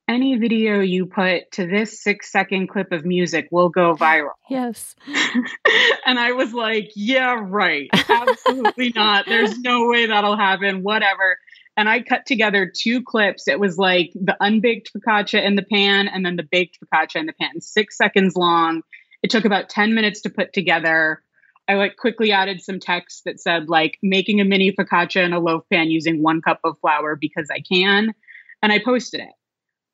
any 0.08 0.38
video 0.38 0.82
you 0.82 1.08
put 1.08 1.52
to 1.54 1.66
this 1.66 2.02
six 2.02 2.32
second 2.32 2.68
clip 2.68 2.92
of 2.92 3.06
music 3.06 3.48
will 3.52 3.70
go 3.70 3.96
viral. 3.96 4.32
Yes. 4.48 4.96
and 6.06 6.20
I 6.20 6.34
was 6.34 6.54
like, 6.54 6.92
yeah, 6.96 7.40
right. 7.42 7.90
Absolutely 7.92 8.90
not. 8.96 9.26
There's 9.26 9.58
no 9.58 9.88
way 9.88 10.06
that'll 10.06 10.38
happen. 10.38 10.84
Whatever. 10.84 11.40
And 11.76 11.90
I 11.90 12.02
cut 12.02 12.28
together 12.28 12.72
two 12.72 13.02
clips. 13.02 13.48
It 13.48 13.60
was 13.60 13.80
like 13.80 14.12
the 14.14 14.38
unbaked 14.40 14.92
focaccia 14.94 15.44
in 15.44 15.56
the 15.56 15.64
pan 15.64 16.08
and 16.08 16.24
then 16.24 16.36
the 16.36 16.44
baked 16.44 16.78
focaccia 16.80 17.16
in 17.16 17.26
the 17.26 17.34
pan, 17.34 17.60
six 17.60 17.98
seconds 17.98 18.36
long. 18.36 18.84
It 19.24 19.32
took 19.32 19.46
about 19.46 19.70
10 19.70 19.96
minutes 19.96 20.22
to 20.22 20.30
put 20.30 20.54
together. 20.54 21.24
I 21.68 21.74
like 21.74 21.98
quickly 21.98 22.32
added 22.32 22.62
some 22.62 22.80
text 22.80 23.24
that 23.26 23.40
said 23.40 23.68
like 23.68 23.98
making 24.04 24.42
a 24.42 24.46
mini 24.46 24.72
focaccia 24.72 25.26
in 25.26 25.34
a 25.34 25.40
loaf 25.40 25.64
pan 25.74 25.90
using 25.90 26.22
one 26.22 26.44
cup 26.44 26.60
of 26.64 26.78
flour 26.82 27.16
because 27.16 27.50
I 27.52 27.62
can. 27.62 28.14
And 28.62 28.72
I 28.72 28.78
posted 28.78 29.22
it. 29.22 29.34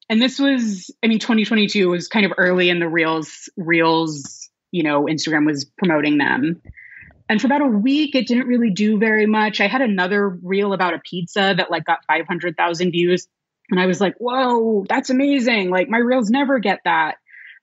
And 0.10 0.22
this 0.22 0.40
was, 0.40 0.92
I 1.04 1.08
mean, 1.08 1.20
2022 1.20 1.90
was 1.90 2.08
kind 2.08 2.26
of 2.26 2.34
early 2.38 2.70
in 2.70 2.80
the 2.80 2.90
reels, 2.90 3.50
reels, 3.56 4.50
you 4.72 4.84
know, 4.84 5.06
Instagram 5.06 5.46
was 5.46 5.66
promoting 5.66 6.18
them. 6.18 6.62
And 7.30 7.40
for 7.40 7.48
about 7.48 7.62
a 7.62 7.68
week, 7.68 8.14
it 8.14 8.28
didn't 8.28 8.48
really 8.48 8.72
do 8.72 8.98
very 8.98 9.26
much. 9.26 9.62
I 9.62 9.68
had 9.68 9.82
another 9.82 10.28
reel 10.28 10.74
about 10.74 10.94
a 10.94 11.00
pizza 11.00 11.54
that 11.56 11.72
like 11.72 11.86
got 11.86 12.00
500,000 12.06 12.92
views. 12.92 13.28
And 13.70 13.80
I 13.80 13.86
was 13.86 14.02
like, 14.02 14.16
whoa, 14.18 14.86
that's 14.90 15.10
amazing. 15.10 15.70
Like 15.70 15.88
my 15.88 16.00
reels 16.00 16.30
never 16.30 16.60
get 16.60 16.82
that. 16.84 17.16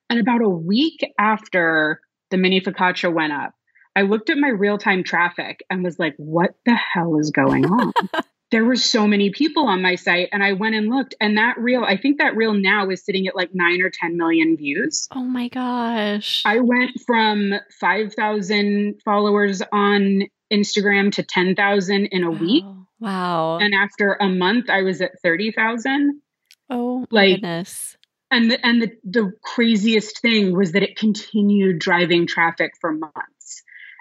And 0.09 0.19
about 0.19 0.41
a 0.41 0.49
week 0.49 1.05
after 1.19 2.01
the 2.31 2.39
mini 2.39 2.63
focaccia 2.63 3.13
went 3.13 3.35
up, 3.35 3.53
I 3.95 4.03
looked 4.03 4.31
at 4.31 4.39
my 4.39 4.49
real 4.49 4.79
time 4.79 5.05
traffic 5.05 5.61
and 5.69 5.85
was 5.85 5.99
like, 5.99 6.15
what 6.17 6.55
the 6.65 6.75
hell 6.75 7.19
is 7.19 7.31
going 7.31 7.67
on? 7.67 7.93
there 8.51 8.65
were 8.65 8.77
so 8.77 9.07
many 9.07 9.31
people 9.31 9.67
on 9.67 9.83
my 9.83 9.95
site 9.95 10.31
and 10.33 10.43
I 10.43 10.53
went 10.53 10.75
and 10.75 10.89
looked 10.89 11.15
and 11.21 11.37
that 11.37 11.59
reel, 11.59 11.85
I 11.85 11.97
think 11.97 12.19
that 12.19 12.37
reel 12.37 12.55
now 12.55 12.89
is 12.91 13.05
sitting 13.05 13.27
at 13.27 13.37
like 13.37 13.51
nine 13.55 13.83
or 13.83 13.91
10 13.91 14.17
million 14.17 14.57
views. 14.57 15.07
Oh 15.15 15.25
my 15.25 15.49
gosh. 15.49 16.43
I 16.47 16.61
went 16.61 16.93
from 17.07 17.55
5,000 17.81 19.01
followers 19.05 19.63
on 19.73 20.23
Instagram 20.53 21.13
to 21.13 21.23
10,000 21.23 22.07
in 22.07 22.25
a 22.25 22.31
wow. 22.31 22.39
week. 22.39 22.65
Oh, 22.67 22.87
wow. 23.01 23.59
And 23.59 23.75
after 23.75 24.15
a 24.15 24.29
month, 24.29 24.71
I 24.71 24.83
was 24.83 25.01
at 25.03 25.13
30,000. 25.23 26.23
Oh 26.71 27.07
like, 27.11 27.37
goodness. 27.37 27.97
And 28.31 28.51
the, 28.51 28.67
and 28.67 28.83
the, 28.83 28.91
the 29.05 29.33
craziest 29.43 30.21
thing 30.21 30.57
was 30.57 30.73
that 30.73 30.83
it 30.83 30.97
continued 30.97 31.79
driving 31.79 32.27
traffic 32.27 32.73
for 32.81 32.93
months. 32.93 33.38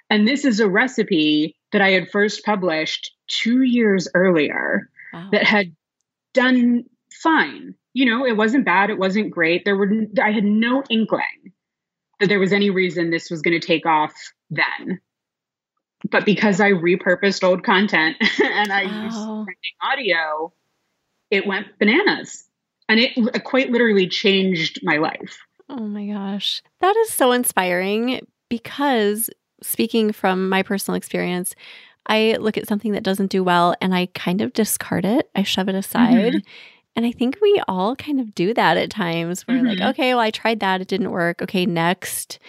And 0.10 0.28
this 0.28 0.46
is 0.46 0.60
a 0.60 0.70
recipe 0.70 1.56
that 1.72 1.82
I 1.82 1.92
had 1.92 2.10
first 2.10 2.46
published 2.46 3.12
two 3.28 3.64
years 3.64 4.08
earlier 4.14 4.90
wow. 5.14 5.30
that 5.32 5.44
had 5.44 5.76
done 6.34 6.86
fine. 7.12 7.76
You 7.94 8.06
know, 8.06 8.26
it 8.26 8.38
wasn't 8.38 8.66
bad, 8.66 8.90
it 8.90 9.00
wasn't 9.00 9.32
great. 9.32 9.66
There 9.66 9.76
were 9.76 9.90
I 10.22 10.32
had 10.32 10.44
no 10.44 10.84
inkling 10.90 11.54
that 12.20 12.30
there 12.30 12.40
was 12.40 12.54
any 12.54 12.70
reason 12.70 13.10
this 13.10 13.30
was 13.30 13.42
going 13.42 13.60
to 13.60 13.66
take 13.66 13.86
off 13.86 14.14
then. 14.50 15.00
But 16.10 16.26
because 16.26 16.62
I 16.62 16.72
repurposed 16.72 17.44
old 17.44 17.64
content 17.64 18.18
and 18.44 18.72
I 18.72 18.86
wow. 18.86 19.46
used 19.46 19.58
audio, 19.82 20.54
it 21.32 21.48
went 21.48 21.68
bananas. 21.80 22.46
And 22.90 23.00
it 23.02 23.44
quite 23.44 23.70
literally 23.70 24.08
changed 24.08 24.80
my 24.82 24.98
life. 24.98 25.40
Oh 25.68 25.82
my 25.82 26.08
gosh. 26.08 26.62
That 26.80 26.96
is 26.96 27.10
so 27.12 27.34
inspiring 27.34 28.26
because 28.50 29.30
speaking 29.62 30.12
from 30.12 30.50
my 30.50 30.64
personal 30.64 30.96
experience, 30.96 31.56
I 32.08 32.38
look 32.40 32.58
at 32.58 32.68
something 32.68 32.94
that 32.94 33.04
doesn't 33.04 33.32
do 33.32 33.44
well 33.44 33.76
and 33.82 33.94
I 33.94 34.08
kind 34.16 34.42
of 34.42 34.54
discard 34.54 35.06
it. 35.06 35.30
I 35.36 35.44
shove 35.44 35.70
it 35.70 35.76
aside. 35.76 36.34
Mm-hmm. 36.34 36.50
And 36.96 37.06
I 37.06 37.12
think 37.12 37.38
we 37.42 37.62
all 37.68 37.96
kind 37.96 38.20
of 38.20 38.34
do 38.34 38.54
that 38.56 38.76
at 38.78 38.90
times. 38.90 39.46
We're 39.48 39.56
mm-hmm. 39.56 39.68
like, 39.68 39.82
okay, 39.82 40.14
well, 40.14 40.24
I 40.24 40.32
tried 40.32 40.62
that. 40.62 40.82
It 40.82 40.88
didn't 40.88 41.12
work. 41.12 41.44
Okay, 41.44 41.66
next. 41.66 42.40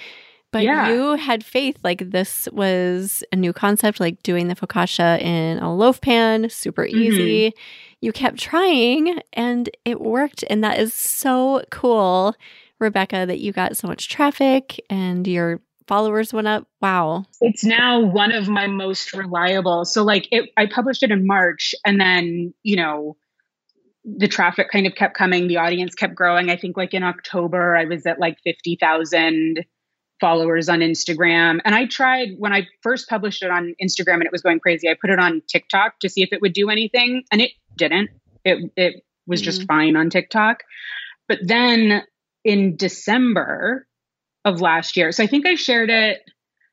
But 0.52 0.62
yeah. 0.62 0.88
you 0.88 1.16
had 1.16 1.44
faith. 1.44 1.76
Like, 1.84 2.10
this 2.10 2.48
was 2.50 3.22
a 3.30 3.36
new 3.36 3.52
concept, 3.52 4.00
like 4.00 4.22
doing 4.22 4.48
the 4.48 4.56
focaccia 4.56 5.20
in 5.20 5.58
a 5.58 5.74
loaf 5.74 6.00
pan, 6.00 6.48
super 6.48 6.86
easy. 6.86 7.50
Mm-hmm. 7.50 7.58
You 8.00 8.12
kept 8.12 8.38
trying 8.38 9.20
and 9.34 9.68
it 9.84 10.00
worked. 10.00 10.44
And 10.48 10.64
that 10.64 10.78
is 10.78 10.94
so 10.94 11.62
cool, 11.70 12.34
Rebecca, 12.78 13.26
that 13.26 13.40
you 13.40 13.52
got 13.52 13.76
so 13.76 13.86
much 13.86 14.08
traffic 14.08 14.80
and 14.88 15.26
you're 15.26 15.60
followers 15.88 16.32
went 16.32 16.46
up. 16.46 16.68
Wow. 16.80 17.24
It's 17.40 17.64
now 17.64 18.00
one 18.00 18.30
of 18.30 18.48
my 18.48 18.66
most 18.66 19.12
reliable. 19.14 19.84
So 19.84 20.04
like 20.04 20.28
it 20.30 20.50
I 20.56 20.66
published 20.66 21.02
it 21.02 21.10
in 21.10 21.26
March 21.26 21.74
and 21.84 22.00
then, 22.00 22.54
you 22.62 22.76
know, 22.76 23.16
the 24.04 24.28
traffic 24.28 24.70
kind 24.70 24.86
of 24.86 24.94
kept 24.94 25.16
coming, 25.16 25.48
the 25.48 25.56
audience 25.56 25.94
kept 25.94 26.14
growing. 26.14 26.50
I 26.50 26.56
think 26.56 26.76
like 26.76 26.94
in 26.94 27.02
October 27.02 27.76
I 27.76 27.86
was 27.86 28.06
at 28.06 28.20
like 28.20 28.38
50,000 28.44 29.64
followers 30.20 30.68
on 30.68 30.80
Instagram. 30.80 31.60
And 31.64 31.74
I 31.74 31.86
tried 31.86 32.30
when 32.38 32.52
I 32.52 32.66
first 32.82 33.08
published 33.08 33.42
it 33.42 33.50
on 33.50 33.74
Instagram 33.82 34.14
and 34.14 34.24
it 34.24 34.32
was 34.32 34.42
going 34.42 34.60
crazy. 34.60 34.88
I 34.88 34.96
put 35.00 35.10
it 35.10 35.18
on 35.18 35.42
TikTok 35.48 36.00
to 36.00 36.08
see 36.08 36.22
if 36.22 36.32
it 36.32 36.40
would 36.40 36.52
do 36.52 36.70
anything 36.70 37.24
and 37.32 37.40
it 37.40 37.52
didn't. 37.76 38.10
It 38.44 38.70
it 38.76 39.04
was 39.26 39.40
mm-hmm. 39.40 39.44
just 39.44 39.64
fine 39.64 39.96
on 39.96 40.10
TikTok. 40.10 40.62
But 41.28 41.38
then 41.42 42.02
in 42.44 42.76
December, 42.76 43.86
of 44.44 44.60
last 44.60 44.96
year. 44.96 45.12
So 45.12 45.22
I 45.22 45.26
think 45.26 45.46
I 45.46 45.54
shared 45.54 45.90
it. 45.90 46.20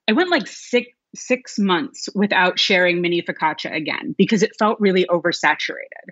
I 0.07 0.13
went 0.13 0.29
like 0.29 0.47
six 0.47 0.87
six 1.15 1.57
months 1.57 2.09
without 2.13 2.59
sharing 2.59 3.01
mini 3.01 3.21
focaccia 3.21 3.73
again 3.73 4.13
because 4.17 4.43
it 4.43 4.51
felt 4.59 4.79
really 4.79 5.05
oversaturated. 5.05 6.11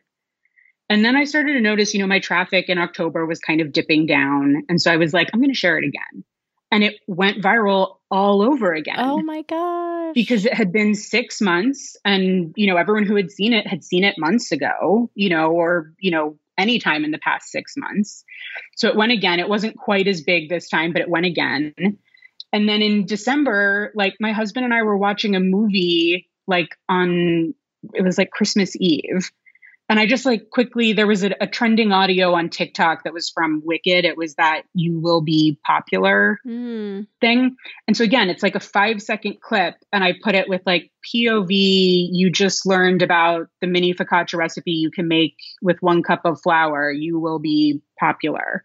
And 0.89 1.03
then 1.03 1.15
I 1.15 1.23
started 1.23 1.53
to 1.53 1.61
notice, 1.61 1.93
you 1.93 1.99
know, 1.99 2.07
my 2.07 2.19
traffic 2.19 2.69
in 2.69 2.77
October 2.77 3.25
was 3.25 3.39
kind 3.39 3.61
of 3.61 3.71
dipping 3.71 4.05
down. 4.05 4.63
And 4.69 4.81
so 4.81 4.91
I 4.91 4.97
was 4.97 5.13
like, 5.13 5.29
I'm 5.33 5.39
going 5.39 5.51
to 5.51 5.57
share 5.57 5.77
it 5.77 5.85
again. 5.85 6.23
And 6.71 6.83
it 6.83 6.95
went 7.07 7.41
viral 7.43 7.97
all 8.09 8.41
over 8.41 8.73
again. 8.73 8.95
Oh 8.97 9.21
my 9.21 9.43
gosh. 9.43 10.13
Because 10.15 10.45
it 10.45 10.53
had 10.53 10.71
been 10.71 10.95
six 10.95 11.39
months 11.39 11.95
and, 12.03 12.53
you 12.55 12.67
know, 12.67 12.77
everyone 12.77 13.05
who 13.05 13.15
had 13.15 13.31
seen 13.31 13.53
it 13.53 13.67
had 13.67 13.83
seen 13.83 14.03
it 14.03 14.15
months 14.17 14.51
ago, 14.51 15.09
you 15.15 15.29
know, 15.29 15.51
or, 15.51 15.93
you 15.99 16.11
know, 16.11 16.37
anytime 16.57 17.03
in 17.03 17.11
the 17.11 17.19
past 17.19 17.49
six 17.49 17.73
months. 17.77 18.23
So 18.75 18.87
it 18.87 18.95
went 18.95 19.11
again. 19.11 19.39
It 19.39 19.49
wasn't 19.49 19.77
quite 19.77 20.07
as 20.07 20.21
big 20.21 20.49
this 20.49 20.69
time, 20.69 20.93
but 20.93 21.01
it 21.01 21.09
went 21.09 21.25
again. 21.25 21.73
And 22.51 22.69
then 22.69 22.81
in 22.81 23.05
December, 23.05 23.91
like 23.95 24.15
my 24.19 24.31
husband 24.31 24.65
and 24.65 24.73
I 24.73 24.83
were 24.83 24.97
watching 24.97 25.35
a 25.35 25.39
movie 25.39 26.29
like 26.47 26.69
on, 26.87 27.53
it 27.93 28.03
was 28.03 28.17
like 28.17 28.31
Christmas 28.31 28.75
Eve. 28.75 29.31
And 29.89 29.99
I 29.99 30.05
just 30.05 30.25
like 30.25 30.49
quickly, 30.49 30.93
there 30.93 31.07
was 31.07 31.23
a, 31.23 31.31
a, 31.41 31.47
trending 31.47 31.91
audio 31.91 32.33
on 32.33 32.49
TikTok 32.49 33.03
that 33.03 33.13
was 33.13 33.29
from 33.29 33.61
Wicked. 33.65 34.05
It 34.05 34.17
was 34.17 34.35
that 34.35 34.63
you 34.73 34.99
will 34.99 35.21
be 35.21 35.59
popular 35.65 36.39
mm. 36.47 37.05
thing. 37.19 37.57
And 37.87 37.97
so 37.97 38.05
again, 38.05 38.29
it's 38.29 38.41
like 38.41 38.55
a 38.55 38.61
five 38.61 39.01
second 39.01 39.41
clip. 39.41 39.75
And 39.91 40.03
I 40.03 40.13
put 40.23 40.35
it 40.35 40.47
with 40.47 40.61
like 40.65 40.89
POV, 41.13 41.49
you 41.49 42.31
just 42.31 42.65
learned 42.65 43.01
about 43.01 43.47
the 43.59 43.67
mini 43.67 43.93
focaccia 43.93 44.37
recipe 44.37 44.71
you 44.71 44.89
can 44.89 45.09
make 45.09 45.35
with 45.61 45.77
one 45.81 46.01
cup 46.01 46.21
of 46.23 46.41
flour. 46.41 46.89
You 46.89 47.19
will 47.19 47.39
be 47.39 47.81
popular. 47.99 48.63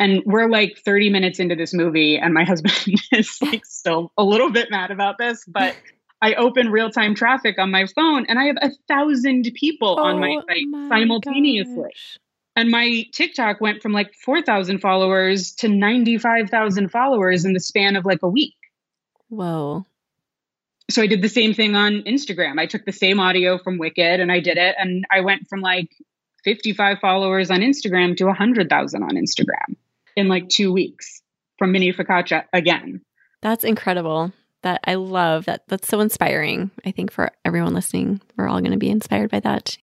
And 0.00 0.22
we're 0.24 0.48
like 0.48 0.78
30 0.84 1.10
minutes 1.10 1.40
into 1.40 1.56
this 1.56 1.74
movie, 1.74 2.18
and 2.18 2.32
my 2.32 2.44
husband 2.44 2.74
is 3.12 3.38
like 3.42 3.64
still 3.66 4.12
a 4.16 4.22
little 4.22 4.50
bit 4.50 4.70
mad 4.70 4.90
about 4.90 5.18
this, 5.18 5.44
but 5.46 5.76
I 6.20 6.34
open 6.34 6.70
real 6.70 6.90
time 6.90 7.14
traffic 7.14 7.58
on 7.58 7.70
my 7.70 7.86
phone 7.86 8.26
and 8.28 8.38
I 8.38 8.44
have 8.44 8.56
a 8.60 8.70
thousand 8.88 9.50
people 9.54 9.96
oh, 9.98 10.04
on 10.04 10.20
my 10.20 10.36
oh 10.38 10.42
site 10.48 10.66
my 10.68 10.88
simultaneously. 10.88 11.90
Gosh. 11.92 12.18
And 12.56 12.70
my 12.70 13.04
TikTok 13.12 13.60
went 13.60 13.82
from 13.82 13.92
like 13.92 14.12
4,000 14.14 14.80
followers 14.80 15.52
to 15.56 15.68
95,000 15.68 16.90
followers 16.90 17.44
in 17.44 17.52
the 17.52 17.60
span 17.60 17.94
of 17.94 18.04
like 18.04 18.18
a 18.22 18.28
week. 18.28 18.56
Whoa. 19.28 19.86
So 20.90 21.02
I 21.02 21.06
did 21.06 21.22
the 21.22 21.28
same 21.28 21.54
thing 21.54 21.76
on 21.76 22.02
Instagram. 22.02 22.58
I 22.58 22.66
took 22.66 22.84
the 22.84 22.92
same 22.92 23.20
audio 23.20 23.58
from 23.58 23.78
Wicked 23.78 24.20
and 24.20 24.32
I 24.32 24.40
did 24.40 24.56
it. 24.56 24.74
And 24.76 25.04
I 25.12 25.20
went 25.20 25.46
from 25.48 25.60
like 25.60 25.90
55 26.42 26.98
followers 26.98 27.50
on 27.50 27.60
Instagram 27.60 28.16
to 28.16 28.24
100,000 28.24 29.02
on 29.02 29.10
Instagram 29.10 29.76
in 30.16 30.26
like 30.26 30.48
two 30.48 30.72
weeks 30.72 31.22
from 31.58 31.70
Mini 31.70 31.92
Focaccia 31.92 32.44
again. 32.52 33.02
That's 33.40 33.62
incredible. 33.62 34.32
That 34.68 34.82
I 34.84 34.96
love 34.96 35.46
that. 35.46 35.62
That's 35.68 35.88
so 35.88 36.00
inspiring. 36.00 36.70
I 36.84 36.90
think 36.90 37.10
for 37.10 37.30
everyone 37.42 37.72
listening, 37.72 38.20
we're 38.36 38.48
all 38.48 38.60
going 38.60 38.72
to 38.72 38.76
be 38.76 38.90
inspired 38.90 39.30
by 39.30 39.40
that. 39.40 39.78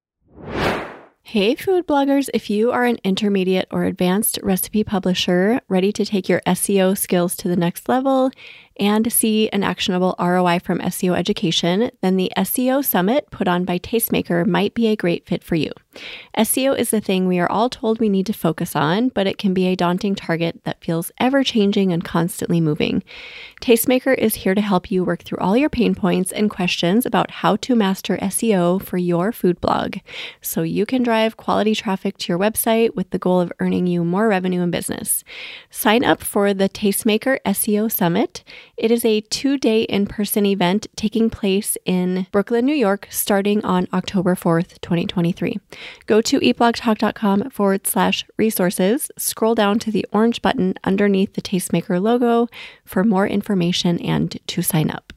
Hey, 1.24 1.56
food 1.56 1.88
bloggers. 1.88 2.30
If 2.36 2.52
you 2.52 2.72
are 2.72 2.84
an 2.86 3.00
intermediate 3.04 3.68
or 3.72 3.86
advanced 3.86 4.38
recipe 4.44 4.84
publisher 4.84 5.60
ready 5.68 5.92
to 5.92 6.06
take 6.06 6.30
your 6.30 6.40
SEO 6.46 6.96
skills 6.96 7.36
to 7.38 7.48
the 7.48 7.56
next 7.56 7.90
level 7.90 8.30
and 8.78 9.12
see 9.12 9.50
an 9.50 9.64
actionable 9.64 10.16
ROI 10.20 10.60
from 10.60 10.80
SEO 10.80 11.18
education, 11.18 11.92
then 12.02 12.18
the 12.18 12.32
SEO 12.38 12.84
Summit 12.84 13.30
put 13.32 13.48
on 13.48 13.66
by 13.66 13.80
Tastemaker 13.80 14.46
might 14.46 14.74
be 14.74 14.88
a 14.88 14.96
great 14.96 15.26
fit 15.26 15.44
for 15.44 15.56
you. 15.56 15.72
SEO 16.38 16.78
is 16.78 16.92
the 16.92 17.00
thing 17.00 17.28
we 17.28 17.40
are 17.40 17.50
all 17.50 17.70
told 17.70 18.00
we 18.00 18.10
need 18.10 18.26
to 18.26 18.34
focus 18.34 18.76
on, 18.76 19.10
but 19.10 19.28
it 19.28 19.38
can 19.38 19.54
be 19.54 19.68
a 19.68 19.76
daunting 19.76 20.16
target 20.16 20.60
that 20.66 20.84
feels 20.84 21.12
ever 21.20 21.44
changing 21.44 21.94
and 21.94 22.04
constantly 22.04 22.60
moving. 22.60 23.02
Tastemaker 23.62 24.18
is 24.18 24.36
here 24.36 24.54
to 24.54 24.62
help 24.62 24.92
you 24.92 25.04
work 25.04 25.24
through 25.24 25.40
all 25.40 25.56
your 25.56 25.70
pain 25.70 25.96
points 25.96 26.32
and 26.32 26.50
questions 26.50 27.06
about 27.06 27.32
how 27.32 27.56
to 27.58 27.76
master 27.76 28.18
SEO 28.18 28.82
for 28.82 28.98
your 28.98 29.32
food 29.32 29.62
blog 29.62 29.98
so 30.42 30.62
you 30.62 30.86
can 30.86 31.04
drive 31.04 31.38
quality 31.38 31.74
traffic 31.74 32.18
to 32.18 32.32
your 32.32 32.40
website 32.40 32.96
with 32.96 33.10
the 33.12 33.20
goal 33.20 33.40
of 33.40 33.54
earning 33.60 33.88
you 33.88 34.04
more 34.04 34.28
revenue 34.28 34.62
and 34.62 34.72
business. 34.72 35.24
Sign 35.70 36.04
up 36.04 36.22
for 36.22 36.54
the 36.54 36.68
Tastemaker 36.68 37.40
SEO 37.46 37.92
Summit 37.92 38.44
it 38.78 38.92
is 38.92 39.06
a 39.06 39.22
two 39.22 39.58
day 39.58 39.84
in 39.84 40.06
person 40.06 40.46
event 40.46 40.88
taking 40.96 41.30
place 41.30 41.78
in 41.86 42.28
Brooklyn, 42.32 42.66
New 42.66 42.76
York, 42.76 43.08
starting 43.10 43.64
on 43.64 43.88
October 43.94 44.36
4th, 44.36 44.80
2023. 44.82 45.58
Go 46.06 46.22
to 46.22 46.40
eatblogtalk.com 46.40 47.50
forward 47.52 47.88
slash 47.88 48.26
resources, 48.38 49.10
scroll 49.18 49.56
down 49.56 49.80
to 49.80 49.92
the 49.92 50.06
orange 50.12 50.42
button 50.42 50.76
underneath 50.84 51.34
the 51.34 51.42
Tastemaker 51.42 52.02
logo 52.02 52.48
for 52.84 53.04
more 53.04 53.28
information 53.28 54.00
and 54.02 54.40
to 54.48 54.62
sign 54.62 54.90
up. 54.90 55.14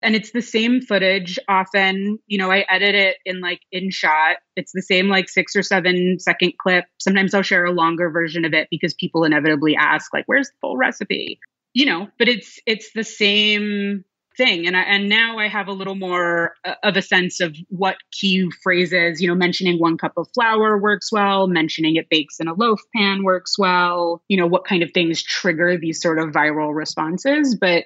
And 0.00 0.14
it's 0.14 0.30
the 0.30 0.42
same 0.42 0.80
footage 0.80 1.38
often. 1.48 2.18
You 2.26 2.38
know 2.38 2.52
i 2.52 2.64
edit 2.68 2.94
it 2.94 3.16
in 3.24 3.40
like 3.40 3.62
InShot. 3.74 4.36
it's 4.54 4.72
the 4.72 4.82
same 4.82 5.08
like 5.08 5.28
six 5.28 5.56
or 5.56 5.62
seven 5.62 6.20
second 6.20 6.52
clip. 6.58 6.84
Sometimes 6.98 7.34
i'll 7.34 7.42
share 7.42 7.64
a 7.64 7.72
longer 7.72 8.10
version 8.10 8.44
of 8.44 8.52
it 8.52 8.68
because 8.70 8.94
people 8.94 9.24
inevitably 9.24 9.74
ask 9.76 10.12
like 10.12 10.24
where's 10.26 10.48
the 10.48 10.54
full 10.60 10.76
recipe 10.76 11.40
you 11.78 11.86
know, 11.86 12.08
but 12.18 12.26
it's 12.26 12.58
it's 12.66 12.90
the 12.92 13.04
same 13.04 14.04
thing 14.36 14.66
and 14.66 14.76
I, 14.76 14.82
and 14.82 15.08
now 15.08 15.38
I 15.38 15.46
have 15.46 15.68
a 15.68 15.72
little 15.72 15.94
more 15.94 16.54
uh, 16.64 16.74
of 16.82 16.96
a 16.96 17.02
sense 17.02 17.40
of 17.40 17.54
what 17.68 17.96
key 18.10 18.50
phrases, 18.64 19.22
you 19.22 19.28
know, 19.28 19.36
mentioning 19.36 19.78
one 19.78 19.96
cup 19.96 20.14
of 20.16 20.26
flour 20.34 20.76
works 20.76 21.12
well, 21.12 21.46
mentioning 21.46 21.94
it 21.94 22.08
bakes 22.10 22.40
in 22.40 22.48
a 22.48 22.52
loaf 22.52 22.80
pan 22.96 23.22
works 23.22 23.56
well, 23.56 24.24
you 24.26 24.36
know, 24.36 24.48
what 24.48 24.64
kind 24.64 24.82
of 24.82 24.90
things 24.92 25.22
trigger 25.22 25.78
these 25.78 26.02
sort 26.02 26.18
of 26.18 26.30
viral 26.30 26.74
responses, 26.74 27.54
but 27.54 27.84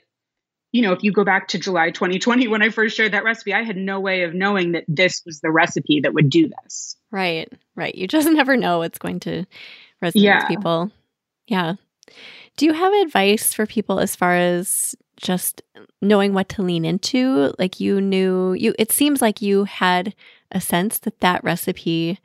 you 0.73 0.81
know, 0.81 0.93
if 0.93 1.03
you 1.03 1.13
go 1.13 1.23
back 1.23 1.49
to 1.49 1.59
July 1.59 1.91
2020 1.91 2.49
when 2.49 2.63
I 2.63 2.71
first 2.71 2.97
shared 2.97 3.13
that 3.13 3.25
recipe, 3.25 3.53
I 3.53 3.63
had 3.63 3.77
no 3.77 4.01
way 4.01 4.23
of 4.23 4.33
knowing 4.33 4.73
that 4.73 4.85
this 4.89 5.21
was 5.27 5.41
the 5.41 5.51
recipe 5.51 6.01
that 6.01 6.15
would 6.15 6.31
do 6.31 6.49
this. 6.63 6.97
Right. 7.11 7.53
Right. 7.77 7.95
You 7.95 8.09
just 8.09 8.27
never 8.33 8.57
know 8.57 8.79
what's 8.79 8.99
going 8.99 9.21
to 9.21 9.45
resonate 10.03 10.13
yeah. 10.15 10.39
with 10.39 10.49
people. 10.49 10.91
Yeah. 11.47 11.75
Do 12.57 12.67
you 12.67 12.73
have 12.73 12.93
advice 12.93 13.55
for 13.55 13.67
people 13.67 13.99
as 13.99 14.15
far 14.15 14.37
as 14.37 14.95
just 15.17 15.63
knowing 16.01 16.35
what 16.35 16.49
to 16.51 16.63
lean 16.63 16.85
into? 16.85 17.55
Like 17.59 17.81
you 17.81 18.01
knew 18.01 18.55
you 18.55 18.75
it 18.79 18.93
seems 18.93 19.23
like 19.23 19.43
you 19.43 19.65
had 19.65 20.15
a 20.51 20.61
sense 20.61 20.99
that 21.01 21.21
that 21.21 21.43
recipe 21.45 22.19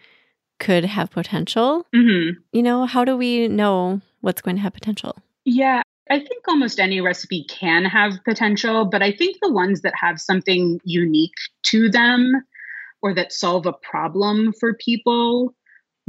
could 0.59 0.85
have 0.85 1.11
potential. 1.11 1.85
Mm-hmm. 1.95 2.39
You 2.51 2.63
know, 2.63 2.85
how 2.85 3.05
do 3.05 3.15
we 3.15 3.47
know 3.47 4.01
what's 4.21 4.41
going 4.41 4.57
to 4.57 4.61
have 4.63 4.73
potential? 4.73 5.15
Yeah, 5.45 5.81
I 6.09 6.19
think 6.19 6.47
almost 6.47 6.79
any 6.79 7.01
recipe 7.01 7.45
can 7.45 7.85
have 7.85 8.19
potential, 8.25 8.85
but 8.85 9.01
I 9.01 9.11
think 9.11 9.37
the 9.41 9.51
ones 9.51 9.81
that 9.81 9.93
have 9.99 10.19
something 10.19 10.79
unique 10.83 11.35
to 11.67 11.89
them 11.89 12.43
or 13.01 13.13
that 13.13 13.31
solve 13.31 13.65
a 13.65 13.73
problem 13.73 14.53
for 14.59 14.73
people 14.73 15.53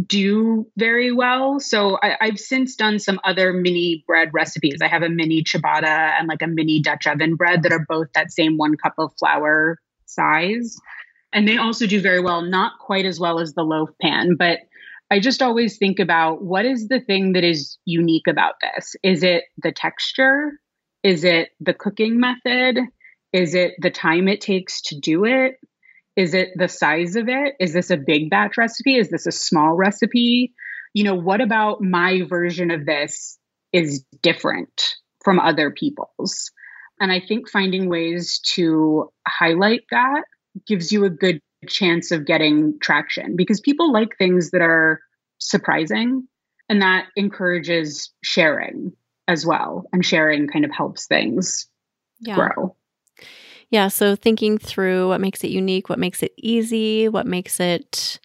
do 0.07 0.67
very 0.77 1.13
well. 1.13 1.59
So 1.61 1.99
I, 2.03 2.17
have 2.21 2.39
since 2.39 2.77
done 2.77 2.99
some 2.99 3.19
other 3.25 3.53
mini 3.53 4.05
bread 4.07 4.31
recipes. 4.33 4.79
I 4.83 4.89
have 4.89 5.03
a 5.03 5.09
mini 5.09 5.43
ciabatta 5.43 5.85
and 6.19 6.29
like 6.29 6.43
a 6.43 6.47
mini 6.47 6.81
Dutch 6.81 7.07
oven 7.07 7.35
bread 7.35 7.63
that 7.65 7.73
are 7.73 7.85
both 7.89 8.09
that 8.15 8.31
same 8.31 8.57
one 8.57 8.77
cup 8.77 8.95
of 8.99 9.13
flour 9.19 9.79
size. 10.07 10.77
And 11.33 11.47
they 11.47 11.59
also 11.59 11.87
do 11.87 12.01
very 12.01 12.21
well, 12.21 12.43
not 12.43 12.79
quite 12.81 13.05
as 13.05 13.19
well 13.19 13.41
as 13.41 13.55
the 13.55 13.63
loaf 13.63 13.91
pan, 14.01 14.37
but 14.39 14.61
I 15.11 15.21
just 15.21 15.43
always 15.43 15.79
think 15.79 15.99
about 15.99 16.43
what 16.43 16.65
is 16.65 16.89
the 16.89 17.01
thing 17.01 17.33
that 17.33 17.45
is 17.45 17.79
unique 17.85 18.27
about 18.27 18.55
this? 18.61 18.95
Is 19.03 19.23
it 19.23 19.45
the 19.63 19.73
texture? 19.73 20.53
Is 21.03 21.25
it 21.25 21.51
the 21.61 21.75
cooking 21.75 22.21
method? 22.21 22.79
Is 23.33 23.55
it 23.55 23.75
the 23.79 23.91
time 23.91 24.29
it 24.29 24.41
takes 24.41 24.83
to 24.83 24.99
do 24.99 25.25
it? 25.25 25.57
Is 26.19 26.35
it 26.35 26.51
the 26.57 26.67
size 26.67 27.15
of 27.15 27.29
it? 27.29 27.55
Is 27.61 27.73
this 27.73 27.91
a 27.91 27.97
big 27.97 28.29
batch 28.29 28.59
recipe? 28.59 28.97
Is 28.97 29.09
this 29.09 29.25
a 29.25 29.31
small 29.31 29.75
recipe? 29.75 30.53
You 30.93 31.05
know, 31.05 31.15
what 31.15 31.41
about 31.41 31.81
my 31.81 32.23
version 32.23 32.73
of 32.73 32.87
this 32.87 33.39
is 33.73 34.05
different 34.21 34.97
from 35.23 35.39
other 35.39 35.71
people's? 35.71 36.51
And 36.99 37.13
I 37.13 37.21
think 37.21 37.49
finding 37.49 37.89
ways 37.89 38.41
to 38.55 39.13
highlight 39.29 39.83
that 39.93 40.25
gives 40.67 40.91
you 40.91 41.05
a 41.05 41.11
good 41.11 41.41
chance 41.69 42.11
of 42.11 42.27
getting 42.27 42.77
traction 42.81 43.37
because 43.37 43.61
people 43.61 43.93
like 43.93 44.19
things 44.19 44.51
that 44.51 44.61
are 44.61 44.99
surprising 45.39 46.27
and 46.69 46.83
that 46.83 47.07
encourages 47.17 48.11
sharing 48.25 48.93
as 49.29 49.47
well. 49.47 49.85
And 49.93 50.05
sharing 50.05 50.49
kind 50.49 50.65
of 50.65 50.73
helps 50.77 51.07
things 51.07 51.69
yeah. 52.19 52.35
grow. 52.35 52.75
Yeah. 53.71 53.89
So 53.89 54.17
thinking 54.17 54.59
through 54.59 55.09
what 55.09 55.21
makes 55.21 55.45
it 55.45 55.51
unique, 55.51 55.89
what 55.89 55.99
makes 55.99 56.23
it 56.23 56.33
easy, 56.39 57.09
what 57.09 57.27
makes 57.27 57.61
it, 57.61 58.19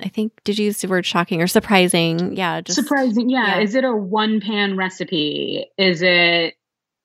I 0.00 0.08
think, 0.08 0.32
did 0.44 0.58
you 0.58 0.66
use 0.66 0.80
the 0.80 0.88
word 0.88 1.04
shocking 1.04 1.42
or 1.42 1.46
surprising? 1.46 2.36
Yeah. 2.36 2.60
Just, 2.62 2.78
surprising. 2.78 3.28
Yeah. 3.28 3.56
yeah. 3.56 3.62
Is 3.62 3.74
it 3.74 3.84
a 3.84 3.94
one 3.94 4.40
pan 4.40 4.76
recipe? 4.76 5.66
Is 5.76 6.02
it, 6.02 6.54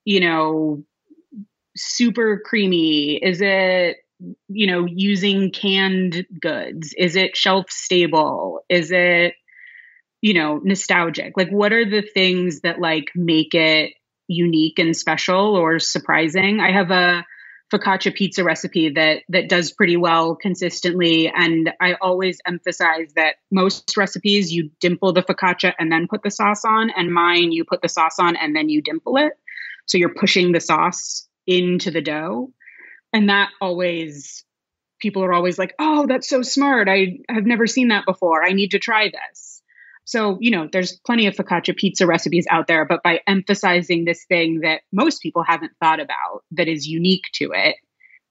you 0.06 0.19
know, 0.21 0.84
super 1.75 2.41
creamy? 2.45 3.15
Is 3.15 3.41
it, 3.41 3.97
you 4.47 4.67
know, 4.67 4.86
using 4.86 5.51
canned 5.51 6.25
goods? 6.39 6.93
Is 6.97 7.15
it 7.15 7.36
shelf 7.36 7.65
stable? 7.69 8.62
Is 8.69 8.91
it, 8.91 9.34
you 10.21 10.34
know, 10.34 10.62
nostalgic? 10.63 11.34
Like, 11.36 11.49
what 11.49 11.73
are 11.73 11.89
the 11.89 12.04
things 12.04 12.62
that 12.62 12.80
like 12.80 13.12
make 13.15 13.54
it 13.54 13.93
unique 14.27 14.80
and 14.80 14.95
special 14.95 15.56
or 15.56 15.80
surprising? 15.80 16.60
I 16.60 16.71
have 16.71 16.91
a, 16.91 17.25
focaccia 17.71 18.13
pizza 18.13 18.43
recipe 18.43 18.89
that 18.89 19.23
that 19.29 19.47
does 19.49 19.71
pretty 19.71 19.97
well 19.97 20.36
consistently. 20.36 21.31
And 21.34 21.71
i 21.79 21.93
always 22.01 22.39
emphasize 22.45 23.13
that 23.15 23.36
most 23.51 23.95
recipes 23.95 24.51
you 24.51 24.69
dimple 24.79 25.13
the 25.13 25.23
focaccia 25.23 25.73
and 25.79 25.91
then 25.91 26.07
put 26.07 26.23
the 26.23 26.31
sauce 26.31 26.65
on 26.65 26.89
and 26.91 27.13
mine 27.13 27.51
you 27.51 27.63
put 27.63 27.81
the 27.81 27.89
sauce 27.89 28.19
on 28.19 28.36
and 28.36 28.55
then 28.55 28.69
you 28.69 28.81
dimple 28.81 29.17
it. 29.17 29.34
So 29.86 29.97
you're 29.97 30.13
pushing 30.13 30.51
the 30.51 30.60
sauce 30.60 31.27
into 31.47 31.91
the 31.91 32.01
dough. 32.01 32.51
And 33.13 33.29
that 33.29 33.49
always 33.60 34.45
people 34.99 35.23
are 35.23 35.34
always 35.34 35.57
like 35.57 35.73
oh 35.79 36.05
that's 36.07 36.29
so 36.29 36.41
smart. 36.41 36.89
I 36.89 37.19
have 37.29 37.45
never 37.45 37.67
seen 37.67 37.89
that 37.89 38.05
before. 38.05 38.43
I 38.43 38.51
need 38.51 38.71
to 38.71 38.79
try 38.79 39.10
this 39.10 39.61
so, 40.05 40.37
you 40.41 40.51
know, 40.51 40.67
there's 40.71 40.99
plenty 41.05 41.27
of 41.27 41.35
focaccia 41.35 41.75
pizza 41.75 42.05
recipes 42.05 42.45
out 42.49 42.67
there, 42.67 42.85
but 42.85 43.03
by 43.03 43.21
emphasizing 43.27 44.05
this 44.05 44.25
thing 44.25 44.61
that 44.61 44.81
most 44.91 45.21
people 45.21 45.43
haven't 45.43 45.71
thought 45.79 45.99
about 45.99 46.43
that 46.51 46.67
is 46.67 46.87
unique 46.87 47.23
to 47.35 47.51
it, 47.53 47.75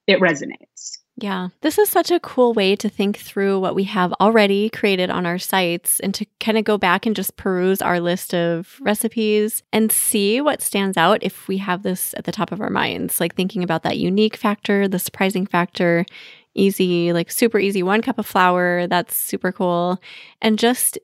it 0.07 0.21
resonates. 0.21 0.99
Yeah, 1.17 1.49
this 1.61 1.79
is 1.79 1.91
such 1.91 2.11
a 2.11 2.21
cool 2.21 2.55
way 2.55 2.75
to 2.77 2.89
think 2.89 3.19
through 3.19 3.61
what 3.61 3.75
we 3.75 3.85
have 3.85 4.15
already 4.21 4.71
created 4.71 5.11
on 5.11 5.27
our 5.27 5.39
sites 5.39 6.01
and 6.01 6.15
to 6.15 6.25
kind 6.39 6.57
of 6.57 6.65
go 6.65 6.79
back 6.79 7.05
and 7.05 7.15
just 7.15 7.37
peruse 7.37 7.83
our 7.83 8.01
list 8.01 8.33
of 8.33 8.79
recipes 8.81 9.63
and 9.71 9.93
see 9.93 10.41
what 10.41 10.63
stands 10.63 10.97
out 10.97 11.23
if 11.23 11.47
we 11.47 11.59
have 11.59 11.83
this 11.83 12.15
at 12.17 12.25
the 12.25 12.33
top 12.33 12.53
of 12.53 12.61
our 12.63 12.71
minds. 12.71 13.21
Like 13.21 13.35
thinking 13.35 13.63
about 13.63 13.83
that 13.83 13.99
unique 13.99 14.37
factor, 14.37 14.89
the 14.89 14.99
surprising 14.99 15.45
factor, 15.45 16.07
easy, 16.55 17.13
like 17.13 17.31
super 17.31 17.59
easy, 17.59 17.83
one 17.83 18.01
cup 18.01 18.19
of 18.19 18.27
flour. 18.27 18.87
That's 18.87 19.15
super 19.15 19.53
cool. 19.53 20.01
And 20.41 20.59
just 20.59 20.99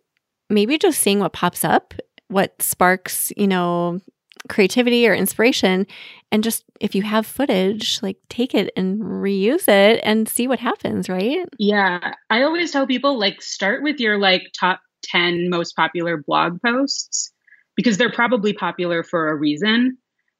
maybe 0.48 0.78
just 0.78 1.00
seeing 1.00 1.18
what 1.20 1.32
pops 1.32 1.64
up, 1.64 1.94
what 2.28 2.60
sparks, 2.60 3.32
you 3.36 3.46
know, 3.46 4.00
creativity 4.48 5.08
or 5.08 5.14
inspiration 5.14 5.88
and 6.30 6.44
just 6.44 6.64
if 6.78 6.94
you 6.94 7.02
have 7.02 7.26
footage 7.26 8.00
like 8.00 8.16
take 8.28 8.54
it 8.54 8.72
and 8.76 9.02
reuse 9.02 9.66
it 9.66 9.98
and 10.04 10.28
see 10.28 10.46
what 10.46 10.60
happens 10.60 11.08
right 11.08 11.48
yeah 11.58 12.12
i 12.30 12.42
always 12.44 12.70
tell 12.70 12.86
people 12.86 13.18
like 13.18 13.42
start 13.42 13.82
with 13.82 13.98
your 13.98 14.18
like 14.18 14.42
top 14.56 14.78
10 15.02 15.50
most 15.50 15.74
popular 15.74 16.16
blog 16.16 16.60
posts 16.64 17.32
because 17.76 17.98
they're 17.98 18.10
probably 18.10 18.52
popular 18.52 19.02
for 19.02 19.30
a 19.30 19.34
reason. 19.36 19.98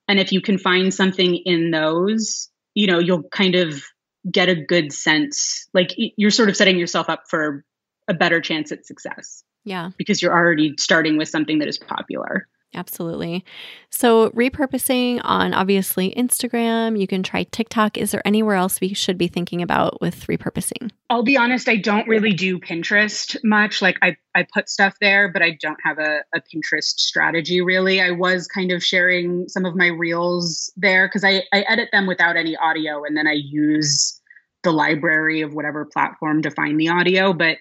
And 0.09 0.19
if 0.19 0.33
you 0.33 0.41
can 0.41 0.59
find 0.59 0.93
something 0.93 1.37
in 1.45 1.71
those, 1.71 2.49
you 2.75 2.87
know, 2.87 2.99
you'll 2.99 3.25
kind 3.25 3.55
of 3.55 3.83
get 4.31 4.49
a 4.49 4.55
good 4.55 4.93
sense. 4.93 5.69
Like 5.75 5.91
you're 5.97 6.31
sort 6.31 6.49
of 6.49 6.57
setting 6.57 6.79
yourself 6.79 7.09
up 7.09 7.25
for 7.29 7.65
a 8.09 8.15
better 8.15 8.41
chance 8.41 8.73
at 8.73 8.87
success. 8.87 9.43
Yeah. 9.67 9.91
Because 9.99 10.23
you're 10.23 10.33
already 10.33 10.75
starting 10.79 11.19
with 11.19 11.29
something 11.29 11.59
that 11.59 11.69
is 11.69 11.77
popular. 11.77 12.49
Absolutely. 12.75 13.45
So, 13.91 14.31
repurposing 14.31 15.21
on 15.25 15.55
obviously 15.55 16.13
Instagram, 16.15 17.01
you 17.01 17.07
can 17.07 17.23
try 17.23 17.45
TikTok. 17.45 17.97
Is 17.97 18.11
there 18.11 18.27
anywhere 18.27 18.57
else 18.57 18.81
we 18.81 18.93
should 18.93 19.17
be 19.17 19.29
thinking 19.29 19.63
about 19.63 20.01
with 20.01 20.27
repurposing? 20.27 20.91
I'll 21.09 21.23
be 21.23 21.39
honest, 21.39 21.69
I 21.69 21.77
don't 21.77 22.07
really 22.07 22.33
do 22.33 22.59
Pinterest 22.59 23.37
much. 23.43 23.81
Like, 23.81 23.97
I, 24.03 24.17
I 24.35 24.47
put 24.53 24.69
stuff 24.69 24.95
there, 25.01 25.31
but 25.33 25.43
I 25.43 25.57
don't 25.61 25.79
have 25.83 25.99
a, 25.99 26.21
a 26.35 26.41
Pinterest 26.41 26.99
strategy 26.99 27.63
really. 27.63 28.01
I 28.01 28.11
was 28.11 28.47
kind 28.47 28.71
of 28.73 28.85
sharing 28.85 29.49
some 29.49 29.65
of 29.65 29.75
my 29.75 29.87
reels 29.87 30.71
there 30.77 31.09
because 31.09 31.25
I, 31.25 31.45
I 31.53 31.61
edit 31.69 31.89
them 31.93 32.07
without 32.07 32.37
any 32.37 32.57
audio 32.57 33.05
and 33.05 33.17
then 33.17 33.27
I 33.27 33.35
use 33.35 34.21
the 34.65 34.73
library 34.73 35.41
of 35.41 35.55
whatever 35.55 35.87
platform 35.87 36.43
to 36.43 36.51
find 36.51 36.79
the 36.79 36.89
audio. 36.89 37.33
But 37.33 37.59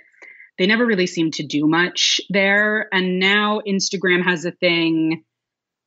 they 0.57 0.67
never 0.67 0.85
really 0.85 1.07
seemed 1.07 1.33
to 1.35 1.43
do 1.43 1.67
much 1.67 2.21
there. 2.29 2.87
And 2.93 3.19
now 3.19 3.61
Instagram 3.67 4.23
has 4.23 4.45
a 4.45 4.51
thing 4.51 5.23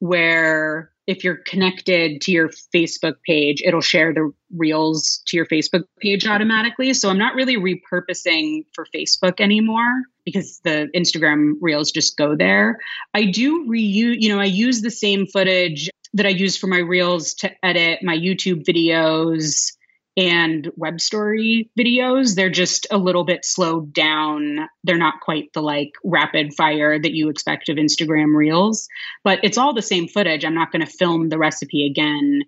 where 0.00 0.90
if 1.08 1.24
you're 1.24 1.38
connected 1.46 2.20
to 2.20 2.30
your 2.30 2.50
Facebook 2.74 3.14
page, 3.26 3.62
it'll 3.64 3.80
share 3.80 4.12
the 4.12 4.30
reels 4.54 5.22
to 5.26 5.38
your 5.38 5.46
Facebook 5.46 5.84
page 6.00 6.26
automatically. 6.26 6.92
So 6.92 7.08
I'm 7.08 7.18
not 7.18 7.34
really 7.34 7.56
repurposing 7.56 8.64
for 8.74 8.86
Facebook 8.94 9.40
anymore 9.40 10.02
because 10.26 10.60
the 10.64 10.90
Instagram 10.94 11.54
reels 11.62 11.90
just 11.90 12.18
go 12.18 12.36
there. 12.36 12.78
I 13.14 13.24
do 13.24 13.66
reuse, 13.66 14.16
you 14.20 14.28
know, 14.28 14.38
I 14.38 14.44
use 14.44 14.82
the 14.82 14.90
same 14.90 15.26
footage 15.26 15.88
that 16.12 16.26
I 16.26 16.30
use 16.30 16.58
for 16.58 16.66
my 16.66 16.78
reels 16.78 17.32
to 17.34 17.50
edit 17.64 18.00
my 18.02 18.16
YouTube 18.16 18.64
videos 18.64 19.72
and 20.18 20.72
web 20.76 21.00
story 21.00 21.70
videos 21.78 22.34
they're 22.34 22.50
just 22.50 22.88
a 22.90 22.98
little 22.98 23.22
bit 23.22 23.44
slowed 23.44 23.92
down. 23.92 24.68
They're 24.82 24.98
not 24.98 25.20
quite 25.20 25.52
the 25.54 25.62
like 25.62 25.92
rapid 26.04 26.54
fire 26.54 26.98
that 26.98 27.12
you 27.12 27.28
expect 27.28 27.68
of 27.68 27.76
instagram 27.76 28.34
reels 28.36 28.88
but 29.22 29.38
it's 29.44 29.56
all 29.56 29.72
the 29.72 29.80
same 29.80 30.08
footage. 30.08 30.44
I'm 30.44 30.56
not 30.56 30.72
going 30.72 30.84
to 30.84 30.92
film 30.92 31.28
the 31.28 31.38
recipe 31.38 31.86
again 31.86 32.42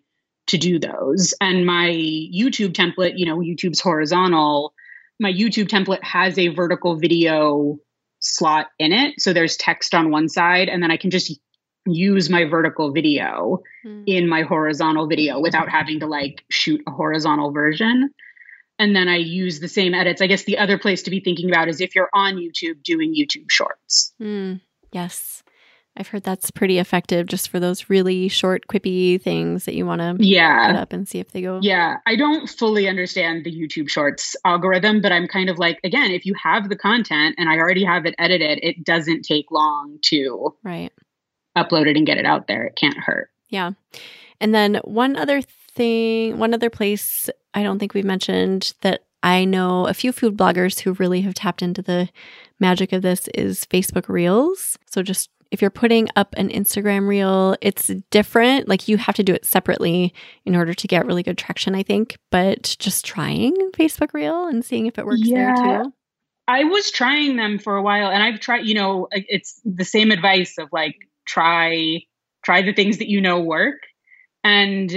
to 0.49 0.59
do 0.59 0.81
those. 0.81 1.33
And 1.41 1.65
my 1.65 1.91
youtube 1.91 2.73
template 2.73 3.13
you 3.15 3.25
know 3.25 3.39
youtube's 3.39 3.81
horizontal 3.81 4.75
my 5.21 5.33
youtube 5.33 5.69
template 5.69 6.03
has 6.03 6.39
a 6.39 6.49
vertical 6.49 6.97
video 6.97 7.79
slot 8.19 8.67
in 8.81 8.93
it. 8.93 9.15
So 9.21 9.33
there's 9.33 9.57
text 9.57 9.95
on 9.95 10.11
one 10.11 10.29
side 10.29 10.69
and 10.69 10.83
then 10.83 10.91
i 10.91 10.97
can 10.97 11.11
just 11.11 11.39
use 11.93 12.31
my 12.31 12.45
vertical 12.45 12.93
video 12.93 13.63
mm. 13.85 14.05
in 14.07 14.29
my 14.29 14.43
horizontal 14.43 15.07
video 15.07 15.41
without 15.41 15.69
having 15.69 16.01
to 16.01 16.07
like 16.07 16.45
shoot 16.51 16.83
a 16.87 16.91
horizontal 16.91 17.53
version. 17.53 18.11
And 18.79 18.97
then 18.97 19.09
I 19.09 19.17
use 19.17 19.61
the 19.61 19.69
same 19.69 19.93
edits. 19.93 20.23
I 20.23 20.27
guess 20.27 20.45
the 20.45 20.59
other 20.59 20.79
place 20.79 21.03
to 21.03 21.11
be 21.11 21.21
thinking 21.21 21.51
about 21.51 21.69
is 21.69 21.81
if 21.81 21.95
you're 21.95 22.09
on 22.15 22.37
YouTube 22.37 22.83
doing 22.83 23.15
YouTube 23.15 23.51
shorts. 23.51 24.15
Mm. 24.21 24.61
Yes. 24.91 25.43
I've 25.97 26.09
heard 26.09 26.23
that's 26.23 26.51
pretty 26.51 26.79
effective 26.79 27.27
just 27.27 27.51
for 27.51 27.61
those 27.61 27.91
really 27.91 28.29
short, 28.29 28.67
quippy 28.69 29.21
things 29.21 29.65
that 29.65 29.75
you 29.75 29.85
want 29.85 30.01
to 30.01 30.25
yeah. 30.25 30.69
put 30.69 30.77
up 30.77 30.93
and 30.93 31.07
see 31.07 31.19
if 31.19 31.33
they 31.33 31.43
go. 31.43 31.59
Yeah. 31.63 31.97
I 32.07 32.17
don't 32.17 32.49
fully 32.49 32.89
understand 32.89 33.45
the 33.45 33.53
YouTube 33.53 33.91
Shorts 33.91 34.35
algorithm, 34.45 35.03
but 35.03 35.13
I'm 35.13 35.27
kind 35.27 35.51
of 35.51 35.59
like, 35.59 35.79
again, 35.85 36.13
if 36.13 36.25
you 36.25 36.35
have 36.43 36.69
the 36.69 36.77
content 36.77 37.35
and 37.39 37.51
I 37.51 37.59
already 37.59 37.85
have 37.85 38.07
it 38.07 38.15
edited, 38.19 38.61
it 38.63 38.85
doesn't 38.85 39.23
take 39.23 39.51
long 39.51 39.99
to 40.05 40.55
right 40.63 40.93
upload 41.57 41.87
it 41.87 41.97
and 41.97 42.07
get 42.07 42.19
it 42.19 42.27
out 42.27 42.47
there. 42.47 42.65
It 42.65 42.77
can't 42.77 42.99
hurt. 42.99 43.31
Yeah. 43.49 43.73
And 44.41 44.55
then 44.55 44.77
one 44.85 45.17
other 45.17 45.43
thing, 45.43 46.39
one 46.39 46.55
other 46.55 46.71
place 46.71 47.29
I 47.55 47.63
don't 47.63 47.79
think 47.79 47.95
we've 47.95 48.05
mentioned 48.05 48.75
that 48.83 49.05
I 49.23 49.45
know 49.45 49.87
a 49.87 49.95
few 49.95 50.13
food 50.13 50.37
bloggers 50.37 50.81
who 50.81 50.95
really 50.95 51.21
have 51.23 51.35
tapped 51.35 51.63
into 51.63 51.83
the 51.83 52.09
magic 52.59 52.93
of 52.93 53.03
this 53.03 53.29
is 53.35 53.67
Facebook 53.67 54.09
Reels. 54.09 54.79
So 54.87 55.03
just 55.03 55.31
if 55.51 55.61
you're 55.61 55.71
putting 55.71 56.09
up 56.17 56.35
an 56.37 56.49
Instagram 56.49 57.09
reel, 57.09 57.57
it's 57.61 57.89
different. 58.11 58.69
Like 58.69 58.89
you 58.89 58.97
have 58.99 59.17
to 59.17 59.25
do 59.25 59.35
it 59.35 59.45
separately 59.45 60.15
in 60.47 60.55
order 60.55 60.73
to 60.73 60.87
get 60.87 61.05
really 61.05 61.25
good 61.25 61.37
traction, 61.37 61.75
I 61.75 61.83
think. 61.83 62.17
But 62.31 62.77
just 62.79 63.05
trying 63.05 63.55
Facebook 63.73 64.15
Reel 64.15 64.47
and 64.47 64.65
seeing 64.65 64.87
if 64.87 64.99
it 64.99 65.05
works 65.05 65.23
yeah. 65.25 65.55
there 65.57 65.83
too. 65.83 65.93
I 66.47 66.65
was 66.65 66.91
trying 66.91 67.37
them 67.37 67.59
for 67.59 67.77
a 67.77 67.83
while 67.83 68.11
and 68.11 68.23
I've 68.23 68.41
tried, 68.41 68.67
you 68.67 68.75
know, 68.75 69.09
it's 69.11 69.61
the 69.65 69.85
same 69.85 70.11
advice 70.11 70.57
of 70.59 70.69
like 70.73 70.97
try 71.31 72.01
try 72.45 72.63
the 72.63 72.73
things 72.73 72.99
that 72.99 73.09
you 73.09 73.21
know 73.21 73.41
work. 73.41 73.77
And 74.43 74.91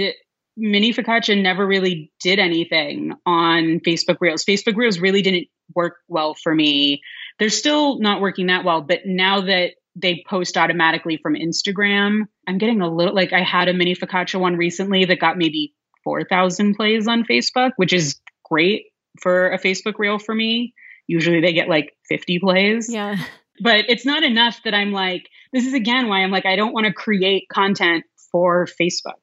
mini 0.56 0.92
focaccia 0.92 1.40
never 1.40 1.66
really 1.66 2.12
did 2.22 2.38
anything 2.38 3.12
on 3.26 3.80
Facebook 3.80 4.16
Reels. 4.20 4.44
Facebook 4.44 4.76
Reels 4.76 4.98
really 4.98 5.22
didn't 5.22 5.48
work 5.74 5.96
well 6.08 6.34
for 6.34 6.54
me. 6.54 7.02
They're 7.38 7.50
still 7.50 7.98
not 7.98 8.20
working 8.20 8.46
that 8.46 8.64
well, 8.64 8.80
but 8.80 9.00
now 9.04 9.42
that 9.42 9.72
they 9.96 10.24
post 10.28 10.56
automatically 10.56 11.18
from 11.22 11.34
Instagram, 11.34 12.22
I'm 12.48 12.58
getting 12.58 12.80
a 12.80 12.92
little 12.92 13.14
like 13.14 13.32
I 13.32 13.42
had 13.42 13.68
a 13.68 13.74
mini 13.74 13.94
focaccia 13.94 14.40
one 14.40 14.56
recently 14.56 15.04
that 15.04 15.20
got 15.20 15.36
maybe 15.36 15.74
4,000 16.04 16.74
plays 16.74 17.08
on 17.08 17.24
Facebook, 17.24 17.72
which 17.76 17.92
is 17.92 18.20
great 18.44 18.86
for 19.20 19.50
a 19.50 19.58
Facebook 19.58 19.94
reel 19.98 20.18
for 20.18 20.34
me. 20.34 20.74
Usually 21.06 21.40
they 21.40 21.52
get 21.52 21.68
like 21.68 21.92
50 22.08 22.38
plays. 22.40 22.92
Yeah. 22.92 23.16
But 23.60 23.86
it's 23.88 24.04
not 24.04 24.22
enough 24.22 24.60
that 24.64 24.74
I'm 24.74 24.92
like, 24.92 25.28
this 25.52 25.66
is 25.66 25.74
again 25.74 26.08
why 26.08 26.22
I'm 26.22 26.30
like, 26.30 26.46
I 26.46 26.56
don't 26.56 26.72
want 26.72 26.86
to 26.86 26.92
create 26.92 27.48
content 27.48 28.04
for 28.32 28.66
Facebook, 28.66 29.20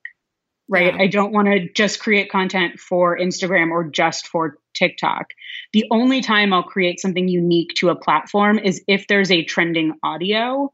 right? 0.69 0.95
Yeah. 0.95 1.01
I 1.01 1.07
don't 1.07 1.33
want 1.33 1.47
to 1.49 1.67
just 1.73 1.99
create 1.99 2.31
content 2.31 2.79
for 2.79 3.17
Instagram 3.17 3.71
or 3.71 3.83
just 3.83 4.27
for 4.27 4.57
TikTok. 4.73 5.27
The 5.73 5.85
only 5.91 6.21
time 6.21 6.53
I'll 6.53 6.63
create 6.63 6.99
something 6.99 7.27
unique 7.27 7.73
to 7.77 7.89
a 7.89 7.95
platform 7.95 8.57
is 8.57 8.81
if 8.87 9.07
there's 9.07 9.31
a 9.31 9.43
trending 9.43 9.93
audio 10.01 10.71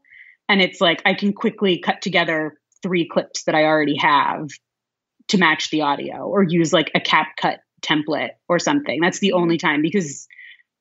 and 0.48 0.62
it's 0.62 0.80
like 0.80 1.02
I 1.04 1.14
can 1.14 1.32
quickly 1.32 1.78
cut 1.78 2.00
together 2.00 2.58
three 2.82 3.08
clips 3.08 3.44
that 3.44 3.54
I 3.54 3.64
already 3.64 3.96
have 3.98 4.48
to 5.28 5.38
match 5.38 5.70
the 5.70 5.82
audio 5.82 6.26
or 6.26 6.42
use 6.42 6.72
like 6.72 6.90
a 6.94 7.00
CapCut 7.00 7.58
template 7.82 8.30
or 8.48 8.58
something. 8.58 9.00
That's 9.00 9.18
the 9.18 9.32
only 9.32 9.58
time 9.58 9.82
because 9.82 10.26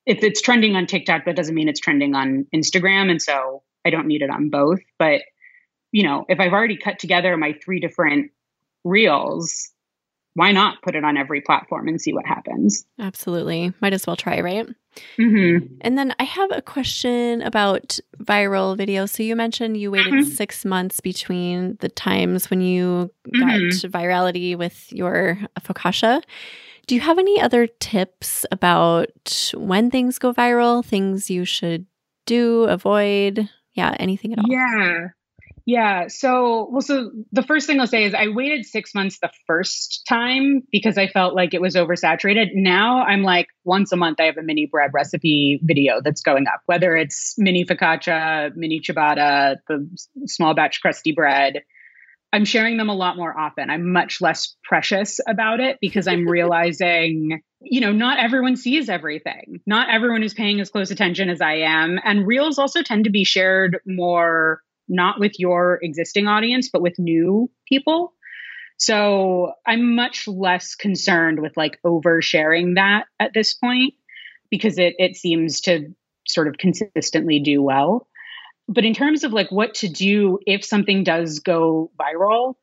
if 0.07 0.23
it's 0.23 0.41
trending 0.41 0.75
on 0.75 0.87
TikTok, 0.87 1.25
that 1.25 1.35
doesn't 1.35 1.53
mean 1.53 1.67
it's 1.67 1.81
trending 1.81 2.15
on 2.15 2.47
Instagram. 2.55 3.11
And 3.11 3.21
so 3.21 3.61
I 3.85 3.89
don't 3.89 4.07
need 4.07 4.21
it 4.21 4.29
on 4.29 4.49
both. 4.49 4.79
But, 4.97 5.21
you 5.91 6.03
know, 6.03 6.25
if 6.29 6.39
I've 6.39 6.53
already 6.53 6.77
cut 6.77 6.97
together 6.97 7.35
my 7.35 7.53
three 7.63 7.81
different 7.81 8.31
reels, 8.85 9.69
why 10.33 10.53
not 10.53 10.81
put 10.81 10.95
it 10.95 11.03
on 11.03 11.17
every 11.17 11.41
platform 11.41 11.89
and 11.89 11.99
see 11.99 12.13
what 12.13 12.25
happens? 12.25 12.85
Absolutely. 12.99 13.73
Might 13.81 13.93
as 13.93 14.07
well 14.07 14.15
try, 14.15 14.39
right? 14.39 14.67
Mm-hmm. 15.19 15.75
And 15.81 15.97
then 15.97 16.15
I 16.19 16.23
have 16.23 16.51
a 16.51 16.61
question 16.61 17.41
about 17.41 17.99
viral 18.17 18.77
videos. 18.77 19.09
So 19.09 19.23
you 19.23 19.35
mentioned 19.35 19.75
you 19.77 19.91
waited 19.91 20.13
mm-hmm. 20.13 20.29
six 20.29 20.63
months 20.63 21.01
between 21.01 21.75
the 21.81 21.89
times 21.89 22.49
when 22.49 22.61
you 22.61 23.11
got 23.33 23.49
mm-hmm. 23.49 23.87
virality 23.87 24.57
with 24.57 24.91
your 24.93 25.37
focaccia. 25.59 26.21
Do 26.87 26.95
you 26.95 27.01
have 27.01 27.19
any 27.19 27.39
other 27.41 27.67
tips 27.67 28.45
about 28.49 29.51
when 29.53 29.91
things 29.91 30.19
go 30.19 30.33
viral, 30.33 30.83
things 30.83 31.29
you 31.29 31.43
should 31.43 31.85
do, 32.25 32.63
avoid? 32.63 33.49
Yeah, 33.73 33.93
anything 33.99 34.31
at 34.33 34.39
all? 34.39 34.45
Yeah. 34.47 35.09
Yeah. 35.65 36.07
So, 36.07 36.69
well, 36.71 36.81
so 36.81 37.11
the 37.33 37.43
first 37.43 37.67
thing 37.67 37.81
I'll 37.81 37.87
say 37.87 38.05
is 38.05 38.13
I 38.13 38.29
waited 38.29 38.65
six 38.65 38.95
months 38.95 39.19
the 39.19 39.29
first 39.47 40.05
time 40.07 40.61
because 40.71 40.97
I 40.97 41.07
felt 41.07 41.35
like 41.35 41.53
it 41.53 41.59
was 41.59 41.75
oversaturated. 41.75 42.51
Now 42.53 43.03
I'm 43.03 43.21
like, 43.21 43.47
once 43.65 43.91
a 43.91 43.97
month, 43.97 44.21
I 44.21 44.23
have 44.23 44.37
a 44.37 44.43
mini 44.43 44.65
bread 44.65 44.91
recipe 44.93 45.59
video 45.61 45.99
that's 46.01 46.21
going 46.21 46.47
up, 46.47 46.61
whether 46.67 46.95
it's 46.95 47.35
mini 47.37 47.65
focaccia, 47.65 48.55
mini 48.55 48.79
ciabatta, 48.79 49.57
the 49.67 49.89
small 50.25 50.53
batch 50.53 50.79
crusty 50.79 51.11
bread. 51.11 51.63
I'm 52.33 52.45
sharing 52.45 52.77
them 52.77 52.89
a 52.89 52.95
lot 52.95 53.17
more 53.17 53.37
often. 53.37 53.69
I'm 53.69 53.91
much 53.91 54.19
less 54.21 54.55
precious 54.63 55.19
about 55.27 55.59
it 55.59 55.77
because 55.81 56.07
I'm 56.07 56.27
realizing, 56.29 57.41
you 57.61 57.81
know, 57.81 57.91
not 57.91 58.19
everyone 58.19 58.57
sees 58.57 58.89
everything. 58.89 59.61
Not 59.65 59.89
everyone 59.89 60.23
is 60.23 60.33
paying 60.33 60.59
as 60.59 60.69
close 60.69 60.91
attention 60.91 61.29
as 61.29 61.41
I 61.41 61.55
am. 61.59 61.99
And 62.03 62.27
reels 62.27 62.59
also 62.59 62.83
tend 62.83 63.05
to 63.05 63.11
be 63.11 63.23
shared 63.23 63.79
more 63.85 64.61
not 64.89 65.19
with 65.19 65.39
your 65.39 65.79
existing 65.81 66.27
audience, 66.27 66.69
but 66.71 66.81
with 66.81 66.97
new 66.97 67.49
people. 67.67 68.13
So 68.77 69.53
I'm 69.65 69.95
much 69.95 70.27
less 70.27 70.75
concerned 70.75 71.41
with 71.41 71.57
like 71.57 71.79
oversharing 71.85 72.75
that 72.75 73.05
at 73.19 73.33
this 73.33 73.53
point 73.53 73.95
because 74.51 74.77
it 74.77 74.95
it 74.97 75.15
seems 75.15 75.61
to 75.61 75.93
sort 76.27 76.47
of 76.47 76.57
consistently 76.57 77.39
do 77.39 77.61
well. 77.61 78.06
But 78.67 78.85
in 78.85 78.93
terms 78.93 79.23
of 79.23 79.33
like 79.33 79.51
what 79.51 79.75
to 79.75 79.87
do 79.87 80.39
if 80.45 80.63
something 80.63 81.03
does 81.03 81.39
go 81.39 81.91
viral, 81.99 82.55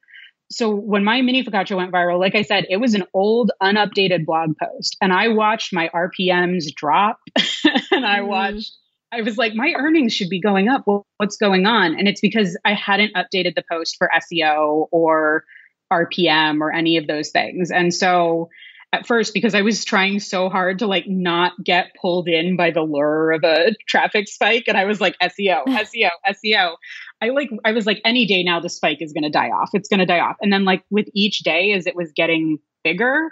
so 0.50 0.74
when 0.74 1.04
my 1.04 1.22
mini 1.22 1.42
focaccia 1.42 1.76
went 1.76 1.92
viral, 1.92 2.20
like 2.20 2.34
I 2.34 2.42
said, 2.42 2.66
it 2.68 2.76
was 2.76 2.94
an 2.94 3.04
old, 3.14 3.50
unupdated 3.60 4.26
blog 4.26 4.56
post, 4.58 4.96
and 5.00 5.12
I 5.12 5.28
watched 5.28 5.72
my 5.72 5.90
RPMs 5.94 6.72
drop, 6.74 7.18
and 7.90 8.04
I 8.04 8.20
mm. 8.20 8.26
watched 8.26 8.72
I 9.14 9.22
was 9.22 9.36
like, 9.38 9.54
my 9.54 9.72
earnings 9.76 10.12
should 10.12 10.28
be 10.28 10.40
going 10.40 10.68
up. 10.68 10.84
Well, 10.86 11.06
what's 11.18 11.36
going 11.36 11.66
on? 11.66 11.96
And 11.96 12.08
it's 12.08 12.20
because 12.20 12.58
I 12.64 12.74
hadn't 12.74 13.14
updated 13.14 13.54
the 13.54 13.62
post 13.70 13.96
for 13.96 14.10
SEO 14.12 14.88
or 14.90 15.44
RPM 15.92 16.60
or 16.60 16.72
any 16.72 16.96
of 16.96 17.06
those 17.06 17.30
things. 17.30 17.70
And 17.70 17.94
so 17.94 18.48
at 18.94 19.06
first, 19.06 19.34
because 19.34 19.54
I 19.54 19.62
was 19.62 19.84
trying 19.84 20.20
so 20.20 20.48
hard 20.48 20.78
to 20.78 20.86
like 20.86 21.08
not 21.08 21.52
get 21.62 21.94
pulled 22.00 22.28
in 22.28 22.56
by 22.56 22.70
the 22.70 22.82
lure 22.82 23.32
of 23.32 23.42
a 23.42 23.74
traffic 23.88 24.28
spike, 24.28 24.64
and 24.68 24.76
I 24.76 24.84
was 24.84 25.00
like, 25.00 25.16
SEO, 25.20 25.64
SEO, 25.66 26.10
SEO. 26.28 26.76
I 27.20 27.30
like, 27.30 27.50
I 27.64 27.72
was 27.72 27.86
like, 27.86 28.00
any 28.04 28.26
day 28.26 28.42
now, 28.42 28.60
the 28.60 28.68
spike 28.68 28.98
is 29.00 29.12
going 29.12 29.24
to 29.24 29.30
die 29.30 29.50
off. 29.50 29.70
It's 29.72 29.88
going 29.88 30.00
to 30.00 30.06
die 30.06 30.20
off. 30.20 30.36
And 30.40 30.52
then, 30.52 30.64
like, 30.64 30.84
with 30.90 31.06
each 31.12 31.40
day, 31.40 31.72
as 31.72 31.86
it 31.86 31.96
was 31.96 32.12
getting 32.12 32.58
bigger, 32.84 33.30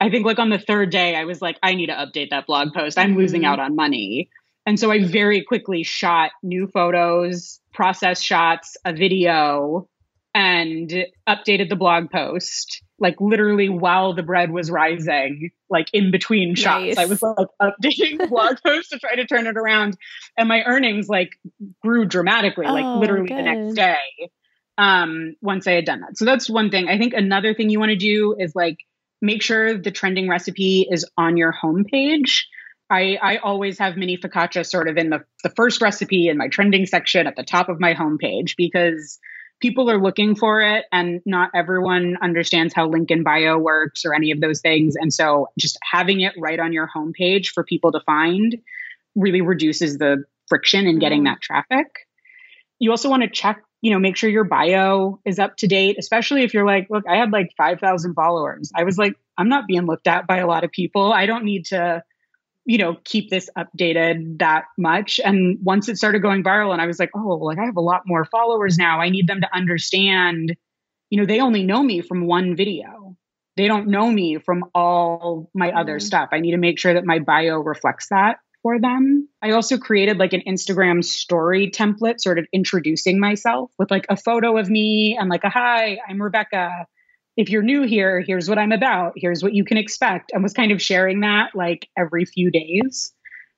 I 0.00 0.10
think 0.10 0.26
like 0.26 0.38
on 0.38 0.50
the 0.50 0.58
third 0.58 0.90
day, 0.90 1.16
I 1.16 1.24
was 1.24 1.40
like, 1.40 1.58
I 1.62 1.74
need 1.74 1.86
to 1.86 1.92
update 1.94 2.30
that 2.30 2.46
blog 2.46 2.72
post. 2.72 2.98
I'm 2.98 3.16
losing 3.16 3.42
mm-hmm. 3.42 3.52
out 3.52 3.60
on 3.60 3.76
money. 3.76 4.30
And 4.66 4.78
so 4.78 4.90
I 4.90 5.04
very 5.04 5.42
quickly 5.42 5.82
shot 5.82 6.30
new 6.42 6.66
photos, 6.66 7.60
process 7.72 8.22
shots, 8.22 8.76
a 8.84 8.92
video, 8.92 9.88
and 10.34 11.06
updated 11.28 11.68
the 11.68 11.76
blog 11.76 12.10
post 12.10 12.82
like 13.02 13.20
literally 13.20 13.68
while 13.68 14.14
the 14.14 14.22
bread 14.22 14.50
was 14.50 14.70
rising, 14.70 15.50
like 15.68 15.88
in 15.92 16.12
between 16.12 16.54
shots. 16.54 16.96
Nice. 16.96 16.98
I 16.98 17.06
was 17.06 17.20
like 17.20 17.48
updating 17.60 18.18
the 18.18 18.26
blog 18.30 18.58
post 18.64 18.90
to 18.90 18.98
try 18.98 19.16
to 19.16 19.26
turn 19.26 19.46
it 19.46 19.56
around. 19.56 19.98
And 20.38 20.48
my 20.48 20.62
earnings 20.64 21.08
like 21.08 21.30
grew 21.82 22.06
dramatically, 22.06 22.66
like 22.66 22.84
oh, 22.84 23.00
literally 23.00 23.28
good. 23.28 23.38
the 23.38 23.42
next 23.42 23.74
day. 23.74 24.30
Um, 24.78 25.34
once 25.42 25.66
I 25.66 25.72
had 25.72 25.84
done 25.84 26.00
that. 26.00 26.16
So 26.16 26.24
that's 26.24 26.48
one 26.48 26.70
thing. 26.70 26.88
I 26.88 26.96
think 26.96 27.12
another 27.12 27.52
thing 27.52 27.68
you 27.68 27.78
want 27.78 27.90
to 27.90 27.96
do 27.96 28.36
is 28.38 28.52
like 28.54 28.78
make 29.20 29.42
sure 29.42 29.76
the 29.76 29.90
trending 29.90 30.28
recipe 30.28 30.86
is 30.90 31.04
on 31.18 31.36
your 31.36 31.52
homepage. 31.52 32.44
I, 32.88 33.18
I 33.20 33.36
always 33.38 33.78
have 33.78 33.96
mini 33.96 34.16
focaccia 34.16 34.64
sort 34.64 34.88
of 34.88 34.96
in 34.96 35.10
the, 35.10 35.24
the 35.42 35.50
first 35.50 35.82
recipe 35.82 36.28
in 36.28 36.38
my 36.38 36.48
trending 36.48 36.86
section 36.86 37.26
at 37.26 37.36
the 37.36 37.42
top 37.42 37.68
of 37.68 37.80
my 37.80 37.94
homepage 37.94 38.54
because 38.56 39.18
people 39.62 39.88
are 39.88 40.02
looking 40.02 40.34
for 40.34 40.60
it 40.60 40.84
and 40.92 41.22
not 41.24 41.50
everyone 41.54 42.18
understands 42.20 42.74
how 42.74 42.88
link 42.88 43.10
in 43.10 43.22
bio 43.22 43.56
works 43.56 44.04
or 44.04 44.12
any 44.12 44.32
of 44.32 44.40
those 44.40 44.60
things. 44.60 44.96
And 44.96 45.14
so 45.14 45.46
just 45.58 45.78
having 45.90 46.20
it 46.20 46.34
right 46.36 46.58
on 46.58 46.72
your 46.72 46.90
homepage 46.94 47.46
for 47.46 47.62
people 47.62 47.92
to 47.92 48.00
find 48.00 48.58
really 49.14 49.40
reduces 49.40 49.96
the 49.98 50.24
friction 50.48 50.86
in 50.86 50.98
getting 50.98 51.20
mm-hmm. 51.20 51.34
that 51.34 51.40
traffic. 51.40 51.86
You 52.80 52.90
also 52.90 53.08
want 53.08 53.22
to 53.22 53.30
check, 53.30 53.62
you 53.80 53.92
know, 53.92 54.00
make 54.00 54.16
sure 54.16 54.28
your 54.28 54.44
bio 54.44 55.20
is 55.24 55.38
up 55.38 55.56
to 55.58 55.68
date, 55.68 55.96
especially 55.98 56.42
if 56.42 56.52
you're 56.52 56.66
like, 56.66 56.88
look, 56.90 57.04
I 57.08 57.16
had 57.16 57.30
like 57.30 57.50
5,000 57.56 58.14
followers. 58.14 58.72
I 58.74 58.82
was 58.82 58.98
like, 58.98 59.14
I'm 59.38 59.48
not 59.48 59.68
being 59.68 59.86
looked 59.86 60.08
at 60.08 60.26
by 60.26 60.38
a 60.38 60.46
lot 60.46 60.64
of 60.64 60.72
people. 60.72 61.12
I 61.12 61.26
don't 61.26 61.44
need 61.44 61.66
to 61.66 62.02
you 62.64 62.78
know, 62.78 62.96
keep 63.04 63.30
this 63.30 63.50
updated 63.56 64.38
that 64.38 64.64
much. 64.78 65.20
And 65.24 65.58
once 65.62 65.88
it 65.88 65.96
started 65.96 66.22
going 66.22 66.44
viral, 66.44 66.72
and 66.72 66.80
I 66.80 66.86
was 66.86 66.98
like, 66.98 67.10
oh, 67.14 67.36
like 67.36 67.58
I 67.58 67.64
have 67.64 67.76
a 67.76 67.80
lot 67.80 68.02
more 68.06 68.24
followers 68.24 68.78
now. 68.78 69.00
I 69.00 69.08
need 69.08 69.26
them 69.26 69.40
to 69.40 69.54
understand, 69.54 70.54
you 71.10 71.18
know, 71.18 71.26
they 71.26 71.40
only 71.40 71.64
know 71.64 71.82
me 71.82 72.00
from 72.00 72.26
one 72.26 72.56
video. 72.56 73.16
They 73.56 73.66
don't 73.66 73.88
know 73.88 74.10
me 74.10 74.38
from 74.38 74.64
all 74.74 75.50
my 75.54 75.68
mm-hmm. 75.68 75.76
other 75.76 75.98
stuff. 75.98 76.28
I 76.32 76.40
need 76.40 76.52
to 76.52 76.56
make 76.56 76.78
sure 76.78 76.94
that 76.94 77.04
my 77.04 77.18
bio 77.18 77.58
reflects 77.58 78.08
that 78.10 78.36
for 78.62 78.80
them. 78.80 79.28
I 79.42 79.50
also 79.50 79.76
created 79.76 80.18
like 80.18 80.32
an 80.32 80.42
Instagram 80.46 81.04
story 81.04 81.70
template, 81.70 82.20
sort 82.20 82.38
of 82.38 82.46
introducing 82.52 83.18
myself 83.18 83.72
with 83.78 83.90
like 83.90 84.06
a 84.08 84.16
photo 84.16 84.56
of 84.56 84.70
me 84.70 85.16
and 85.20 85.28
like 85.28 85.44
a 85.44 85.50
hi, 85.50 85.98
I'm 86.08 86.22
Rebecca 86.22 86.86
if 87.36 87.48
you're 87.48 87.62
new 87.62 87.82
here, 87.82 88.20
here's 88.20 88.48
what 88.48 88.58
I'm 88.58 88.72
about, 88.72 89.12
here's 89.16 89.42
what 89.42 89.54
you 89.54 89.64
can 89.64 89.76
expect, 89.76 90.32
and 90.32 90.42
was 90.42 90.52
kind 90.52 90.72
of 90.72 90.82
sharing 90.82 91.20
that 91.20 91.54
like 91.54 91.88
every 91.96 92.24
few 92.24 92.50
days 92.50 93.12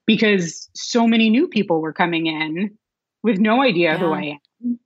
because 0.06 0.68
so 0.74 1.06
many 1.06 1.30
new 1.30 1.48
people 1.48 1.80
were 1.80 1.92
coming 1.92 2.26
in 2.26 2.76
with 3.22 3.38
no 3.38 3.62
idea 3.62 3.92
yeah. 3.92 3.98
who 3.98 4.12
I 4.12 4.22
am. 4.22 4.78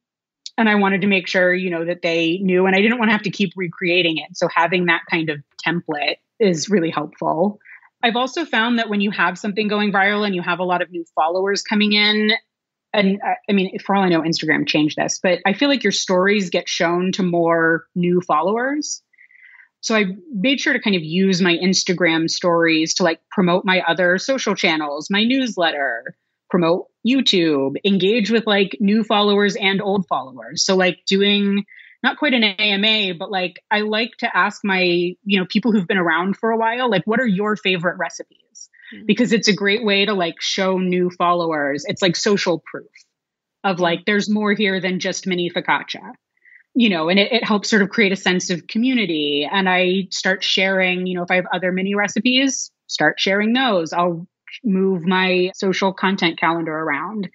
And 0.56 0.68
I 0.68 0.74
wanted 0.74 1.02
to 1.02 1.06
make 1.06 1.28
sure, 1.28 1.54
you 1.54 1.70
know, 1.70 1.84
that 1.84 2.02
they 2.02 2.38
knew 2.38 2.66
and 2.66 2.74
I 2.74 2.80
didn't 2.80 2.98
want 2.98 3.10
to 3.10 3.12
have 3.12 3.22
to 3.22 3.30
keep 3.30 3.52
recreating 3.56 4.18
it. 4.18 4.36
So 4.36 4.48
having 4.52 4.86
that 4.86 5.02
kind 5.10 5.30
of 5.30 5.40
template 5.64 6.16
is 6.40 6.68
really 6.68 6.90
helpful. 6.90 7.60
I've 8.02 8.16
also 8.16 8.44
found 8.44 8.78
that 8.78 8.88
when 8.88 9.00
you 9.00 9.10
have 9.10 9.38
something 9.38 9.68
going 9.68 9.92
viral 9.92 10.24
and 10.24 10.34
you 10.34 10.42
have 10.42 10.60
a 10.60 10.64
lot 10.64 10.82
of 10.82 10.90
new 10.90 11.04
followers 11.14 11.62
coming 11.62 11.92
in, 11.92 12.32
and 12.92 13.20
uh, 13.22 13.34
I 13.48 13.52
mean, 13.52 13.78
for 13.78 13.94
all 13.94 14.02
I 14.02 14.08
know, 14.08 14.22
Instagram 14.22 14.66
changed 14.66 14.96
this, 14.96 15.20
but 15.22 15.40
I 15.46 15.52
feel 15.52 15.68
like 15.68 15.82
your 15.82 15.92
stories 15.92 16.50
get 16.50 16.68
shown 16.68 17.12
to 17.12 17.22
more 17.22 17.86
new 17.94 18.20
followers. 18.20 19.02
So 19.80 19.94
I 19.94 20.06
made 20.32 20.60
sure 20.60 20.72
to 20.72 20.80
kind 20.80 20.96
of 20.96 21.02
use 21.02 21.40
my 21.40 21.56
Instagram 21.56 22.28
stories 22.28 22.94
to 22.94 23.04
like 23.04 23.20
promote 23.30 23.64
my 23.64 23.82
other 23.86 24.18
social 24.18 24.54
channels, 24.54 25.08
my 25.08 25.22
newsletter, 25.22 26.16
promote 26.50 26.86
YouTube, 27.06 27.76
engage 27.84 28.30
with 28.30 28.46
like 28.46 28.76
new 28.80 29.04
followers 29.04 29.54
and 29.54 29.80
old 29.80 30.06
followers. 30.08 30.64
So 30.64 30.74
like 30.74 30.98
doing 31.06 31.64
not 32.02 32.18
quite 32.18 32.34
an 32.34 32.44
AMA, 32.44 33.14
but 33.18 33.30
like 33.30 33.62
I 33.70 33.80
like 33.80 34.12
to 34.18 34.36
ask 34.36 34.62
my, 34.64 34.82
you 34.82 35.38
know, 35.38 35.46
people 35.48 35.72
who've 35.72 35.86
been 35.86 35.98
around 35.98 36.36
for 36.36 36.50
a 36.50 36.56
while, 36.56 36.90
like, 36.90 37.02
what 37.06 37.20
are 37.20 37.26
your 37.26 37.56
favorite 37.56 37.98
recipes? 37.98 38.38
Mm-hmm. 38.94 39.06
Because 39.06 39.32
it's 39.32 39.48
a 39.48 39.54
great 39.54 39.84
way 39.84 40.04
to 40.04 40.14
like 40.14 40.40
show 40.40 40.78
new 40.78 41.10
followers. 41.10 41.84
It's 41.86 42.02
like 42.02 42.16
social 42.16 42.62
proof 42.64 42.90
of 43.64 43.80
like, 43.80 44.04
there's 44.06 44.30
more 44.30 44.52
here 44.52 44.80
than 44.80 45.00
just 45.00 45.26
mini 45.26 45.50
focaccia, 45.50 46.12
you 46.74 46.88
know, 46.88 47.08
and 47.08 47.18
it, 47.18 47.32
it 47.32 47.44
helps 47.44 47.68
sort 47.68 47.82
of 47.82 47.90
create 47.90 48.12
a 48.12 48.16
sense 48.16 48.50
of 48.50 48.66
community. 48.66 49.48
And 49.50 49.68
I 49.68 50.08
start 50.10 50.42
sharing, 50.42 51.06
you 51.06 51.16
know, 51.16 51.22
if 51.22 51.30
I 51.30 51.36
have 51.36 51.46
other 51.52 51.72
mini 51.72 51.94
recipes, 51.94 52.70
start 52.86 53.20
sharing 53.20 53.52
those. 53.52 53.92
I'll 53.92 54.26
move 54.64 55.04
my 55.04 55.50
social 55.54 55.92
content 55.92 56.38
calendar 56.38 56.72
around 56.72 57.28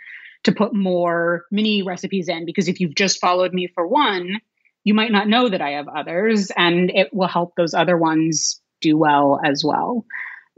to 0.43 0.51
put 0.51 0.73
more 0.73 1.45
mini 1.51 1.83
recipes 1.83 2.27
in 2.29 2.45
because 2.45 2.67
if 2.67 2.79
you've 2.79 2.95
just 2.95 3.19
followed 3.19 3.53
me 3.53 3.67
for 3.67 3.87
one, 3.87 4.39
you 4.83 4.93
might 4.93 5.11
not 5.11 5.27
know 5.27 5.47
that 5.47 5.61
I 5.61 5.71
have 5.71 5.87
others, 5.87 6.51
and 6.55 6.91
it 6.93 7.13
will 7.13 7.27
help 7.27 7.55
those 7.55 7.73
other 7.73 7.97
ones 7.97 8.61
do 8.81 8.97
well 8.97 9.39
as 9.43 9.63
well. 9.65 10.05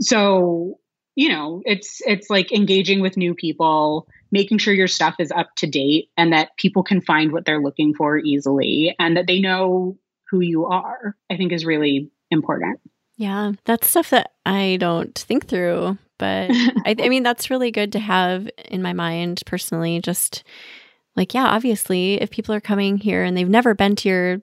So, 0.02 0.80
you 1.16 1.30
know, 1.30 1.62
it's 1.66 2.02
it's 2.06 2.30
like 2.30 2.52
engaging 2.52 3.00
with 3.00 3.18
new 3.18 3.34
people, 3.34 4.08
making 4.32 4.58
sure 4.58 4.74
your 4.74 4.88
stuff 4.88 5.16
is 5.20 5.32
up 5.32 5.48
to 5.58 5.68
date 5.68 6.10
and 6.18 6.34
that 6.34 6.56
people 6.58 6.84
can 6.84 7.02
find 7.02 7.32
what 7.32 7.46
they're 7.46 7.62
looking 7.62 7.94
for 7.94 8.18
easily 8.18 8.96
and 9.00 9.16
that 9.18 9.26
they 9.28 9.40
know 9.40 9.98
who 10.30 10.42
you 10.42 10.66
are. 10.66 11.16
I 11.30 11.38
think 11.38 11.52
is 11.54 11.66
really 11.66 12.12
important. 12.30 12.80
Yeah, 13.18 13.54
that's 13.64 13.88
stuff 13.88 14.10
that 14.10 14.32
I 14.46 14.78
don't 14.80 15.18
think 15.18 15.48
through, 15.48 15.98
but 16.20 16.52
I, 16.52 16.96
I 17.00 17.10
mean 17.10 17.24
that's 17.24 17.50
really 17.50 17.72
good 17.72 17.94
to 17.94 18.00
have 18.00 18.50
in 18.66 18.82
my 18.82 18.92
mind 18.92 19.42
personally 19.46 20.02
just 20.02 20.44
like, 21.16 21.34
yeah, 21.34 21.46
obviously, 21.46 22.22
if 22.22 22.30
people 22.30 22.54
are 22.54 22.62
coming 22.62 22.98
here 22.98 23.24
and 23.24 23.38
they've 23.38 23.48
never 23.48 23.74
been 23.74 23.96
to 23.98 24.10
your 24.10 24.42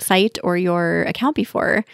site 0.00 0.38
or 0.42 0.56
your 0.56 1.02
account 1.02 1.36
before, 1.36 1.84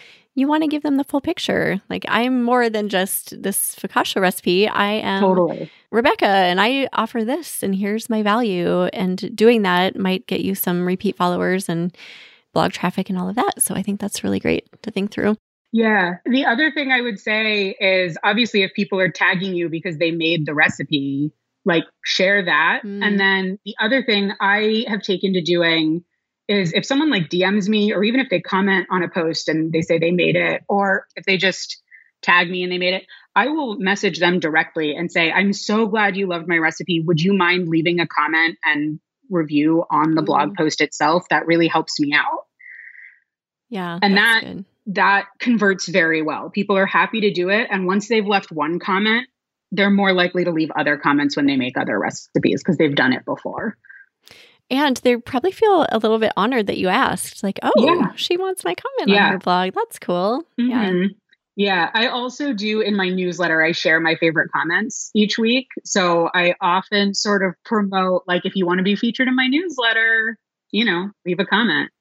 you 0.41 0.47
want 0.47 0.63
to 0.63 0.67
give 0.67 0.83
them 0.83 0.97
the 0.97 1.05
full 1.05 1.21
picture. 1.21 1.81
Like, 1.89 2.05
I'm 2.09 2.43
more 2.43 2.69
than 2.69 2.89
just 2.89 3.41
this 3.41 3.73
focaccia 3.75 4.19
recipe. 4.19 4.67
I 4.67 4.93
am 4.93 5.21
totally. 5.21 5.71
Rebecca, 5.91 6.25
and 6.25 6.59
I 6.59 6.89
offer 6.91 7.23
this, 7.23 7.63
and 7.63 7.73
here's 7.73 8.09
my 8.09 8.23
value. 8.23 8.83
And 8.85 9.33
doing 9.35 9.61
that 9.61 9.97
might 9.97 10.27
get 10.27 10.41
you 10.41 10.55
some 10.55 10.85
repeat 10.85 11.15
followers 11.15 11.69
and 11.69 11.95
blog 12.53 12.71
traffic 12.71 13.09
and 13.09 13.17
all 13.17 13.29
of 13.29 13.35
that. 13.35 13.61
So 13.61 13.75
I 13.75 13.81
think 13.81 14.01
that's 14.01 14.23
really 14.23 14.39
great 14.39 14.67
to 14.81 14.91
think 14.91 15.11
through. 15.11 15.37
Yeah. 15.71 16.15
The 16.25 16.45
other 16.45 16.71
thing 16.71 16.91
I 16.91 16.99
would 16.99 17.19
say 17.19 17.75
is 17.79 18.17
obviously 18.23 18.63
if 18.63 18.73
people 18.73 18.99
are 18.99 19.09
tagging 19.09 19.55
you 19.55 19.69
because 19.69 19.97
they 19.97 20.11
made 20.11 20.45
the 20.45 20.53
recipe, 20.53 21.31
like 21.63 21.85
share 22.03 22.43
that. 22.43 22.81
Mm. 22.83 23.05
And 23.05 23.19
then 23.19 23.59
the 23.65 23.75
other 23.79 24.03
thing 24.03 24.33
I 24.41 24.85
have 24.87 25.01
taken 25.01 25.33
to 25.33 25.41
doing 25.41 26.03
is 26.51 26.73
if 26.73 26.85
someone 26.85 27.09
like 27.09 27.29
DMs 27.29 27.67
me, 27.67 27.93
or 27.93 28.03
even 28.03 28.19
if 28.19 28.29
they 28.29 28.39
comment 28.39 28.87
on 28.89 29.03
a 29.03 29.09
post 29.09 29.49
and 29.49 29.71
they 29.71 29.81
say 29.81 29.99
they 29.99 30.11
made 30.11 30.35
it, 30.35 30.63
or 30.67 31.07
if 31.15 31.25
they 31.25 31.37
just 31.37 31.81
tag 32.21 32.49
me 32.49 32.63
and 32.63 32.71
they 32.71 32.77
made 32.77 32.93
it, 32.93 33.05
I 33.35 33.47
will 33.47 33.77
message 33.77 34.19
them 34.19 34.39
directly 34.39 34.95
and 34.95 35.11
say, 35.11 35.31
I'm 35.31 35.53
so 35.53 35.87
glad 35.87 36.17
you 36.17 36.27
loved 36.27 36.47
my 36.47 36.57
recipe. 36.57 36.99
Would 37.01 37.21
you 37.21 37.33
mind 37.33 37.69
leaving 37.69 37.99
a 37.99 38.07
comment 38.07 38.57
and 38.63 38.99
review 39.29 39.85
on 39.89 40.15
the 40.15 40.21
mm. 40.21 40.25
blog 40.25 40.55
post 40.55 40.81
itself? 40.81 41.25
That 41.29 41.47
really 41.47 41.67
helps 41.67 41.99
me 41.99 42.13
out. 42.13 42.45
Yeah. 43.69 43.97
And 44.01 44.17
that 44.17 44.41
good. 44.43 44.65
that 44.87 45.27
converts 45.39 45.87
very 45.87 46.21
well. 46.21 46.49
People 46.49 46.77
are 46.77 46.85
happy 46.85 47.21
to 47.21 47.31
do 47.31 47.49
it. 47.49 47.67
And 47.71 47.87
once 47.87 48.09
they've 48.09 48.25
left 48.25 48.51
one 48.51 48.79
comment, 48.79 49.27
they're 49.71 49.89
more 49.89 50.13
likely 50.13 50.43
to 50.43 50.51
leave 50.51 50.71
other 50.71 50.97
comments 50.97 51.37
when 51.37 51.45
they 51.45 51.55
make 51.55 51.77
other 51.77 51.97
recipes 51.97 52.61
because 52.61 52.77
they've 52.77 52.95
done 52.95 53.13
it 53.13 53.23
before. 53.23 53.77
And 54.71 54.95
they 54.97 55.17
probably 55.17 55.51
feel 55.51 55.85
a 55.89 55.99
little 55.99 56.17
bit 56.17 56.31
honored 56.37 56.67
that 56.67 56.77
you 56.77 56.87
asked, 56.87 57.43
like, 57.43 57.59
oh, 57.61 57.71
yeah. 57.77 58.13
she 58.15 58.37
wants 58.37 58.63
my 58.63 58.73
comment 58.73 59.09
yeah. 59.09 59.25
on 59.25 59.31
her 59.33 59.37
blog. 59.37 59.73
That's 59.75 59.99
cool. 59.99 60.43
Mm-hmm. 60.57 61.01
Yeah. 61.01 61.07
Yeah, 61.57 61.91
I 61.93 62.07
also 62.07 62.53
do 62.53 62.79
in 62.79 62.95
my 62.95 63.09
newsletter, 63.09 63.61
I 63.61 63.73
share 63.73 63.99
my 63.99 64.15
favorite 64.15 64.49
comments 64.55 65.11
each 65.13 65.37
week. 65.37 65.67
So 65.83 66.29
I 66.33 66.55
often 66.61 67.13
sort 67.13 67.43
of 67.43 67.53
promote, 67.65 68.23
like, 68.25 68.45
if 68.45 68.55
you 68.55 68.65
want 68.65 68.77
to 68.77 68.83
be 68.83 68.95
featured 68.95 69.27
in 69.27 69.35
my 69.35 69.47
newsletter, 69.47 70.37
you 70.71 70.85
know, 70.85 71.11
leave 71.25 71.39
a 71.39 71.45
comment. 71.45 71.91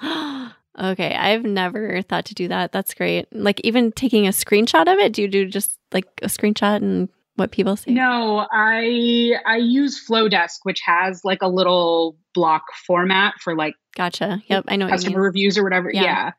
okay, 0.80 1.14
I've 1.16 1.42
never 1.42 2.02
thought 2.02 2.26
to 2.26 2.34
do 2.34 2.46
that. 2.48 2.70
That's 2.70 2.94
great. 2.94 3.26
Like, 3.32 3.60
even 3.64 3.90
taking 3.90 4.28
a 4.28 4.30
screenshot 4.30 4.90
of 4.90 5.00
it, 5.00 5.12
do 5.12 5.22
you 5.22 5.28
do 5.28 5.46
just 5.46 5.76
like 5.92 6.06
a 6.22 6.26
screenshot 6.26 6.76
and 6.76 7.08
what 7.40 7.50
people 7.50 7.76
say? 7.76 7.90
No, 7.90 8.46
I 8.52 9.32
I 9.44 9.56
use 9.56 10.00
Flodesk, 10.06 10.58
which 10.62 10.80
has 10.84 11.24
like 11.24 11.42
a 11.42 11.48
little 11.48 12.16
block 12.34 12.62
format 12.86 13.34
for 13.40 13.56
like 13.56 13.74
Gotcha. 13.96 14.42
Yep, 14.46 14.64
I 14.68 14.76
know 14.76 14.88
customer 14.88 15.20
reviews 15.20 15.58
or 15.58 15.64
whatever. 15.64 15.90
Yeah. 15.92 16.02
yeah. 16.02 16.30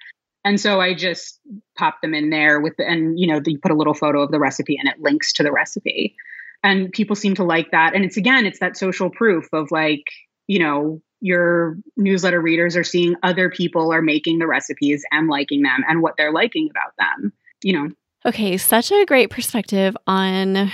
And 0.44 0.60
so 0.60 0.80
I 0.82 0.94
just 0.94 1.40
pop 1.78 2.02
them 2.02 2.14
in 2.14 2.30
there 2.30 2.60
with, 2.60 2.76
the, 2.78 2.88
and 2.88 3.20
you 3.20 3.28
know, 3.28 3.40
you 3.46 3.60
put 3.60 3.72
a 3.72 3.76
little 3.76 3.94
photo 3.94 4.22
of 4.22 4.32
the 4.32 4.40
recipe 4.40 4.76
and 4.78 4.88
it 4.88 5.00
links 5.00 5.34
to 5.34 5.44
the 5.44 5.52
recipe. 5.52 6.16
And 6.64 6.92
people 6.92 7.16
seem 7.16 7.36
to 7.36 7.44
like 7.44 7.72
that. 7.72 7.94
And 7.94 8.06
it's 8.06 8.18
again, 8.18 8.46
it's 8.46 8.60
that 8.60 8.78
social 8.78 9.10
proof 9.10 9.48
of 9.54 9.70
like, 9.72 10.04
you 10.48 10.60
know, 10.60 11.02
your 11.20 11.78
newsletter 11.98 12.42
readers 12.42 12.76
are 12.76 12.84
seeing 12.84 13.16
other 13.22 13.50
people 13.50 13.94
are 13.94 14.02
making 14.02 14.40
the 14.40 14.48
recipes 14.48 15.04
and 15.12 15.28
liking 15.28 15.62
them 15.62 15.84
and 15.88 16.02
what 16.02 16.16
they're 16.18 16.34
liking 16.34 16.70
about 16.72 16.94
them, 16.98 17.32
you 17.64 17.74
know. 17.74 17.90
Okay, 18.24 18.58
such 18.58 18.92
a 18.92 19.06
great 19.06 19.32
perspective 19.32 19.98
on 20.06 20.72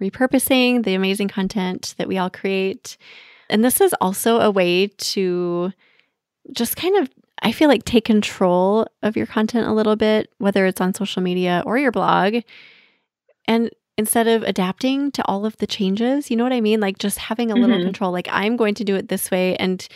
repurposing 0.00 0.84
the 0.84 0.94
amazing 0.94 1.28
content 1.28 1.94
that 1.96 2.08
we 2.08 2.18
all 2.18 2.28
create. 2.28 2.98
And 3.48 3.64
this 3.64 3.80
is 3.80 3.94
also 4.00 4.40
a 4.40 4.50
way 4.50 4.88
to 4.88 5.72
just 6.52 6.76
kind 6.76 6.96
of 6.98 7.08
I 7.44 7.50
feel 7.50 7.68
like 7.68 7.84
take 7.84 8.04
control 8.04 8.86
of 9.02 9.16
your 9.16 9.26
content 9.26 9.66
a 9.66 9.72
little 9.72 9.96
bit, 9.96 10.32
whether 10.38 10.64
it's 10.64 10.80
on 10.80 10.94
social 10.94 11.22
media 11.22 11.62
or 11.66 11.76
your 11.76 11.90
blog. 11.90 12.36
And 13.46 13.70
instead 13.98 14.28
of 14.28 14.44
adapting 14.44 15.10
to 15.12 15.26
all 15.26 15.44
of 15.44 15.56
the 15.56 15.66
changes, 15.66 16.30
you 16.30 16.36
know 16.36 16.44
what 16.44 16.52
I 16.52 16.60
mean? 16.60 16.78
Like 16.78 16.98
just 16.98 17.18
having 17.18 17.50
a 17.50 17.54
little 17.54 17.76
mm-hmm. 17.76 17.86
control, 17.86 18.12
like 18.12 18.28
I'm 18.30 18.56
going 18.56 18.74
to 18.76 18.84
do 18.84 18.94
it 18.94 19.08
this 19.08 19.30
way 19.30 19.56
and 19.56 19.86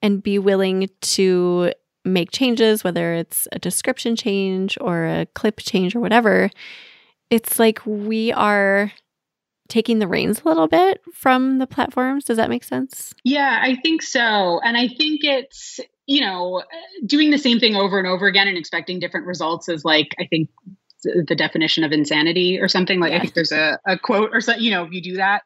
and 0.00 0.22
be 0.22 0.38
willing 0.38 0.90
to 1.00 1.72
make 2.04 2.30
changes, 2.30 2.84
whether 2.84 3.14
it's 3.14 3.46
a 3.52 3.58
description 3.58 4.16
change 4.16 4.76
or 4.80 5.06
a 5.06 5.26
clip 5.34 5.60
change 5.60 5.94
or 5.94 6.00
whatever. 6.00 6.50
It's 7.30 7.58
like 7.58 7.80
we 7.86 8.32
are 8.32 8.92
taking 9.68 10.00
the 10.00 10.08
reins 10.08 10.42
a 10.42 10.48
little 10.48 10.68
bit 10.68 11.00
from 11.14 11.58
the 11.58 11.66
platforms. 11.66 12.24
Does 12.24 12.36
that 12.36 12.50
make 12.50 12.64
sense? 12.64 13.14
Yeah, 13.24 13.58
I 13.62 13.76
think 13.76 14.02
so. 14.02 14.60
And 14.62 14.76
I 14.76 14.88
think 14.88 15.24
it's 15.24 15.80
you 16.06 16.20
know, 16.20 16.62
doing 17.06 17.30
the 17.30 17.38
same 17.38 17.60
thing 17.60 17.76
over 17.76 17.98
and 17.98 18.06
over 18.06 18.26
again 18.26 18.48
and 18.48 18.58
expecting 18.58 18.98
different 18.98 19.26
results 19.26 19.68
is 19.68 19.84
like, 19.84 20.14
I 20.18 20.26
think 20.26 20.50
the 21.04 21.34
definition 21.34 21.84
of 21.84 21.92
insanity 21.92 22.58
or 22.60 22.68
something 22.68 23.00
like, 23.00 23.12
yeah. 23.12 23.18
I 23.18 23.20
think 23.20 23.34
there's 23.34 23.52
a, 23.52 23.78
a 23.86 23.98
quote 23.98 24.30
or 24.32 24.40
something, 24.40 24.62
you 24.62 24.70
know, 24.70 24.84
if 24.84 24.92
you 24.92 25.02
do 25.02 25.16
that. 25.16 25.42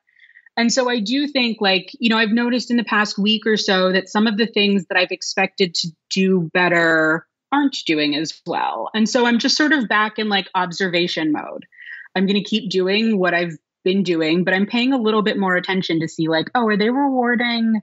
And 0.56 0.72
so 0.72 0.88
I 0.88 1.00
do 1.00 1.26
think 1.28 1.58
like, 1.60 1.90
you 1.98 2.08
know, 2.08 2.16
I've 2.16 2.30
noticed 2.30 2.70
in 2.70 2.76
the 2.76 2.84
past 2.84 3.18
week 3.18 3.46
or 3.46 3.56
so 3.56 3.92
that 3.92 4.08
some 4.08 4.26
of 4.26 4.36
the 4.38 4.46
things 4.46 4.86
that 4.86 4.96
I've 4.96 5.10
expected 5.10 5.74
to 5.74 5.88
do 6.10 6.50
better 6.52 7.26
aren't 7.52 7.76
doing 7.86 8.16
as 8.16 8.40
well. 8.46 8.88
And 8.94 9.08
so 9.08 9.26
I'm 9.26 9.38
just 9.38 9.56
sort 9.56 9.72
of 9.72 9.88
back 9.88 10.18
in 10.18 10.28
like 10.28 10.48
observation 10.54 11.32
mode. 11.32 11.66
I'm 12.14 12.26
going 12.26 12.42
to 12.42 12.48
keep 12.48 12.70
doing 12.70 13.18
what 13.18 13.34
I've 13.34 13.56
been 13.84 14.02
doing, 14.02 14.44
but 14.44 14.54
I'm 14.54 14.66
paying 14.66 14.92
a 14.92 14.98
little 14.98 15.22
bit 15.22 15.38
more 15.38 15.56
attention 15.56 16.00
to 16.00 16.08
see 16.08 16.28
like, 16.28 16.50
oh, 16.54 16.66
are 16.66 16.76
they 16.76 16.90
rewarding 16.90 17.80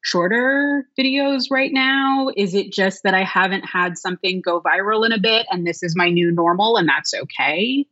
shorter 0.00 0.86
videos 0.98 1.50
right 1.50 1.72
now? 1.72 2.28
Is 2.36 2.54
it 2.54 2.72
just 2.72 3.02
that 3.02 3.14
I 3.14 3.24
haven't 3.24 3.64
had 3.64 3.98
something 3.98 4.40
go 4.40 4.60
viral 4.60 5.04
in 5.04 5.12
a 5.12 5.18
bit 5.18 5.46
and 5.50 5.66
this 5.66 5.82
is 5.82 5.96
my 5.96 6.08
new 6.08 6.30
normal 6.30 6.76
and 6.76 6.88
that's 6.88 7.14
okay? 7.14 7.86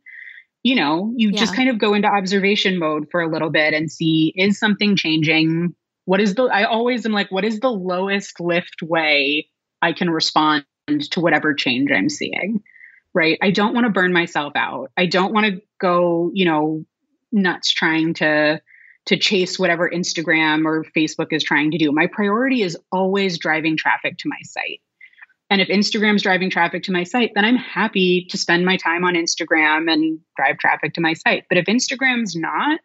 You 0.63 0.75
know, 0.75 1.11
you 1.15 1.31
yeah. 1.31 1.39
just 1.39 1.55
kind 1.55 1.69
of 1.69 1.79
go 1.79 1.93
into 1.93 2.07
observation 2.07 2.77
mode 2.77 3.07
for 3.09 3.21
a 3.21 3.31
little 3.31 3.49
bit 3.49 3.73
and 3.73 3.91
see 3.91 4.33
is 4.35 4.59
something 4.59 4.95
changing? 4.95 5.75
What 6.05 6.19
is 6.19 6.35
the, 6.35 6.43
I 6.43 6.65
always 6.65 7.05
am 7.05 7.13
like, 7.13 7.31
what 7.31 7.45
is 7.45 7.59
the 7.59 7.71
lowest 7.71 8.39
lift 8.39 8.81
way 8.81 9.47
I 9.81 9.93
can 9.93 10.09
respond 10.09 10.65
to 10.87 11.19
whatever 11.19 11.53
change 11.53 11.89
I'm 11.91 12.09
seeing? 12.09 12.61
Right. 13.13 13.37
I 13.41 13.51
don't 13.51 13.73
want 13.73 13.85
to 13.85 13.91
burn 13.91 14.13
myself 14.13 14.53
out. 14.55 14.91
I 14.95 15.05
don't 15.05 15.33
want 15.33 15.47
to 15.47 15.61
go, 15.79 16.31
you 16.33 16.45
know, 16.45 16.85
nuts 17.31 17.71
trying 17.71 18.13
to 18.15 18.61
to 19.07 19.17
chase 19.17 19.57
whatever 19.57 19.89
Instagram 19.89 20.65
or 20.65 20.85
Facebook 20.95 21.27
is 21.31 21.43
trying 21.43 21.71
to 21.71 21.77
do. 21.77 21.91
My 21.91 22.07
priority 22.07 22.61
is 22.61 22.77
always 22.91 23.39
driving 23.39 23.75
traffic 23.75 24.17
to 24.19 24.29
my 24.29 24.37
site. 24.43 24.81
And 25.51 25.59
if 25.59 25.67
Instagram's 25.67 26.23
driving 26.23 26.49
traffic 26.49 26.83
to 26.83 26.93
my 26.93 27.03
site, 27.03 27.33
then 27.35 27.43
I'm 27.43 27.57
happy 27.57 28.25
to 28.29 28.37
spend 28.37 28.65
my 28.65 28.77
time 28.77 29.03
on 29.03 29.15
Instagram 29.15 29.91
and 29.91 30.17
drive 30.37 30.57
traffic 30.57 30.93
to 30.93 31.01
my 31.01 31.11
site. 31.11 31.43
But 31.49 31.57
if 31.57 31.65
Instagram's 31.65 32.37
not, 32.37 32.79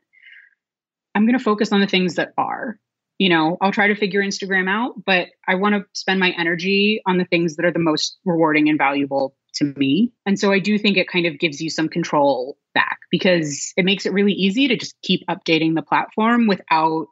I'm 1.14 1.26
going 1.26 1.38
to 1.38 1.42
focus 1.42 1.70
on 1.70 1.80
the 1.80 1.86
things 1.86 2.16
that 2.16 2.32
are. 2.36 2.76
You 3.18 3.28
know, 3.28 3.56
I'll 3.60 3.70
try 3.70 3.86
to 3.86 3.94
figure 3.94 4.20
Instagram 4.20 4.68
out, 4.68 4.94
but 5.06 5.28
I 5.46 5.54
want 5.54 5.76
to 5.76 5.86
spend 5.92 6.18
my 6.18 6.34
energy 6.36 7.00
on 7.06 7.18
the 7.18 7.24
things 7.24 7.54
that 7.54 7.64
are 7.64 7.72
the 7.72 7.78
most 7.78 8.18
rewarding 8.24 8.68
and 8.68 8.76
valuable 8.76 9.36
to 9.54 9.72
me. 9.76 10.12
And 10.26 10.36
so 10.38 10.50
I 10.50 10.58
do 10.58 10.76
think 10.76 10.96
it 10.96 11.08
kind 11.08 11.24
of 11.24 11.38
gives 11.38 11.60
you 11.60 11.70
some 11.70 11.88
control 11.88 12.58
back 12.74 12.98
because 13.12 13.72
it 13.76 13.84
makes 13.84 14.06
it 14.06 14.12
really 14.12 14.32
easy 14.32 14.66
to 14.66 14.76
just 14.76 14.96
keep 15.02 15.24
updating 15.28 15.76
the 15.76 15.82
platform 15.82 16.48
without 16.48 17.06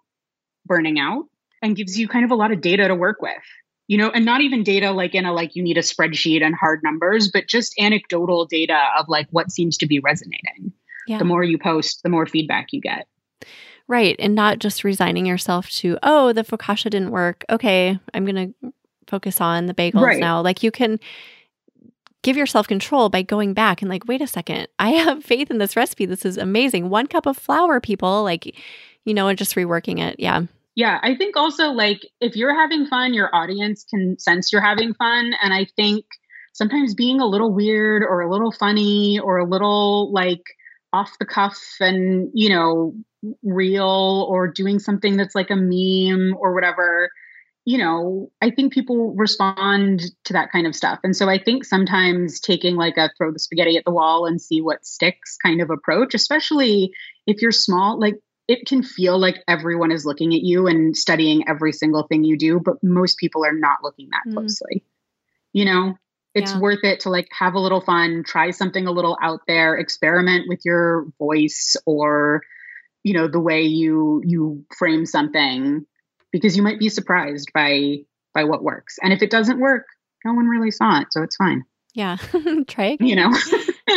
burning 0.66 0.98
out 0.98 1.26
and 1.62 1.76
gives 1.76 1.96
you 1.96 2.08
kind 2.08 2.24
of 2.24 2.32
a 2.32 2.34
lot 2.34 2.50
of 2.50 2.60
data 2.60 2.88
to 2.88 2.94
work 2.96 3.22
with. 3.22 3.32
You 3.86 3.98
know, 3.98 4.10
and 4.10 4.24
not 4.24 4.40
even 4.40 4.62
data 4.62 4.92
like 4.92 5.14
in 5.14 5.26
a 5.26 5.32
like 5.32 5.54
you 5.54 5.62
need 5.62 5.76
a 5.76 5.82
spreadsheet 5.82 6.42
and 6.42 6.54
hard 6.54 6.80
numbers, 6.82 7.30
but 7.30 7.48
just 7.48 7.74
anecdotal 7.78 8.46
data 8.46 8.78
of 8.98 9.08
like 9.08 9.28
what 9.30 9.50
seems 9.50 9.76
to 9.78 9.86
be 9.86 9.98
resonating. 9.98 10.72
Yeah. 11.06 11.18
The 11.18 11.24
more 11.24 11.44
you 11.44 11.58
post, 11.58 12.02
the 12.02 12.08
more 12.08 12.24
feedback 12.24 12.72
you 12.72 12.80
get. 12.80 13.06
Right. 13.86 14.16
And 14.18 14.34
not 14.34 14.58
just 14.58 14.84
resigning 14.84 15.26
yourself 15.26 15.68
to, 15.72 15.98
oh, 16.02 16.32
the 16.32 16.42
focaccia 16.42 16.84
didn't 16.84 17.10
work. 17.10 17.44
Okay, 17.50 17.98
I'm 18.14 18.24
going 18.24 18.54
to 18.62 18.72
focus 19.06 19.40
on 19.40 19.66
the 19.66 19.74
bagels 19.74 20.00
right. 20.00 20.18
now. 20.18 20.40
Like 20.40 20.62
you 20.62 20.70
can 20.70 20.98
give 22.22 22.36
yourself 22.36 22.66
control 22.66 23.10
by 23.10 23.22
going 23.22 23.52
back 23.52 23.82
and 23.82 23.88
like, 23.90 24.08
wait 24.08 24.22
a 24.22 24.26
second, 24.26 24.66
I 24.78 24.90
have 24.90 25.22
faith 25.24 25.50
in 25.50 25.58
this 25.58 25.76
recipe. 25.76 26.06
This 26.06 26.24
is 26.24 26.38
amazing. 26.38 26.88
One 26.88 27.06
cup 27.06 27.26
of 27.26 27.36
flour, 27.36 27.80
people, 27.80 28.22
like, 28.22 28.56
you 29.04 29.14
know, 29.14 29.28
and 29.28 29.38
just 29.38 29.54
reworking 29.54 30.00
it. 30.00 30.16
Yeah. 30.18 30.44
Yeah. 30.76 30.98
I 31.02 31.14
think 31.14 31.36
also 31.36 31.70
like 31.70 32.00
if 32.20 32.36
you're 32.36 32.54
having 32.54 32.86
fun, 32.86 33.14
your 33.14 33.34
audience 33.34 33.84
can 33.88 34.18
sense 34.18 34.52
you're 34.52 34.62
having 34.62 34.94
fun. 34.94 35.32
And 35.40 35.54
I 35.54 35.66
think 35.76 36.04
sometimes 36.52 36.94
being 36.94 37.20
a 37.20 37.26
little 37.26 37.52
weird 37.52 38.02
or 38.02 38.20
a 38.20 38.30
little 38.30 38.52
funny 38.52 39.18
or 39.18 39.38
a 39.38 39.48
little 39.48 40.12
like 40.12 40.42
off 40.92 41.16
the 41.18 41.26
cuff 41.26 41.58
and, 41.80 42.30
you 42.34 42.48
know, 42.48 42.94
real 43.42 44.26
or 44.28 44.48
doing 44.48 44.78
something 44.78 45.16
that's 45.16 45.34
like 45.34 45.50
a 45.50 45.56
meme 45.56 46.36
or 46.38 46.54
whatever 46.54 47.10
you 47.66 47.78
know, 47.78 48.30
I 48.42 48.50
think 48.50 48.72
people 48.74 49.14
respond 49.14 50.02
to 50.24 50.32
that 50.34 50.52
kind 50.52 50.66
of 50.66 50.76
stuff. 50.76 50.98
And 51.02 51.16
so 51.16 51.30
I 51.30 51.38
think 51.42 51.64
sometimes 51.64 52.38
taking 52.38 52.76
like 52.76 52.98
a 52.98 53.10
throw 53.16 53.32
the 53.32 53.38
spaghetti 53.38 53.76
at 53.76 53.84
the 53.84 53.90
wall 53.90 54.26
and 54.26 54.40
see 54.40 54.60
what 54.60 54.84
sticks 54.84 55.38
kind 55.42 55.62
of 55.62 55.70
approach, 55.70 56.14
especially 56.14 56.92
if 57.26 57.40
you're 57.40 57.52
small, 57.52 57.98
like 57.98 58.16
it 58.46 58.66
can 58.66 58.82
feel 58.82 59.18
like 59.18 59.42
everyone 59.48 59.90
is 59.90 60.04
looking 60.04 60.34
at 60.34 60.42
you 60.42 60.66
and 60.66 60.96
studying 60.96 61.48
every 61.48 61.72
single 61.72 62.06
thing 62.06 62.24
you 62.24 62.36
do, 62.36 62.60
but 62.60 62.76
most 62.82 63.18
people 63.18 63.44
are 63.44 63.54
not 63.54 63.78
looking 63.82 64.08
that 64.10 64.30
mm. 64.30 64.34
closely. 64.34 64.84
You 65.52 65.64
know, 65.64 65.94
it's 66.34 66.52
yeah. 66.52 66.60
worth 66.60 66.82
it 66.82 67.00
to 67.00 67.10
like 67.10 67.28
have 67.38 67.54
a 67.54 67.60
little 67.60 67.80
fun, 67.80 68.22
try 68.26 68.50
something 68.50 68.86
a 68.86 68.92
little 68.92 69.16
out 69.22 69.40
there, 69.46 69.76
experiment 69.76 70.46
with 70.48 70.60
your 70.64 71.06
voice 71.18 71.76
or 71.86 72.42
you 73.02 73.14
know 73.14 73.28
the 73.28 73.40
way 73.40 73.62
you 73.62 74.22
you 74.24 74.64
frame 74.76 75.06
something 75.06 75.86
because 76.32 76.56
you 76.56 76.62
might 76.62 76.78
be 76.78 76.88
surprised 76.88 77.50
by 77.54 77.98
by 78.34 78.44
what 78.44 78.64
works. 78.64 78.98
And 79.02 79.12
if 79.12 79.22
it 79.22 79.30
doesn't 79.30 79.60
work, 79.60 79.86
no 80.24 80.34
one 80.34 80.48
really 80.48 80.70
saw 80.70 81.00
it, 81.00 81.08
so 81.12 81.22
it's 81.22 81.36
fine. 81.36 81.64
Yeah. 81.94 82.16
Try. 82.66 82.96
You 83.00 83.16
know. 83.16 83.32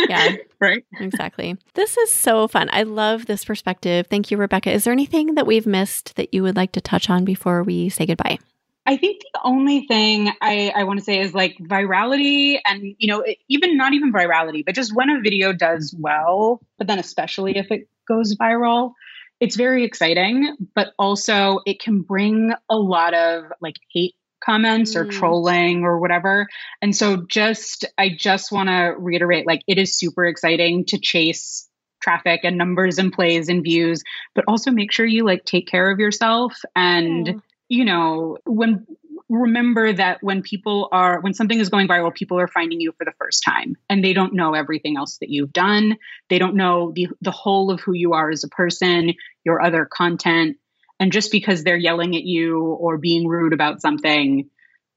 yeah. 0.08 0.36
Right. 0.60 0.84
Exactly. 0.98 1.56
This 1.74 1.96
is 1.96 2.10
so 2.12 2.48
fun. 2.48 2.68
I 2.72 2.82
love 2.82 3.26
this 3.26 3.44
perspective. 3.44 4.08
Thank 4.08 4.32
you, 4.32 4.36
Rebecca. 4.36 4.72
Is 4.72 4.82
there 4.82 4.92
anything 4.92 5.36
that 5.36 5.46
we've 5.46 5.68
missed 5.68 6.16
that 6.16 6.34
you 6.34 6.42
would 6.42 6.56
like 6.56 6.72
to 6.72 6.80
touch 6.80 7.08
on 7.08 7.24
before 7.24 7.62
we 7.62 7.88
say 7.88 8.06
goodbye? 8.06 8.38
I 8.86 8.96
think 8.96 9.20
the 9.32 9.40
only 9.44 9.86
thing 9.86 10.32
I, 10.40 10.72
I 10.74 10.82
want 10.82 10.98
to 10.98 11.04
say 11.04 11.20
is 11.20 11.32
like 11.32 11.56
virality 11.58 12.58
and, 12.66 12.96
you 12.98 13.06
know, 13.06 13.20
it, 13.20 13.38
even 13.48 13.76
not 13.76 13.92
even 13.92 14.12
virality, 14.12 14.64
but 14.66 14.74
just 14.74 14.92
when 14.92 15.10
a 15.10 15.20
video 15.20 15.52
does 15.52 15.94
well, 15.96 16.60
but 16.76 16.88
then 16.88 16.98
especially 16.98 17.56
if 17.56 17.70
it 17.70 17.88
goes 18.08 18.34
viral, 18.34 18.94
it's 19.38 19.54
very 19.54 19.84
exciting, 19.84 20.56
but 20.74 20.92
also 20.98 21.60
it 21.66 21.80
can 21.80 22.00
bring 22.00 22.52
a 22.68 22.76
lot 22.76 23.14
of 23.14 23.44
like 23.60 23.76
hate 23.92 24.16
comments 24.44 24.94
mm. 24.94 25.00
or 25.00 25.04
trolling 25.06 25.84
or 25.84 25.98
whatever. 25.98 26.46
And 26.82 26.94
so 26.94 27.24
just 27.28 27.84
I 27.96 28.10
just 28.16 28.52
want 28.52 28.68
to 28.68 28.94
reiterate 28.98 29.46
like 29.46 29.62
it 29.66 29.78
is 29.78 29.96
super 29.96 30.24
exciting 30.24 30.84
to 30.86 30.98
chase 30.98 31.68
traffic 32.00 32.40
and 32.44 32.56
numbers 32.56 32.98
and 32.98 33.12
plays 33.12 33.48
and 33.48 33.62
views, 33.62 34.02
but 34.34 34.44
also 34.46 34.70
make 34.70 34.92
sure 34.92 35.06
you 35.06 35.24
like 35.24 35.44
take 35.44 35.66
care 35.66 35.90
of 35.90 35.98
yourself 35.98 36.54
and 36.76 37.42
you 37.68 37.84
know 37.84 38.38
when 38.46 38.86
remember 39.28 39.92
that 39.92 40.18
when 40.22 40.42
people 40.42 40.88
are 40.90 41.20
when 41.20 41.34
something 41.34 41.60
is 41.60 41.68
going 41.68 41.86
viral 41.86 42.14
people 42.14 42.38
are 42.38 42.48
finding 42.48 42.80
you 42.80 42.92
for 42.96 43.04
the 43.04 43.12
first 43.18 43.42
time 43.44 43.76
and 43.90 44.02
they 44.02 44.12
don't 44.12 44.32
know 44.32 44.54
everything 44.54 44.96
else 44.96 45.18
that 45.18 45.28
you've 45.28 45.52
done 45.52 45.96
they 46.30 46.38
don't 46.38 46.54
know 46.54 46.92
the 46.92 47.08
the 47.20 47.30
whole 47.30 47.70
of 47.70 47.80
who 47.80 47.92
you 47.92 48.14
are 48.14 48.30
as 48.30 48.42
a 48.42 48.48
person 48.48 49.12
your 49.44 49.62
other 49.62 49.84
content 49.84 50.56
and 51.00 51.12
just 51.12 51.30
because 51.30 51.62
they're 51.62 51.76
yelling 51.76 52.16
at 52.16 52.24
you 52.24 52.60
or 52.62 52.98
being 52.98 53.26
rude 53.26 53.52
about 53.52 53.80
something 53.80 54.50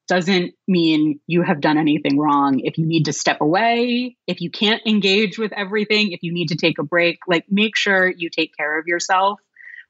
doesn't 0.07 0.53
mean 0.67 1.19
you 1.27 1.41
have 1.41 1.61
done 1.61 1.77
anything 1.77 2.17
wrong. 2.17 2.59
If 2.59 2.77
you 2.77 2.85
need 2.85 3.05
to 3.05 3.13
step 3.13 3.39
away, 3.39 4.17
if 4.27 4.41
you 4.41 4.49
can't 4.51 4.81
engage 4.85 5.37
with 5.37 5.53
everything, 5.53 6.11
if 6.11 6.21
you 6.21 6.33
need 6.33 6.49
to 6.49 6.55
take 6.55 6.79
a 6.79 6.83
break, 6.83 7.19
like 7.27 7.45
make 7.49 7.77
sure 7.77 8.09
you 8.09 8.29
take 8.29 8.55
care 8.57 8.77
of 8.77 8.87
yourself 8.87 9.39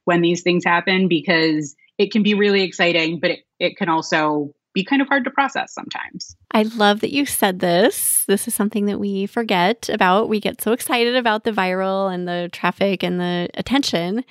when 0.05 0.21
these 0.21 0.43
things 0.43 0.63
happen 0.63 1.07
because 1.07 1.75
it 1.97 2.11
can 2.11 2.23
be 2.23 2.33
really 2.33 2.61
exciting, 2.61 3.19
but 3.19 3.31
it, 3.31 3.39
it 3.59 3.77
can 3.77 3.89
also 3.89 4.53
be 4.73 4.83
kind 4.83 5.01
of 5.01 5.07
hard 5.07 5.23
to 5.23 5.31
process 5.31 5.73
sometimes. 5.73 6.35
I 6.51 6.63
love 6.63 7.01
that 7.01 7.11
you 7.11 7.25
said 7.25 7.59
this. 7.59 8.23
This 8.25 8.47
is 8.47 8.55
something 8.55 8.85
that 8.85 8.99
we 8.99 9.25
forget 9.25 9.89
about. 9.89 10.29
We 10.29 10.39
get 10.39 10.61
so 10.61 10.71
excited 10.71 11.15
about 11.15 11.43
the 11.43 11.51
viral 11.51 12.13
and 12.13 12.27
the 12.27 12.49
traffic 12.51 13.03
and 13.03 13.19
the 13.19 13.49
attention. 13.55 14.23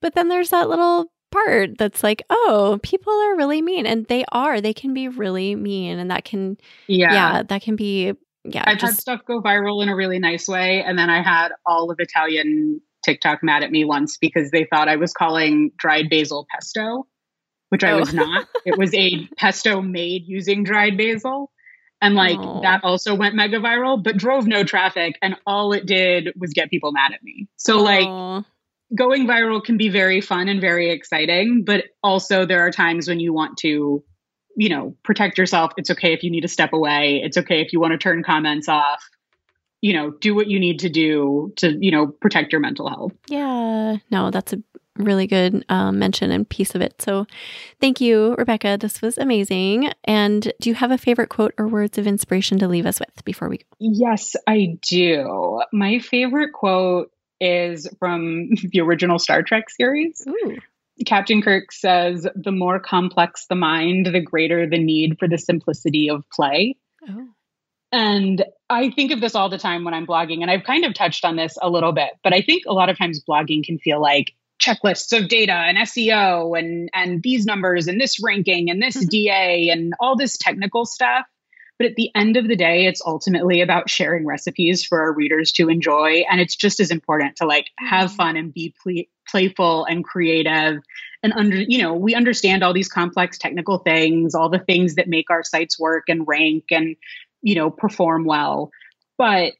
But 0.00 0.14
then 0.14 0.28
there's 0.28 0.50
that 0.50 0.68
little 0.68 1.10
part 1.34 1.78
that's 1.78 2.02
like, 2.02 2.22
oh, 2.30 2.78
people 2.82 3.12
are 3.12 3.36
really 3.36 3.62
mean. 3.62 3.86
And 3.86 4.06
they 4.06 4.24
are. 4.32 4.60
They 4.60 4.72
can 4.72 4.94
be 4.94 5.08
really 5.08 5.54
mean. 5.54 5.98
And 5.98 6.10
that 6.10 6.24
can, 6.24 6.56
yeah, 6.86 7.12
yeah 7.12 7.42
that 7.42 7.62
can 7.62 7.76
be, 7.76 8.12
yeah. 8.44 8.64
I've 8.66 8.78
just, 8.78 8.94
had 8.94 9.00
stuff 9.00 9.20
go 9.26 9.40
viral 9.40 9.82
in 9.82 9.88
a 9.88 9.96
really 9.96 10.18
nice 10.18 10.48
way. 10.48 10.82
And 10.82 10.98
then 10.98 11.10
I 11.10 11.22
had 11.22 11.48
all 11.66 11.90
of 11.90 11.96
Italian 11.98 12.80
TikTok 13.04 13.42
mad 13.42 13.62
at 13.62 13.70
me 13.70 13.84
once 13.84 14.16
because 14.16 14.50
they 14.50 14.64
thought 14.64 14.88
I 14.88 14.96
was 14.96 15.12
calling 15.12 15.72
dried 15.78 16.08
basil 16.08 16.46
pesto 16.50 17.06
which 17.74 17.82
oh. 17.82 17.88
I 17.88 17.94
was 17.94 18.14
oh. 18.14 18.18
not. 18.18 18.48
it 18.64 18.78
was 18.78 18.94
a 18.94 19.26
pesto 19.36 19.80
made 19.80 20.28
using 20.28 20.62
dried 20.62 20.96
basil. 20.96 21.50
And 22.00 22.14
like 22.14 22.38
oh. 22.38 22.60
that 22.62 22.84
also 22.84 23.16
went 23.16 23.34
mega 23.34 23.58
viral, 23.58 24.00
but 24.00 24.16
drove 24.16 24.46
no 24.46 24.62
traffic. 24.62 25.18
And 25.20 25.34
all 25.44 25.72
it 25.72 25.84
did 25.84 26.28
was 26.36 26.52
get 26.52 26.70
people 26.70 26.92
mad 26.92 27.12
at 27.12 27.22
me. 27.24 27.48
So, 27.56 27.78
oh. 27.78 27.82
like, 27.82 28.44
going 28.94 29.26
viral 29.26 29.62
can 29.62 29.76
be 29.76 29.88
very 29.88 30.20
fun 30.20 30.48
and 30.48 30.60
very 30.60 30.90
exciting, 30.90 31.64
but 31.64 31.84
also 32.02 32.46
there 32.46 32.60
are 32.66 32.70
times 32.70 33.08
when 33.08 33.20
you 33.20 33.32
want 33.32 33.58
to, 33.58 34.02
you 34.56 34.68
know, 34.68 34.96
protect 35.02 35.38
yourself. 35.38 35.72
It's 35.76 35.90
okay 35.90 36.12
if 36.12 36.22
you 36.22 36.30
need 36.30 36.42
to 36.42 36.48
step 36.48 36.72
away. 36.72 37.20
It's 37.24 37.36
okay 37.38 37.60
if 37.60 37.72
you 37.72 37.80
want 37.80 37.92
to 37.92 37.98
turn 37.98 38.22
comments 38.22 38.68
off. 38.68 39.08
You 39.80 39.92
know, 39.92 40.10
do 40.10 40.34
what 40.34 40.48
you 40.48 40.58
need 40.58 40.80
to 40.80 40.88
do 40.88 41.52
to, 41.56 41.76
you 41.78 41.90
know, 41.90 42.06
protect 42.06 42.52
your 42.52 42.60
mental 42.60 42.88
health. 42.88 43.12
Yeah. 43.28 43.96
No, 44.10 44.30
that's 44.30 44.54
a 44.54 44.62
really 44.96 45.26
good 45.26 45.64
um, 45.68 45.98
mention 45.98 46.30
and 46.30 46.48
piece 46.48 46.74
of 46.74 46.80
it. 46.80 47.02
So 47.02 47.26
thank 47.80 48.00
you, 48.00 48.34
Rebecca. 48.38 48.78
This 48.80 49.02
was 49.02 49.18
amazing. 49.18 49.92
And 50.04 50.52
do 50.60 50.70
you 50.70 50.74
have 50.76 50.90
a 50.90 50.98
favorite 50.98 51.28
quote 51.28 51.52
or 51.58 51.66
words 51.66 51.98
of 51.98 52.06
inspiration 52.06 52.58
to 52.60 52.68
leave 52.68 52.86
us 52.86 53.00
with 53.00 53.24
before 53.24 53.48
we 53.48 53.58
go? 53.58 53.64
Yes, 53.78 54.36
I 54.46 54.78
do. 54.88 55.62
My 55.72 55.98
favorite 55.98 56.52
quote 56.52 57.10
is 57.40 57.88
from 57.98 58.50
the 58.72 58.80
original 58.80 59.18
Star 59.18 59.42
Trek 59.42 59.70
series. 59.70 60.26
Ooh. 60.28 60.58
Captain 61.06 61.42
Kirk 61.42 61.72
says, 61.72 62.26
The 62.34 62.52
more 62.52 62.78
complex 62.78 63.46
the 63.46 63.56
mind, 63.56 64.06
the 64.06 64.20
greater 64.20 64.68
the 64.68 64.78
need 64.78 65.18
for 65.18 65.26
the 65.26 65.38
simplicity 65.38 66.08
of 66.08 66.24
play. 66.30 66.76
Oh. 67.08 67.28
And 67.90 68.44
I 68.68 68.90
think 68.90 69.12
of 69.12 69.20
this 69.20 69.34
all 69.34 69.48
the 69.48 69.58
time 69.58 69.84
when 69.84 69.94
I'm 69.94 70.06
blogging, 70.06 70.42
and 70.42 70.50
I've 70.50 70.64
kind 70.64 70.84
of 70.84 70.94
touched 70.94 71.24
on 71.24 71.36
this 71.36 71.56
a 71.62 71.70
little 71.70 71.92
bit, 71.92 72.10
but 72.24 72.32
I 72.32 72.42
think 72.42 72.64
a 72.66 72.72
lot 72.72 72.88
of 72.88 72.98
times 72.98 73.22
blogging 73.28 73.64
can 73.64 73.78
feel 73.78 74.00
like 74.00 74.32
checklists 74.60 75.16
of 75.16 75.28
data 75.28 75.52
and 75.52 75.78
SEO 75.78 76.58
and 76.58 76.88
and 76.94 77.22
these 77.22 77.44
numbers 77.44 77.86
and 77.86 78.00
this 78.00 78.22
ranking 78.22 78.70
and 78.70 78.82
this 78.82 78.96
mm-hmm. 78.96 79.08
DA 79.08 79.68
and 79.68 79.94
all 80.00 80.16
this 80.16 80.36
technical 80.36 80.84
stuff. 80.84 81.26
But 81.78 81.88
at 81.88 81.96
the 81.96 82.10
end 82.14 82.36
of 82.36 82.46
the 82.46 82.56
day, 82.56 82.86
it's 82.86 83.02
ultimately 83.04 83.60
about 83.60 83.90
sharing 83.90 84.24
recipes 84.24 84.84
for 84.84 85.00
our 85.00 85.12
readers 85.12 85.50
to 85.52 85.68
enjoy. 85.68 86.24
And 86.30 86.40
it's 86.40 86.54
just 86.54 86.78
as 86.78 86.90
important 86.90 87.36
to 87.36 87.46
like 87.46 87.66
have 87.78 88.10
mm-hmm. 88.10 88.16
fun 88.16 88.36
and 88.36 88.54
be 88.54 88.74
play- 88.82 89.08
playful 89.28 89.84
and 89.84 90.04
creative. 90.04 90.82
And 91.22 91.32
under, 91.32 91.56
you 91.56 91.82
know, 91.82 91.94
we 91.94 92.14
understand 92.14 92.62
all 92.62 92.72
these 92.72 92.88
complex 92.88 93.38
technical 93.38 93.78
things, 93.78 94.34
all 94.34 94.50
the 94.50 94.58
things 94.60 94.94
that 94.94 95.08
make 95.08 95.30
our 95.30 95.42
sites 95.42 95.78
work 95.78 96.04
and 96.08 96.28
rank 96.28 96.64
and, 96.70 96.96
you 97.42 97.56
know, 97.56 97.70
perform 97.70 98.24
well. 98.24 98.70
But 99.18 99.54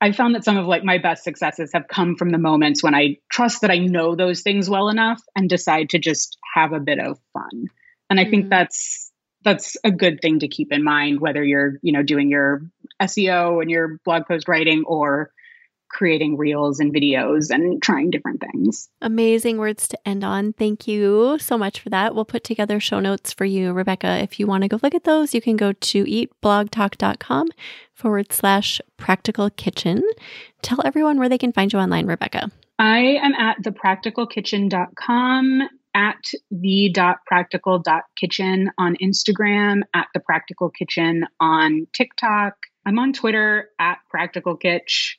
I 0.00 0.12
found 0.12 0.34
that 0.34 0.44
some 0.44 0.56
of 0.56 0.66
like 0.66 0.84
my 0.84 0.98
best 0.98 1.24
successes 1.24 1.70
have 1.74 1.88
come 1.88 2.14
from 2.16 2.30
the 2.30 2.38
moments 2.38 2.82
when 2.82 2.94
I 2.94 3.16
trust 3.30 3.62
that 3.62 3.70
I 3.70 3.78
know 3.78 4.14
those 4.14 4.42
things 4.42 4.70
well 4.70 4.88
enough 4.88 5.20
and 5.34 5.48
decide 5.50 5.90
to 5.90 5.98
just 5.98 6.38
have 6.54 6.72
a 6.72 6.80
bit 6.80 6.98
of 7.00 7.18
fun. 7.32 7.66
And 8.08 8.18
I 8.18 8.24
mm 8.24 8.30
think 8.30 8.42
mm-hmm. 8.44 8.50
that's 8.50 9.07
that's 9.44 9.76
a 9.84 9.90
good 9.90 10.20
thing 10.20 10.40
to 10.40 10.48
keep 10.48 10.72
in 10.72 10.82
mind 10.82 11.20
whether 11.20 11.44
you're, 11.44 11.78
you 11.82 11.92
know, 11.92 12.02
doing 12.02 12.30
your 12.30 12.62
SEO 13.00 13.62
and 13.62 13.70
your 13.70 13.98
blog 14.04 14.26
post 14.26 14.48
writing 14.48 14.84
or 14.86 15.30
creating 15.88 16.36
reels 16.36 16.80
and 16.80 16.92
videos 16.92 17.48
and 17.50 17.80
trying 17.82 18.10
different 18.10 18.40
things. 18.40 18.88
Amazing 19.00 19.58
words 19.58 19.86
to 19.88 19.98
end 20.06 20.22
on. 20.22 20.52
Thank 20.52 20.86
you 20.86 21.38
so 21.40 21.56
much 21.56 21.80
for 21.80 21.88
that. 21.90 22.14
We'll 22.14 22.26
put 22.26 22.44
together 22.44 22.78
show 22.78 23.00
notes 23.00 23.32
for 23.32 23.46
you, 23.46 23.72
Rebecca. 23.72 24.18
If 24.18 24.38
you 24.38 24.46
want 24.46 24.62
to 24.62 24.68
go 24.68 24.78
look 24.82 24.94
at 24.94 25.02
those, 25.04 25.34
you 25.34 25.40
can 25.40 25.56
go 25.56 25.72
to 25.72 26.04
eatblogtalk.com 26.04 27.48
forward 27.94 28.32
slash 28.32 28.82
practical 28.96 29.50
kitchen. 29.50 30.02
Tell 30.62 30.78
everyone 30.84 31.18
where 31.18 31.28
they 31.28 31.38
can 31.38 31.52
find 31.52 31.72
you 31.72 31.78
online, 31.78 32.06
Rebecca. 32.06 32.50
I 32.78 33.18
am 33.22 33.34
at 33.34 33.62
thepracticalkitchen.com 33.62 35.68
at 35.94 36.22
the.practical.kitchen 36.50 38.70
on 38.78 38.96
Instagram, 39.02 39.80
at 39.94 40.06
the 40.14 40.20
practical 40.20 40.70
kitchen 40.70 41.26
on 41.40 41.86
TikTok. 41.92 42.54
I'm 42.86 42.98
on 42.98 43.12
Twitter 43.12 43.68
at 43.78 43.98
practical 44.10 44.56
kitch 44.56 45.18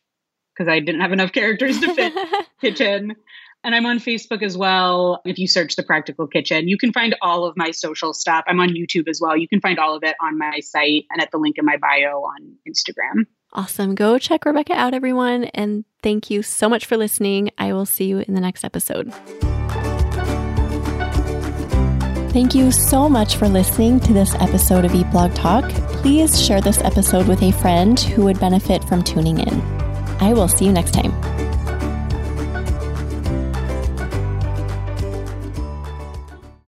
because 0.54 0.68
I 0.72 0.80
didn't 0.80 1.02
have 1.02 1.12
enough 1.12 1.32
characters 1.32 1.80
to 1.80 1.94
fit 1.94 2.14
kitchen. 2.62 3.16
And 3.64 3.76
I'm 3.76 3.86
on 3.86 4.00
Facebook 4.00 4.42
as 4.42 4.58
well. 4.58 5.22
If 5.26 5.38
you 5.38 5.48
search 5.48 5.76
the 5.76 5.84
Practical 5.84 6.28
Kitchen, 6.28 6.70
you 6.70 6.78
can 6.78 6.94
find 6.94 7.14
all 7.22 7.46
of 7.46 7.58
my 7.58 7.72
social 7.72 8.14
stuff. 8.14 8.46
I'm 8.48 8.60
on 8.62 8.70
YouTube 8.70 9.10
as 9.10 9.20
well. 9.22 9.36
You 9.36 9.50
can 9.50 9.60
find 9.60 9.80
all 9.80 9.98
of 9.98 10.04
it 10.04 10.16
on 10.22 10.38
my 10.38 10.62
site 10.62 11.06
and 11.12 11.22
at 11.22 11.30
the 11.32 11.38
link 11.38 11.58
in 11.58 11.66
my 11.66 11.76
bio 11.76 12.22
on 12.22 12.56
Instagram. 12.68 13.26
Awesome. 13.52 13.96
Go 13.96 14.18
check 14.18 14.46
Rebecca 14.46 14.74
out, 14.74 14.94
everyone. 14.94 15.46
And 15.46 15.84
thank 16.02 16.30
you 16.30 16.42
so 16.42 16.70
much 16.70 16.86
for 16.86 16.96
listening. 16.96 17.50
I 17.58 17.74
will 17.74 17.86
see 17.86 18.06
you 18.06 18.20
in 18.20 18.34
the 18.34 18.42
next 18.42 18.64
episode. 18.64 19.12
Thank 22.32 22.54
you 22.54 22.72
so 22.72 23.10
much 23.10 23.38
for 23.38 23.50
listening 23.50 24.00
to 24.02 24.14
this 24.14 24.36
episode 24.36 24.86
of 24.86 24.94
Eat 24.94 25.10
Blog 25.10 25.34
Talk. 25.34 25.68
Please 26.04 26.40
share 26.40 26.62
this 26.62 26.80
episode 26.82 27.28
with 27.28 27.42
a 27.42 27.52
friend 27.54 28.00
who 28.00 28.24
would 28.26 28.40
benefit 28.40 28.84
from 28.84 29.04
tuning 29.04 29.40
in. 29.40 29.62
I 30.22 30.34
will 30.34 30.48
see 30.48 30.66
you 30.66 30.72
next 30.72 30.94
time. 30.94 31.39